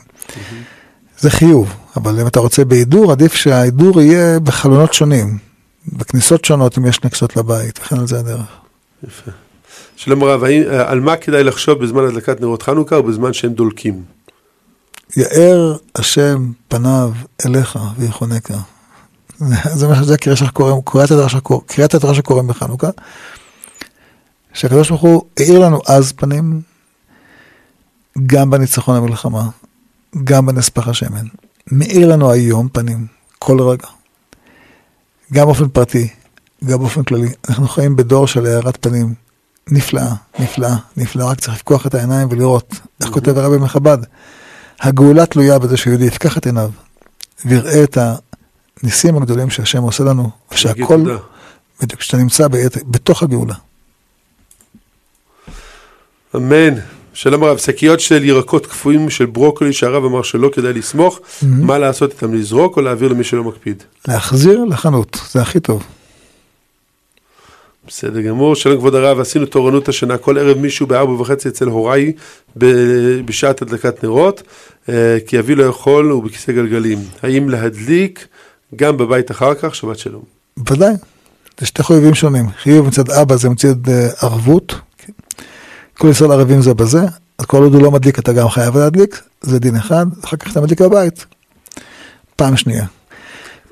זה 1.19 1.29
חיוב, 1.29 1.73
אבל 1.97 2.19
אם 2.19 2.27
אתה 2.27 2.39
רוצה 2.39 2.65
בהידור, 2.65 3.11
עדיף 3.11 3.33
שההידור 3.33 4.01
יהיה 4.01 4.39
בחלונות 4.39 4.93
שונים, 4.93 5.37
בכניסות 5.93 6.45
שונות, 6.45 6.77
אם 6.77 6.85
יש 6.85 6.95
שני 6.95 7.09
כסות 7.09 7.37
לבית, 7.37 7.79
וכן 7.79 7.99
על 7.99 8.07
זה 8.07 8.19
הדרך. 8.19 8.47
יפה. 9.07 9.31
שלום 9.99 10.23
רב, 10.23 10.43
האם, 10.43 10.61
אה, 10.69 10.91
על 10.91 10.99
מה 10.99 11.15
כדאי 11.15 11.43
לחשוב 11.43 11.83
בזמן 11.83 12.03
הדלקת 12.03 12.41
נרות 12.41 12.61
חנוכה 12.63 12.95
או 12.95 13.03
בזמן 13.03 13.33
שהם 13.33 13.53
דולקים? 13.53 14.03
יאר 15.17 15.75
השם 15.95 16.51
פניו 16.67 17.11
אליך 17.45 17.79
ויחונקה. 17.97 18.57
זה- 19.77 19.87
מה 19.87 19.95
שזה 19.95 20.17
קריאת 20.17 20.37
שקוראים, 20.37 20.81
קריאת 21.67 21.93
התורה 21.95 22.13
שקוראים 22.13 22.47
בחנוכה. 22.47 22.89
שהקדוש 24.53 24.89
ברוך 24.89 25.01
הוא 25.01 25.23
האיר 25.39 25.59
לנו 25.59 25.79
אז 25.87 26.11
פנים, 26.11 26.61
גם 28.25 28.49
בניצחון 28.49 28.95
המלחמה, 28.95 29.49
גם 30.23 30.45
בנס 30.45 30.69
פח 30.69 30.87
השמן. 30.87 31.25
מאיר 31.71 32.07
לנו 32.07 32.31
היום 32.31 32.69
פנים, 32.69 33.07
כל 33.39 33.61
רגע. 33.61 33.87
גם 35.33 35.45
באופן 35.45 35.69
פרטי, 35.69 36.07
גם 36.65 36.79
באופן 36.79 37.03
כללי. 37.03 37.29
אנחנו 37.49 37.67
חיים 37.67 37.95
בדור 37.95 38.27
של 38.27 38.45
הארת 38.45 38.77
פנים 38.81 39.26
נפלאה, 39.71 40.07
נפלאה, 40.39 40.75
נפלאה, 40.97 41.27
רק 41.31 41.39
צריך 41.39 41.53
לפקוח 41.55 41.87
את 41.87 41.95
העיניים 41.95 42.27
ולראות. 42.31 42.73
איך 43.01 43.09
כותב 43.09 43.37
הרבי 43.37 43.57
מחב"ד? 43.57 43.97
הגאולה 44.81 45.25
תלויה 45.25 45.59
בזה 45.59 45.77
שיהודי 45.77 46.05
יפקח 46.05 46.37
את 46.37 46.45
עיניו 46.45 46.69
ויראה 47.45 47.83
את 47.83 47.97
הניסים 48.83 49.17
הגדולים 49.17 49.49
שהשם 49.49 49.81
עושה 49.83 50.03
לנו, 50.03 50.29
ושהכל, 50.51 50.85
תודה. 50.87 51.17
בדיוק, 51.81 51.99
כשאתה 51.99 52.17
נמצא 52.17 52.47
בעת- 52.47 52.83
בתוך 52.87 53.23
הגאולה. 53.23 53.53
אמן. 56.35 56.73
שלום 57.13 57.43
הרב, 57.43 57.57
שקיות 57.57 57.99
של 57.99 58.23
ירקות 58.23 58.65
קפואים 58.65 59.09
של 59.09 59.25
ברוקולי 59.25 59.73
שהרב 59.73 60.05
אמר 60.05 60.21
שלא 60.23 60.49
כדאי 60.53 60.73
לסמוך, 60.73 61.19
מה 61.41 61.77
לעשות 61.77 62.11
איתם, 62.11 62.33
לזרוק 62.33 62.77
או 62.77 62.81
להעביר 62.81 63.07
למי 63.09 63.23
שלא 63.23 63.43
מקפיד? 63.43 63.83
להחזיר 64.07 64.63
לחנות, 64.63 65.17
זה 65.31 65.41
הכי 65.41 65.59
טוב. 65.59 65.83
בסדר 67.87 68.21
גמור, 68.21 68.55
שלום 68.55 68.77
כבוד 68.77 68.95
הרב, 68.95 69.19
עשינו 69.19 69.45
תורנות 69.45 69.89
השנה 69.89 70.17
כל 70.17 70.37
ערב 70.37 70.57
מישהו 70.57 70.87
בארבע 70.87 71.11
וחצי 71.11 71.49
אצל 71.49 71.67
הוריי 71.67 72.11
בשעת 73.25 73.61
הדלקת 73.61 74.03
נרות, 74.03 74.43
אה, 74.89 75.17
כי 75.27 75.39
אבי 75.39 75.55
לא 75.55 75.63
יכול, 75.63 76.09
הוא 76.09 76.23
בכיסא 76.23 76.51
גלגלים. 76.51 76.99
האם 77.23 77.49
להדליק 77.49 78.27
גם 78.75 78.97
בבית 78.97 79.31
אחר 79.31 79.53
כך? 79.53 79.75
שבת 79.75 79.99
שלום. 79.99 80.21
ודאי, 80.71 80.93
זה 81.59 81.65
שתי 81.65 81.83
חיובים 81.83 82.13
שונים. 82.13 82.45
חיוב 82.49 82.87
מצד 82.87 83.09
אבא 83.09 83.35
זה 83.35 83.49
מצד 83.49 83.89
אה, 83.89 84.07
ערבות, 84.21 84.75
כל 85.97 86.07
ישראל 86.07 86.31
ערבים 86.31 86.61
זה 86.61 86.73
בזה, 86.73 87.01
אז 87.37 87.45
כל 87.45 87.63
עוד 87.63 87.73
הוא 87.73 87.81
לא 87.81 87.91
מדליק 87.91 88.19
אתה 88.19 88.33
גם 88.33 88.49
חייב 88.49 88.77
להדליק, 88.77 89.21
זה 89.41 89.59
דין 89.59 89.75
אחד, 89.75 90.05
אחר 90.23 90.37
כך 90.37 90.51
אתה 90.51 90.61
מדליק 90.61 90.81
בבית. 90.81 91.25
פעם 92.35 92.57
שנייה. 92.57 92.85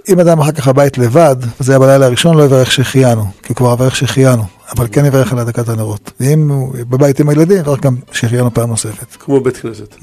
אם 0.09 0.19
אדם 0.19 0.39
אחר 0.39 0.51
כך 0.51 0.67
בבית 0.67 0.97
לבד, 0.97 1.35
וזה 1.59 1.71
היה 1.71 1.79
בלילה 1.79 2.05
הראשון, 2.05 2.37
לא 2.37 2.43
יברך 2.43 2.71
שהחיינו, 2.71 3.25
כי 3.43 3.47
הוא 3.47 3.55
כבר 3.55 3.73
יברך 3.73 3.95
שהחיינו, 3.95 4.43
אבל 4.77 4.87
כן 4.91 5.05
יברך 5.05 5.33
על 5.33 5.39
הדלקת 5.39 5.69
הנרות. 5.69 6.11
ואם 6.19 6.49
הוא 6.49 6.73
בבית 6.89 7.19
עם 7.19 7.29
הילדים, 7.29 7.57
יברך 7.57 7.79
גם 7.79 7.95
שהחיינו 8.11 8.53
פעם 8.53 8.69
נוספת. 8.69 9.15
כמו 9.19 9.39
בית 9.39 9.57
כנסת. 9.57 9.95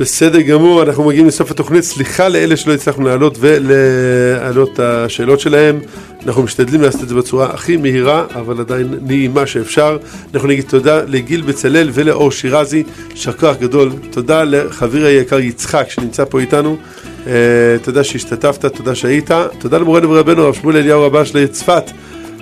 בסדר 0.00 0.40
גמור, 0.40 0.82
אנחנו 0.82 1.04
מגיעים 1.04 1.26
לסוף 1.26 1.50
התוכנית. 1.50 1.84
סליחה 1.84 2.28
לאלה 2.28 2.56
שלא 2.56 2.74
הצלחנו 2.74 3.04
לעלות 3.04 3.36
ולהעלות 3.40 4.70
את 4.72 4.80
השאלות 4.80 5.40
שלהם. 5.40 5.80
אנחנו 6.26 6.42
משתדלים 6.42 6.82
לעשות 6.82 7.02
את 7.02 7.08
זה 7.08 7.14
בצורה 7.14 7.50
הכי 7.54 7.76
מהירה, 7.76 8.24
אבל 8.34 8.60
עדיין 8.60 8.94
נעימה 9.02 9.46
שאפשר. 9.46 9.96
אנחנו 10.34 10.48
נגיד 10.48 10.64
תודה 10.68 11.02
לגיל 11.02 11.42
בצלאל 11.42 11.90
ולאור 11.92 12.30
שירזי, 12.30 12.82
יישר 13.10 13.32
כוח 13.32 13.56
גדול. 13.56 13.92
תודה 14.10 14.44
לחברי 14.44 15.16
היקר 15.16 15.38
יצחק 15.38 15.86
שנמצא 15.88 16.24
פה 16.24 16.40
איתנו. 16.40 16.76
אה, 17.28 17.34
תודה 17.82 18.04
שהשתתפת, 18.04 18.64
תודה 18.64 18.94
שהיית. 18.94 19.30
תודה 19.58 19.78
למורנו 19.78 20.10
ורבנו 20.10 20.42
הרב 20.42 20.54
שמואל 20.54 20.76
אליהו 20.76 21.02
רבש 21.02 21.34
לעיר 21.34 21.46
צפת. 21.46 21.90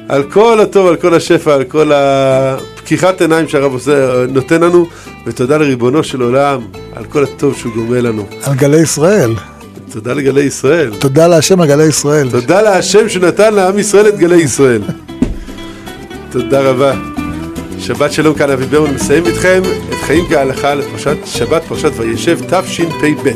על 0.08 0.22
כל 0.22 0.60
הטוב, 0.60 0.86
על 0.86 0.96
כל 0.96 1.14
השפע, 1.14 1.54
על 1.54 1.64
כל 1.64 1.92
הפקיחת 1.94 3.20
עיניים 3.20 3.48
שהרב 3.48 3.72
עושה, 3.72 4.26
נותן 4.28 4.60
לנו, 4.60 4.86
ותודה 5.26 5.56
לריבונו 5.56 6.04
של 6.04 6.20
עולם 6.20 6.60
על 6.94 7.04
כל 7.04 7.24
הטוב 7.24 7.56
שהוא 7.56 7.72
גומל 7.74 8.00
לנו. 8.00 8.26
על 8.42 8.54
גלי 8.54 8.80
ישראל. 8.80 9.34
תודה 9.90 10.12
לגלי 10.12 10.42
ישראל. 10.42 10.90
תודה 10.98 11.26
להשם 11.26 11.60
על 11.60 11.68
גלי 11.68 11.84
ישראל. 11.84 12.30
תודה 12.30 12.62
להשם 12.62 13.08
שנתן 13.08 13.54
לעם 13.54 13.78
ישראל 13.78 14.08
את 14.08 14.18
גלי 14.18 14.36
ישראל. 14.36 14.82
תודה 16.30 16.60
רבה. 16.60 16.94
שבת 17.78 18.12
שלום 18.12 18.34
כאן 18.34 18.50
אבי 18.50 18.66
ברמן 18.66 18.94
מסיים 18.94 19.26
איתכם 19.26 19.62
את 19.88 19.94
חיים 19.94 20.24
כהלכה 20.28 20.74
לפרשת 20.74 21.16
שבת 21.24 21.62
פרשת 21.68 21.90
וישב 21.96 22.38
תשפ"ב. 22.40 23.28